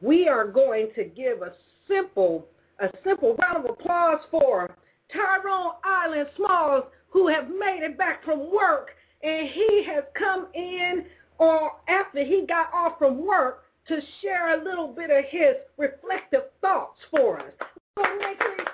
we 0.00 0.28
are 0.28 0.46
going 0.46 0.92
to 0.94 1.04
give 1.04 1.42
a 1.42 1.52
simple 1.88 2.46
a 2.78 2.90
simple 3.04 3.34
round 3.36 3.64
of 3.64 3.70
applause 3.70 4.20
for 4.30 4.70
Tyrone 5.10 5.72
Island 5.82 6.28
Smalls, 6.36 6.84
who 7.08 7.26
have 7.28 7.48
made 7.48 7.80
it 7.82 7.96
back 7.96 8.22
from 8.22 8.52
work, 8.52 8.90
and 9.22 9.48
he 9.48 9.82
has 9.84 10.04
come 10.12 10.48
in 10.52 11.06
or 11.38 11.72
after 11.88 12.22
he 12.22 12.44
got 12.46 12.70
off 12.74 12.98
from 12.98 13.24
work 13.24 13.64
to 13.88 13.98
share 14.20 14.60
a 14.60 14.64
little 14.64 14.88
bit 14.88 15.10
of 15.10 15.24
his 15.30 15.56
reflective 15.78 16.50
thoughts 16.60 16.98
for 17.10 17.40
us. 17.40 17.52
So 17.94 18.02
make 18.18 18.42
sure 18.42 18.56
you 18.58 18.64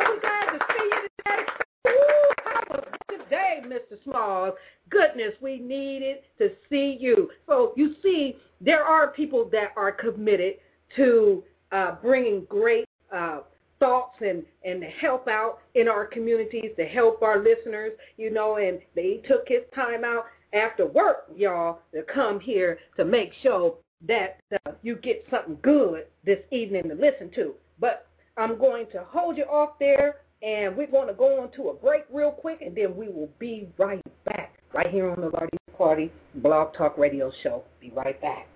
say, 0.00 0.06
"Oh, 0.06 0.14
we're 0.14 0.20
glad 0.20 0.58
to 0.58 0.64
see 0.72 0.84
you 0.84 1.08
today. 1.18 1.46
Ooh, 1.88 2.32
how 2.44 2.60
was 2.70 2.84
today, 3.08 3.62
Mr. 3.64 4.02
Smalls? 4.04 4.54
Goodness, 4.88 5.34
we 5.40 5.58
needed 5.58 6.18
to 6.38 6.50
see 6.68 6.96
you. 7.00 7.30
So 7.46 7.72
you 7.76 7.94
see, 8.02 8.36
there 8.60 8.84
are 8.84 9.08
people 9.08 9.48
that 9.52 9.72
are 9.76 9.92
committed 9.92 10.54
to 10.96 11.44
uh, 11.72 11.96
bringing 12.02 12.44
great 12.48 12.86
uh, 13.14 13.40
thoughts 13.78 14.16
and 14.20 14.44
and 14.64 14.82
help 15.00 15.28
out 15.28 15.58
in 15.74 15.88
our 15.88 16.04
communities 16.04 16.72
to 16.76 16.84
help 16.84 17.22
our 17.22 17.42
listeners, 17.42 17.92
you 18.16 18.30
know. 18.30 18.56
And 18.56 18.80
they 18.94 19.22
took 19.26 19.48
his 19.48 19.62
time 19.74 20.04
out 20.04 20.26
after 20.52 20.86
work, 20.86 21.30
y'all, 21.36 21.80
to 21.94 22.02
come 22.02 22.40
here 22.40 22.78
to 22.96 23.04
make 23.04 23.32
sure 23.42 23.76
that 24.06 24.40
uh, 24.66 24.72
you 24.82 24.96
get 24.96 25.24
something 25.30 25.58
good 25.62 26.06
this 26.24 26.40
evening 26.50 26.88
to 26.88 26.94
listen 26.94 27.30
to. 27.34 27.54
But 27.78 28.06
I'm 28.36 28.58
going 28.58 28.86
to 28.92 29.04
hold 29.08 29.36
you 29.36 29.44
off 29.44 29.78
there, 29.78 30.16
and 30.42 30.76
we're 30.76 30.90
going 30.90 31.08
to 31.08 31.14
go 31.14 31.42
on 31.42 31.50
to 31.52 31.70
a 31.70 31.74
break 31.74 32.02
real 32.12 32.30
quick, 32.30 32.62
and 32.62 32.76
then 32.76 32.96
we 32.96 33.08
will 33.08 33.30
be 33.38 33.68
right 33.78 34.02
back, 34.24 34.54
right 34.72 34.88
here 34.88 35.10
on 35.10 35.20
the 35.20 35.28
Lardy 35.28 35.58
Party 35.76 36.12
Blog 36.36 36.74
Talk 36.74 36.96
Radio 36.98 37.30
Show. 37.42 37.64
Be 37.80 37.90
right 37.90 38.20
back. 38.20 38.49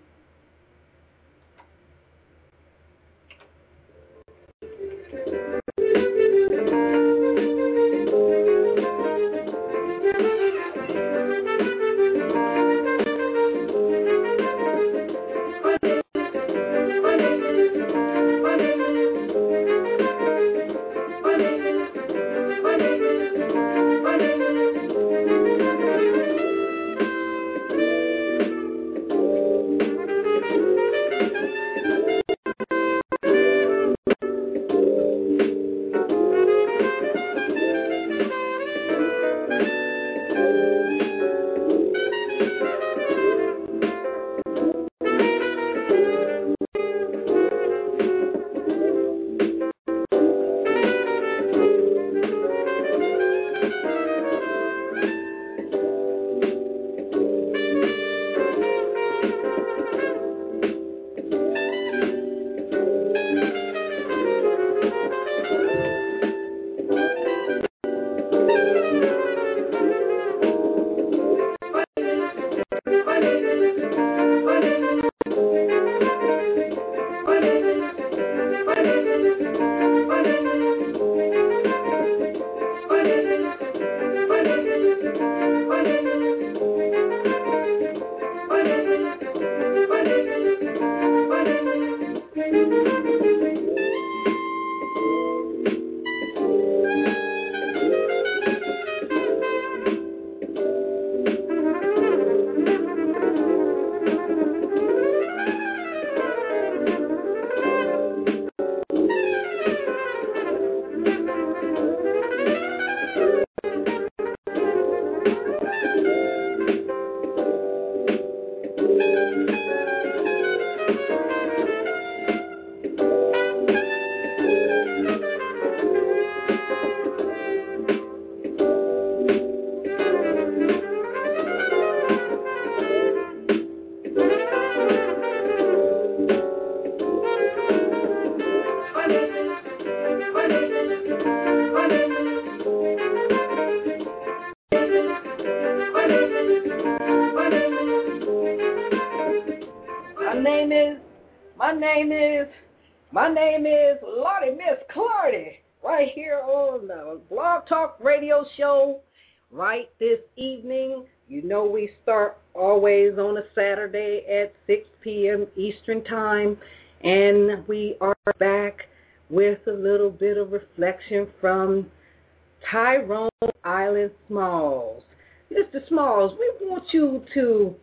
To 177.34 177.74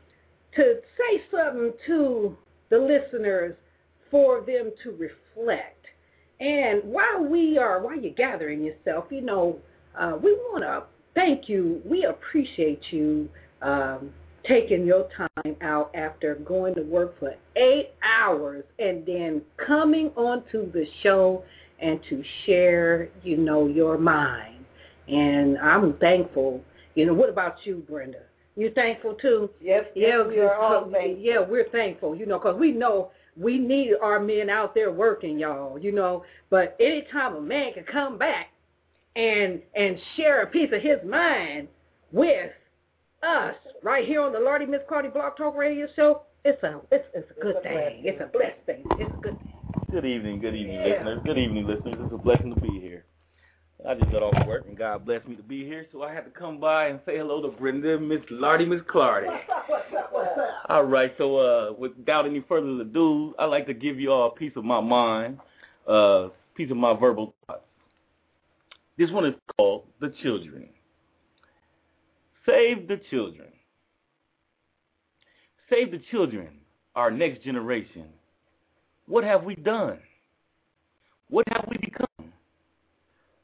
to 0.55 0.75
say 0.97 1.21
something 1.31 1.71
to 1.87 2.35
the 2.69 2.77
listeners 2.77 3.55
for 4.09 4.41
them 4.41 4.71
to 4.83 4.91
reflect. 4.91 5.85
And 6.41 6.83
while 6.83 7.23
we 7.23 7.57
are, 7.57 7.81
while 7.81 7.97
you're 7.97 8.13
gathering 8.13 8.63
yourself, 8.63 9.05
you 9.11 9.21
know, 9.21 9.59
uh, 9.97 10.17
we 10.21 10.33
want 10.33 10.63
to 10.63 10.83
thank 11.15 11.47
you. 11.47 11.81
We 11.85 12.05
appreciate 12.05 12.81
you 12.91 13.29
um, 13.61 14.09
taking 14.45 14.85
your 14.85 15.07
time 15.15 15.55
out 15.61 15.91
after 15.93 16.35
going 16.35 16.75
to 16.75 16.81
work 16.81 17.19
for 17.19 17.35
eight 17.55 17.91
hours 18.03 18.63
and 18.79 19.05
then 19.05 19.41
coming 19.65 20.07
onto 20.15 20.71
the 20.71 20.85
show 21.03 21.43
and 21.79 21.99
to 22.09 22.23
share, 22.45 23.09
you 23.23 23.37
know, 23.37 23.67
your 23.67 23.97
mind. 23.97 24.65
And 25.07 25.57
I'm 25.59 25.93
thankful. 25.97 26.61
You 26.95 27.05
know, 27.05 27.13
what 27.13 27.29
about 27.29 27.57
you, 27.65 27.83
Brenda? 27.87 28.19
You 28.55 28.69
thankful 28.71 29.13
too? 29.15 29.49
Yes, 29.61 29.85
Yeah, 29.95 30.23
we 30.27 30.39
are 30.39 30.55
all 30.55 30.81
because- 30.85 30.93
thankful. 30.93 31.23
yeah, 31.23 31.39
we're 31.39 31.69
thankful, 31.69 32.15
you 32.15 32.25
know, 32.25 32.37
because 32.37 32.57
we 32.57 32.71
know 32.71 33.11
we 33.37 33.57
need 33.57 33.93
our 34.01 34.19
men 34.19 34.49
out 34.49 34.75
there 34.75 34.91
working, 34.91 35.39
y'all, 35.39 35.79
you 35.79 35.91
know. 35.93 36.23
But 36.49 36.75
anytime 36.79 37.35
a 37.35 37.41
man 37.41 37.71
can 37.73 37.85
come 37.85 38.17
back 38.17 38.47
and 39.15 39.61
and 39.75 39.97
share 40.17 40.41
a 40.41 40.47
piece 40.47 40.71
of 40.73 40.81
his 40.81 40.99
mind 41.05 41.69
with 42.11 42.51
us 43.23 43.55
right 43.83 44.05
here 44.05 44.21
on 44.21 44.33
the 44.33 44.39
Lordy 44.39 44.65
Miss 44.65 44.81
Clardy 44.89 45.11
Blog 45.13 45.37
Talk 45.37 45.55
Radio 45.55 45.87
Show, 45.95 46.23
it's 46.43 46.61
a 46.63 46.81
it's 46.91 47.07
it's 47.13 47.31
a 47.31 47.41
good 47.41 47.55
a 47.55 47.61
thing. 47.61 47.71
blessing. 47.73 48.01
It's 48.05 48.21
a 48.21 48.25
blessed 48.37 48.65
thing. 48.65 48.83
It's 48.99 49.13
a 49.13 49.21
good 49.21 49.39
thing. 49.39 49.53
Good 49.91 50.05
evening, 50.05 50.39
good 50.41 50.55
evening, 50.55 50.75
Yeah. 50.81 50.95
listeners. 50.95 51.19
Good 51.23 51.37
evening, 51.37 51.67
listeners. 51.67 51.95
It's 52.01 52.13
a 52.13 52.17
blessing 52.17 52.53
to 52.53 52.59
be 52.61 52.79
here. 52.81 52.90
I 53.87 53.95
just 53.95 54.11
got 54.11 54.21
off 54.21 54.47
work 54.47 54.65
and 54.67 54.77
God 54.77 55.05
blessed 55.05 55.27
me 55.27 55.35
to 55.35 55.43
be 55.43 55.65
here, 55.65 55.87
so 55.91 56.03
I 56.03 56.13
had 56.13 56.25
to 56.25 56.29
come 56.29 56.59
by 56.59 56.87
and 56.87 56.99
say 57.05 57.17
hello 57.17 57.41
to 57.41 57.47
Brenda, 57.57 57.99
Miss 57.99 58.19
Lardy, 58.29 58.65
Miss 58.65 58.81
Clardy. 58.81 59.27
All 60.69 60.83
right, 60.83 61.13
so 61.17 61.37
uh, 61.37 61.73
without 61.73 62.27
any 62.27 62.43
further 62.47 62.81
ado, 62.81 63.33
I'd 63.39 63.45
like 63.45 63.65
to 63.67 63.73
give 63.73 63.99
you 63.99 64.11
all 64.11 64.27
a 64.27 64.31
piece 64.31 64.53
of 64.55 64.63
my 64.63 64.79
mind, 64.79 65.39
a 65.87 65.91
uh, 65.91 66.29
piece 66.55 66.69
of 66.69 66.77
my 66.77 66.93
verbal 66.93 67.33
thoughts. 67.47 67.63
This 68.97 69.09
one 69.09 69.25
is 69.25 69.33
called 69.57 69.85
The 69.99 70.13
Children. 70.21 70.69
Save 72.45 72.87
the 72.87 72.99
children. 73.09 73.47
Save 75.69 75.91
the 75.91 76.01
children, 76.11 76.49
our 76.95 77.09
next 77.09 77.43
generation. 77.43 78.05
What 79.07 79.23
have 79.23 79.43
we 79.43 79.55
done? 79.55 79.99
What 81.29 81.47
have 81.49 81.65
we 81.69 81.77
become? 81.77 82.07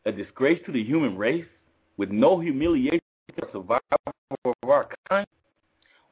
A 0.07 0.11
disgrace 0.13 0.61
to 0.65 0.71
the 0.71 0.81
human 0.81 1.17
race 1.17 1.45
with 1.97 2.11
no 2.11 2.39
humiliation 2.39 3.01
or 3.41 3.49
survival 3.51 3.81
of 4.45 4.69
our 4.69 4.88
kind? 5.09 5.27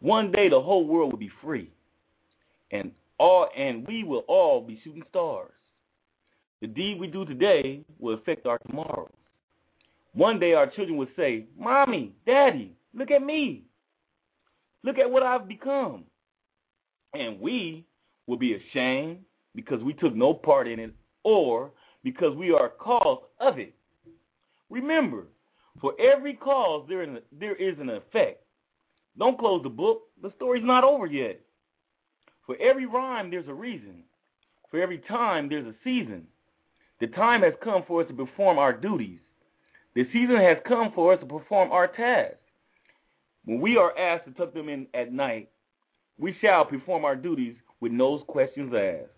One 0.02 0.34
day 0.34 0.50
the 0.50 0.60
whole 0.60 0.86
world 0.86 1.14
will 1.14 1.18
be 1.18 1.32
free, 1.42 1.72
and 2.72 2.92
all 3.20 3.48
and 3.56 3.88
we 3.88 4.04
will 4.04 4.26
all 4.28 4.60
be 4.60 4.82
shooting 4.84 5.04
stars. 5.10 5.54
The 6.60 6.68
deed 6.68 7.00
we 7.00 7.08
do 7.08 7.24
today 7.24 7.86
will 7.98 8.16
affect 8.16 8.46
our 8.46 8.58
tomorrows. 8.68 9.14
One 10.14 10.42
day 10.42 10.52
our 10.56 10.68
children 10.68 10.98
will 10.98 11.08
say, 11.16 11.46
Mommy, 11.58 12.12
Daddy, 12.26 12.74
look 12.94 13.12
at 13.12 13.24
me. 13.24 13.64
Look 14.84 14.98
at 14.98 15.10
what 15.10 15.24
I've 15.24 15.48
become. 15.48 16.04
And 17.14 17.40
we 17.40 17.86
will 18.28 18.36
be 18.36 18.56
ashamed 18.56 19.20
because 19.56 19.82
we 19.84 19.94
took 19.94 20.14
no 20.14 20.34
part 20.34 20.68
in 20.68 20.80
it 20.82 20.94
or 21.24 21.72
because 22.04 22.36
we 22.36 22.52
are 22.52 22.68
cause 22.68 23.24
of 23.40 23.58
it. 23.58 23.74
Remember, 24.70 25.28
for 25.82 25.94
every 26.00 26.34
cause 26.34 26.86
there 26.88 27.04
is, 27.04 27.80
an 27.80 27.90
effect. 27.90 28.44
Don't 29.18 29.38
close 29.38 29.64
the 29.64 29.70
book. 29.70 30.04
The 30.22 30.32
story's 30.36 30.64
not 30.64 30.84
over 30.84 31.06
yet. 31.06 31.40
For 32.46 32.56
every 32.58 32.86
rhyme, 32.86 33.32
there's 33.32 33.48
a 33.48 33.54
reason. 33.54 34.04
For 34.72 34.82
every 34.82 35.00
time, 35.00 35.50
there's 35.50 35.66
a 35.66 35.76
season. 35.84 36.28
The 37.00 37.08
time 37.08 37.42
has 37.42 37.54
come 37.64 37.84
for 37.88 38.02
us 38.02 38.08
to 38.08 38.14
perform 38.14 38.58
our 38.58 38.74
duties. 38.74 39.20
The 39.96 40.06
season 40.12 40.38
has 40.38 40.58
come 40.68 40.92
for 40.94 41.14
us 41.14 41.20
to 41.20 41.26
perform 41.26 41.72
our 41.72 41.88
tasks. 41.88 42.38
When 43.46 43.62
we 43.62 43.78
are 43.78 43.98
asked 43.98 44.26
to 44.26 44.32
tuck 44.32 44.54
them 44.54 44.70
in 44.70 44.88
at 44.94 45.14
night, 45.14 45.50
we 46.18 46.36
shall 46.42 46.66
perform 46.66 47.06
our 47.06 47.16
duties 47.16 47.56
with 47.80 47.92
no 47.92 48.20
questions 48.20 48.74
asked. 48.74 49.12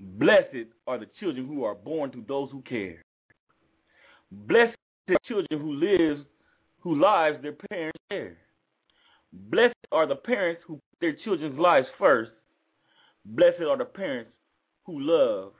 Blessed 0.00 0.68
are 0.86 0.98
the 0.98 1.08
children 1.18 1.46
who 1.46 1.64
are 1.64 1.74
born 1.74 2.10
to 2.12 2.24
those 2.26 2.50
who 2.50 2.62
care. 2.62 3.02
Blessed 4.32 4.76
the 5.08 5.16
children 5.26 5.60
who 5.60 5.72
lives 5.74 6.24
who 6.80 7.00
lives 7.00 7.42
their 7.42 7.56
parents 7.70 7.98
share. 8.10 8.36
Blessed 9.32 9.74
are 9.92 10.06
the 10.06 10.16
parents 10.16 10.62
who 10.66 10.74
put 10.74 11.00
their 11.00 11.12
children's 11.12 11.58
lives 11.58 11.88
first. 11.98 12.30
Blessed 13.24 13.62
are 13.62 13.76
the 13.76 13.84
parents 13.84 14.30
who 14.86 15.00
love 15.00 15.52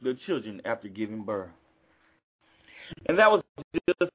their 0.00 0.14
children 0.26 0.62
after 0.64 0.88
giving 0.88 1.24
birth. 1.24 1.50
And 3.06 3.18
that 3.18 3.30
was 3.30 3.42
just 3.88 4.12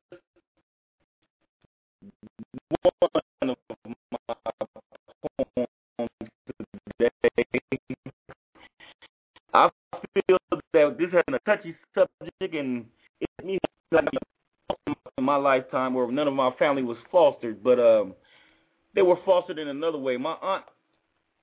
one 2.82 3.50
of 3.50 3.58
my 4.12 4.36
poems 5.38 5.68
today. 7.00 7.10
I 9.54 9.70
feel 10.14 10.38
that 10.52 10.98
this 10.98 11.12
has 11.12 11.24
been 11.26 11.36
a 11.36 11.40
touchy 11.40 11.76
subject, 11.96 12.56
and 12.56 12.86
it's 13.20 13.46
me 13.46 13.58
in 13.92 15.24
my 15.24 15.36
lifetime 15.36 15.94
where 15.94 16.10
none 16.12 16.28
of 16.28 16.34
my 16.34 16.52
family 16.60 16.84
was 16.84 16.98
fostered, 17.12 17.64
but 17.64 17.80
um, 17.80 18.14
they 18.96 19.02
were 19.02 19.18
fostered 19.26 19.60
in 19.60 19.68
another 19.68 19.98
way. 19.98 20.18
My 20.18 20.36
aunt 20.42 20.64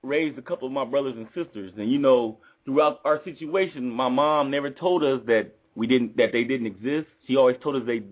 raised 0.03 0.39
a 0.39 0.43
couple 0.43 0.67
of 0.67 0.73
my 0.73 0.85
brothers 0.85 1.15
and 1.17 1.27
sisters, 1.35 1.73
and 1.77 1.91
you 1.91 1.99
know, 1.99 2.39
throughout 2.65 3.01
our 3.05 3.23
situation, 3.25 3.89
my 3.89 4.09
mom 4.09 4.51
never 4.51 4.71
told 4.71 5.03
us 5.03 5.21
that 5.27 5.55
we 5.75 5.87
didn't 5.87 6.17
that 6.17 6.33
they 6.33 6.45
didn't 6.45 6.67
exist. 6.67 7.09
She 7.27 7.37
always 7.37 7.57
told 7.63 7.77
us 7.77 7.83
they 7.87 8.03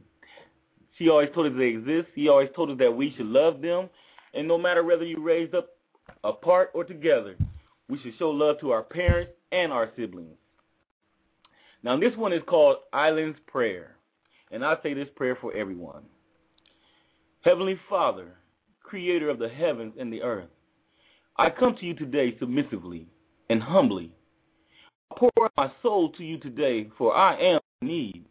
she 0.99 1.09
always 1.09 1.29
told 1.35 1.47
us 1.47 1.53
they 1.57 1.69
exist. 1.69 2.09
She 2.15 2.29
always 2.29 2.49
told 2.55 2.71
us 2.71 2.79
that 2.79 2.95
we 2.95 3.15
should 3.17 3.27
love 3.27 3.61
them, 3.61 3.89
and 4.35 4.49
no 4.49 4.59
matter 4.59 4.83
whether 4.83 5.05
you 5.05 5.23
raised 5.23 5.55
up 5.55 5.69
apart 6.25 6.71
or 6.75 6.85
together, 6.85 7.37
we 7.89 7.99
should 8.01 8.17
show 8.19 8.31
love 8.31 8.59
to 8.61 8.71
our 8.71 8.83
parents 8.83 9.33
and 9.53 9.73
our 9.73 9.91
siblings. 9.97 10.37
Now, 11.83 11.99
this 11.99 12.17
one 12.17 12.33
is 12.33 12.43
called 12.47 12.77
Island's 12.93 13.39
Prayer, 13.47 13.97
and 14.53 14.65
I 14.65 14.77
say 14.83 14.95
this 14.95 15.09
prayer 15.17 15.37
for 15.41 15.53
everyone. 15.55 16.03
Heavenly 17.41 17.81
Father, 17.89 18.37
creator 18.83 19.31
of 19.31 19.39
the 19.39 19.49
heavens 19.49 19.95
and 19.99 20.13
the 20.13 20.23
earth, 20.23 20.51
I 21.37 21.51
come 21.51 21.75
to 21.77 21.87
you 21.87 21.95
today 21.95 22.37
submissively 22.39 23.07
and 23.49 23.63
humbly. 23.63 24.13
I 25.11 25.15
pour 25.19 25.31
out 25.43 25.53
my 25.57 25.73
soul 25.83 26.11
to 26.13 26.23
you 26.23 26.39
today, 26.39 26.91
for 26.99 27.17
I 27.17 27.37
am 27.37 27.61
in 27.81 27.89
need. 27.89 28.25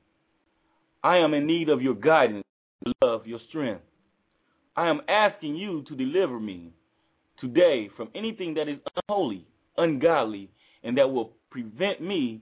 I 1.04 1.18
am 1.18 1.34
in 1.34 1.48
need 1.48 1.70
of 1.70 1.82
your 1.82 1.96
guidance, 1.96 2.46
your 2.86 2.94
love, 3.02 3.26
your 3.26 3.40
strength. 3.50 3.82
I 4.76 4.88
am 4.88 5.02
asking 5.08 5.56
you 5.56 5.84
to 5.88 5.96
deliver 5.96 6.40
me 6.40 6.72
today 7.40 7.90
from 7.98 8.10
anything 8.14 8.54
that 8.54 8.70
is 8.70 8.78
unholy, 8.96 9.46
ungodly, 9.78 10.50
and 10.84 10.98
that 10.98 11.12
will 11.12 11.34
prevent 11.50 12.02
me 12.02 12.42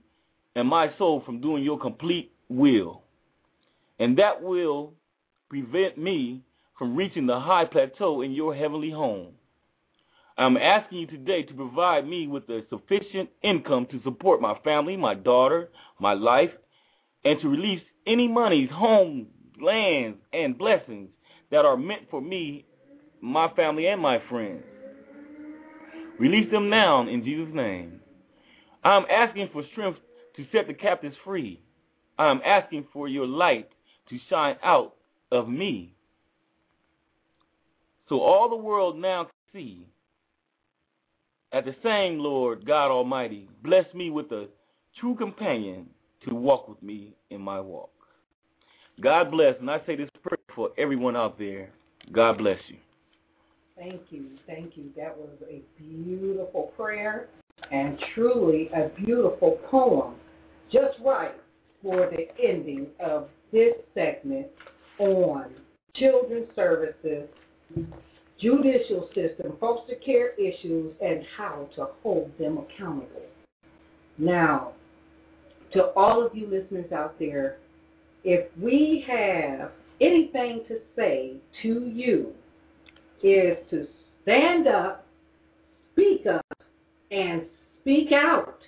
and 0.54 0.68
my 0.68 0.90
soul 0.98 1.22
from 1.24 1.40
doing 1.40 1.64
your 1.64 1.78
complete 1.78 2.32
will. 2.48 3.02
And 4.00 4.16
that 4.16 4.42
will 4.42 4.94
prevent 5.50 5.98
me 5.98 6.42
from 6.78 6.96
reaching 6.96 7.26
the 7.26 7.38
high 7.38 7.66
plateau 7.66 8.22
in 8.22 8.32
your 8.32 8.54
heavenly 8.54 8.90
home. 8.90 9.34
I'm 10.38 10.56
asking 10.56 11.00
you 11.00 11.06
today 11.06 11.42
to 11.42 11.52
provide 11.52 12.08
me 12.08 12.26
with 12.26 12.48
a 12.48 12.62
sufficient 12.70 13.28
income 13.42 13.86
to 13.90 14.02
support 14.02 14.40
my 14.40 14.58
family, 14.64 14.96
my 14.96 15.14
daughter, 15.14 15.68
my 15.98 16.14
life, 16.14 16.50
and 17.26 17.38
to 17.42 17.48
release 17.48 17.82
any 18.06 18.26
monies, 18.26 18.70
homes, 18.72 19.26
lands, 19.60 20.16
and 20.32 20.56
blessings 20.56 21.10
that 21.50 21.66
are 21.66 21.76
meant 21.76 22.08
for 22.10 22.22
me, 22.22 22.64
my 23.20 23.48
family, 23.50 23.86
and 23.88 24.00
my 24.00 24.18
friends. 24.30 24.64
Release 26.18 26.50
them 26.50 26.70
now 26.70 27.06
in 27.06 27.22
Jesus' 27.22 27.54
name. 27.54 28.00
I'm 28.82 29.04
asking 29.10 29.50
for 29.52 29.62
strength 29.72 29.98
to 30.36 30.46
set 30.52 30.68
the 30.68 30.74
captives 30.74 31.16
free. 31.22 31.60
I'm 32.18 32.40
asking 32.46 32.86
for 32.94 33.06
your 33.06 33.26
light 33.26 33.68
to 34.10 34.18
shine 34.28 34.56
out 34.62 34.94
of 35.32 35.48
me. 35.48 35.94
So 38.08 38.20
all 38.20 38.48
the 38.48 38.56
world 38.56 38.98
now 38.98 39.24
can 39.24 39.32
see. 39.52 39.86
At 41.52 41.64
the 41.64 41.74
same, 41.82 42.18
Lord 42.18 42.66
God 42.66 42.90
Almighty, 42.90 43.48
bless 43.62 43.92
me 43.94 44.10
with 44.10 44.30
a 44.32 44.48
true 44.98 45.14
companion 45.16 45.86
to 46.28 46.34
walk 46.34 46.68
with 46.68 46.82
me 46.82 47.14
in 47.30 47.40
my 47.40 47.60
walk. 47.60 47.90
God 49.00 49.30
bless, 49.30 49.54
and 49.60 49.70
I 49.70 49.80
say 49.86 49.96
this 49.96 50.10
prayer 50.22 50.38
for 50.54 50.70
everyone 50.76 51.16
out 51.16 51.38
there. 51.38 51.70
God 52.12 52.38
bless 52.38 52.58
you. 52.68 52.76
Thank 53.76 54.02
you. 54.10 54.26
Thank 54.46 54.76
you. 54.76 54.90
That 54.96 55.16
was 55.16 55.30
a 55.48 55.62
beautiful 55.78 56.72
prayer 56.76 57.28
and 57.72 57.98
truly 58.14 58.68
a 58.74 58.88
beautiful 59.04 59.58
poem. 59.70 60.16
Just 60.70 60.98
right 61.04 61.34
for 61.82 62.10
the 62.10 62.26
ending 62.42 62.88
of 63.00 63.28
this 63.52 63.74
segment 63.94 64.46
on 64.98 65.50
children's 65.94 66.48
services, 66.54 67.28
judicial 68.38 69.08
system, 69.14 69.56
foster 69.60 69.94
care 70.04 70.34
issues, 70.34 70.94
and 71.00 71.22
how 71.36 71.68
to 71.76 71.88
hold 72.02 72.30
them 72.38 72.58
accountable. 72.58 73.22
Now, 74.18 74.72
to 75.72 75.92
all 75.96 76.24
of 76.24 76.34
you 76.34 76.46
listeners 76.46 76.92
out 76.92 77.18
there, 77.18 77.58
if 78.24 78.46
we 78.60 79.04
have 79.08 79.72
anything 80.00 80.62
to 80.68 80.78
say 80.96 81.36
to 81.62 81.86
you, 81.86 82.32
is 83.22 83.56
to 83.70 83.86
stand 84.22 84.66
up, 84.66 85.06
speak 85.92 86.26
up, 86.26 86.46
and 87.10 87.42
speak 87.80 88.12
out. 88.12 88.58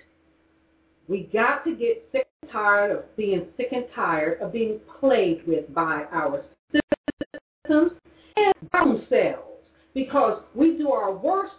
We 1.07 1.29
got 1.33 1.63
to 1.65 1.75
get 1.75 2.07
sick 2.11 2.27
tired 2.51 2.91
of 2.91 3.15
being 3.15 3.47
sick 3.57 3.67
and 3.71 3.85
tired 3.95 4.39
of 4.41 4.53
being 4.53 4.79
played 4.99 5.41
with 5.47 5.73
by 5.73 6.05
our 6.11 6.43
systems 6.71 7.91
and 8.35 8.53
ourselves 8.73 9.53
because 9.93 10.41
we 10.55 10.77
do 10.77 10.91
our 10.91 11.13
worst 11.13 11.53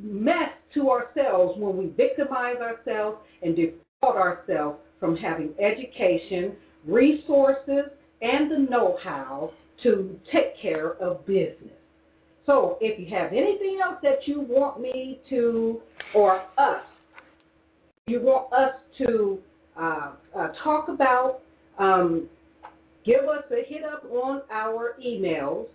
mess 0.00 0.50
to 0.74 0.90
ourselves 0.90 1.58
when 1.58 1.76
we 1.76 1.86
victimize 1.88 2.56
ourselves 2.56 3.18
and 3.42 3.56
defraud 3.56 4.16
ourselves 4.16 4.78
from 4.98 5.16
having 5.16 5.52
education, 5.58 6.52
resources, 6.86 7.90
and 8.22 8.50
the 8.50 8.58
know-how 8.58 9.52
to 9.82 10.18
take 10.30 10.56
care 10.60 10.94
of 10.94 11.26
business. 11.26 11.72
So 12.46 12.78
if 12.80 12.98
you 12.98 13.14
have 13.16 13.32
anything 13.32 13.80
else 13.82 13.96
that 14.02 14.26
you 14.26 14.40
want 14.40 14.80
me 14.80 15.20
to, 15.30 15.80
or 16.14 16.42
us, 16.58 16.82
you 18.06 18.20
want 18.20 18.52
us 18.52 18.74
to 18.98 19.38
uh, 19.78 20.12
uh, 20.36 20.48
talk 20.62 20.88
about, 20.88 21.40
um, 21.78 22.28
give 23.04 23.24
us 23.24 23.44
a 23.50 23.64
hit 23.66 23.84
up 23.84 24.04
on 24.10 24.40
our 24.50 24.96
emails, 25.04 25.66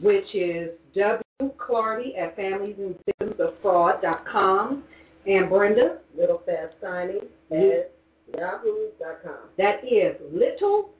which 0.00 0.34
is 0.34 0.70
wclardy 0.96 2.18
at 2.18 2.34
familiesandvictimsoffraud.com. 2.36 4.84
And 5.26 5.50
Brenda, 5.50 5.98
Little 6.16 6.40
Fast 6.46 6.72
Signing 6.80 7.20
at 7.52 7.92
yahoo.com. 8.36 9.50
that 9.58 9.84
is 9.84 10.16
little 10.32 10.90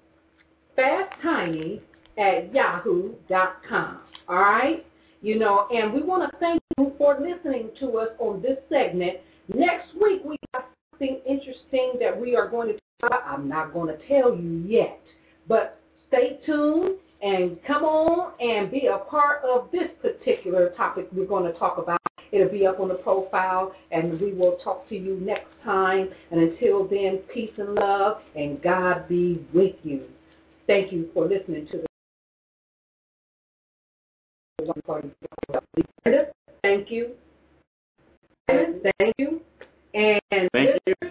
fast 0.77 1.11
tiny 1.23 1.81
at 2.19 2.55
yahoo.com. 2.55 3.99
All 4.29 4.37
right? 4.37 4.85
You 5.23 5.39
know, 5.39 5.67
and 5.71 5.93
we 5.93 6.03
want 6.03 6.31
to 6.31 6.39
thank 6.39 6.63
you 6.79 6.93
for 6.97 7.19
listening 7.21 7.71
to 7.81 7.99
us 7.99 8.09
on 8.19 8.41
this 8.41 8.57
segment. 8.69 9.19
Next 9.55 9.89
week, 10.01 10.23
we 10.25 10.37
have 10.55 10.65
interesting 11.73 11.99
that 12.01 12.19
we 12.19 12.37
are 12.37 12.49
going 12.49 12.69
to 12.69 12.75
talk 12.75 13.11
about. 13.11 13.23
I'm 13.27 13.49
not 13.49 13.73
going 13.73 13.97
to 13.97 14.09
tell 14.09 14.35
you 14.35 14.65
yet, 14.67 15.01
but 15.49 15.81
stay 16.09 16.39
tuned 16.47 16.97
and 17.23 17.59
come 17.67 17.85
on 17.85 18.33
and 18.41 18.71
be 18.71 18.87
a 18.87 18.99
part 18.99 19.43
of 19.45 19.71
this 19.73 19.91
particular 20.01 20.71
topic 20.77 21.09
we're 21.13 21.27
going 21.27 21.51
to 21.51 21.59
talk 21.59 21.79
about. 21.79 21.99
It'll 22.33 22.49
be 22.49 22.65
up 22.67 22.79
on 22.79 22.89
the 22.89 22.95
profile, 22.95 23.75
and 23.91 24.21
we 24.21 24.33
will 24.33 24.57
talk 24.63 24.89
to 24.89 24.97
you 24.97 25.19
next 25.21 25.49
time. 25.65 26.09
And 26.31 26.41
until 26.41 26.87
then, 26.87 27.19
peace 27.35 27.51
and 27.59 27.75
love, 27.75 28.19
and 28.37 28.63
God 28.63 29.09
be 29.09 29.45
with 29.53 29.75
you. 29.83 30.05
Thank 30.69 30.93
you 30.93 31.09
for 31.13 31.27
listening 31.27 31.67
to 31.73 31.79
the 31.79 31.87
Thank 36.63 36.91
you. 36.91 37.09
Thank 38.47 39.15
you. 39.19 39.41
And 39.95 40.21
Thank 40.53 40.79
you. 40.87 41.11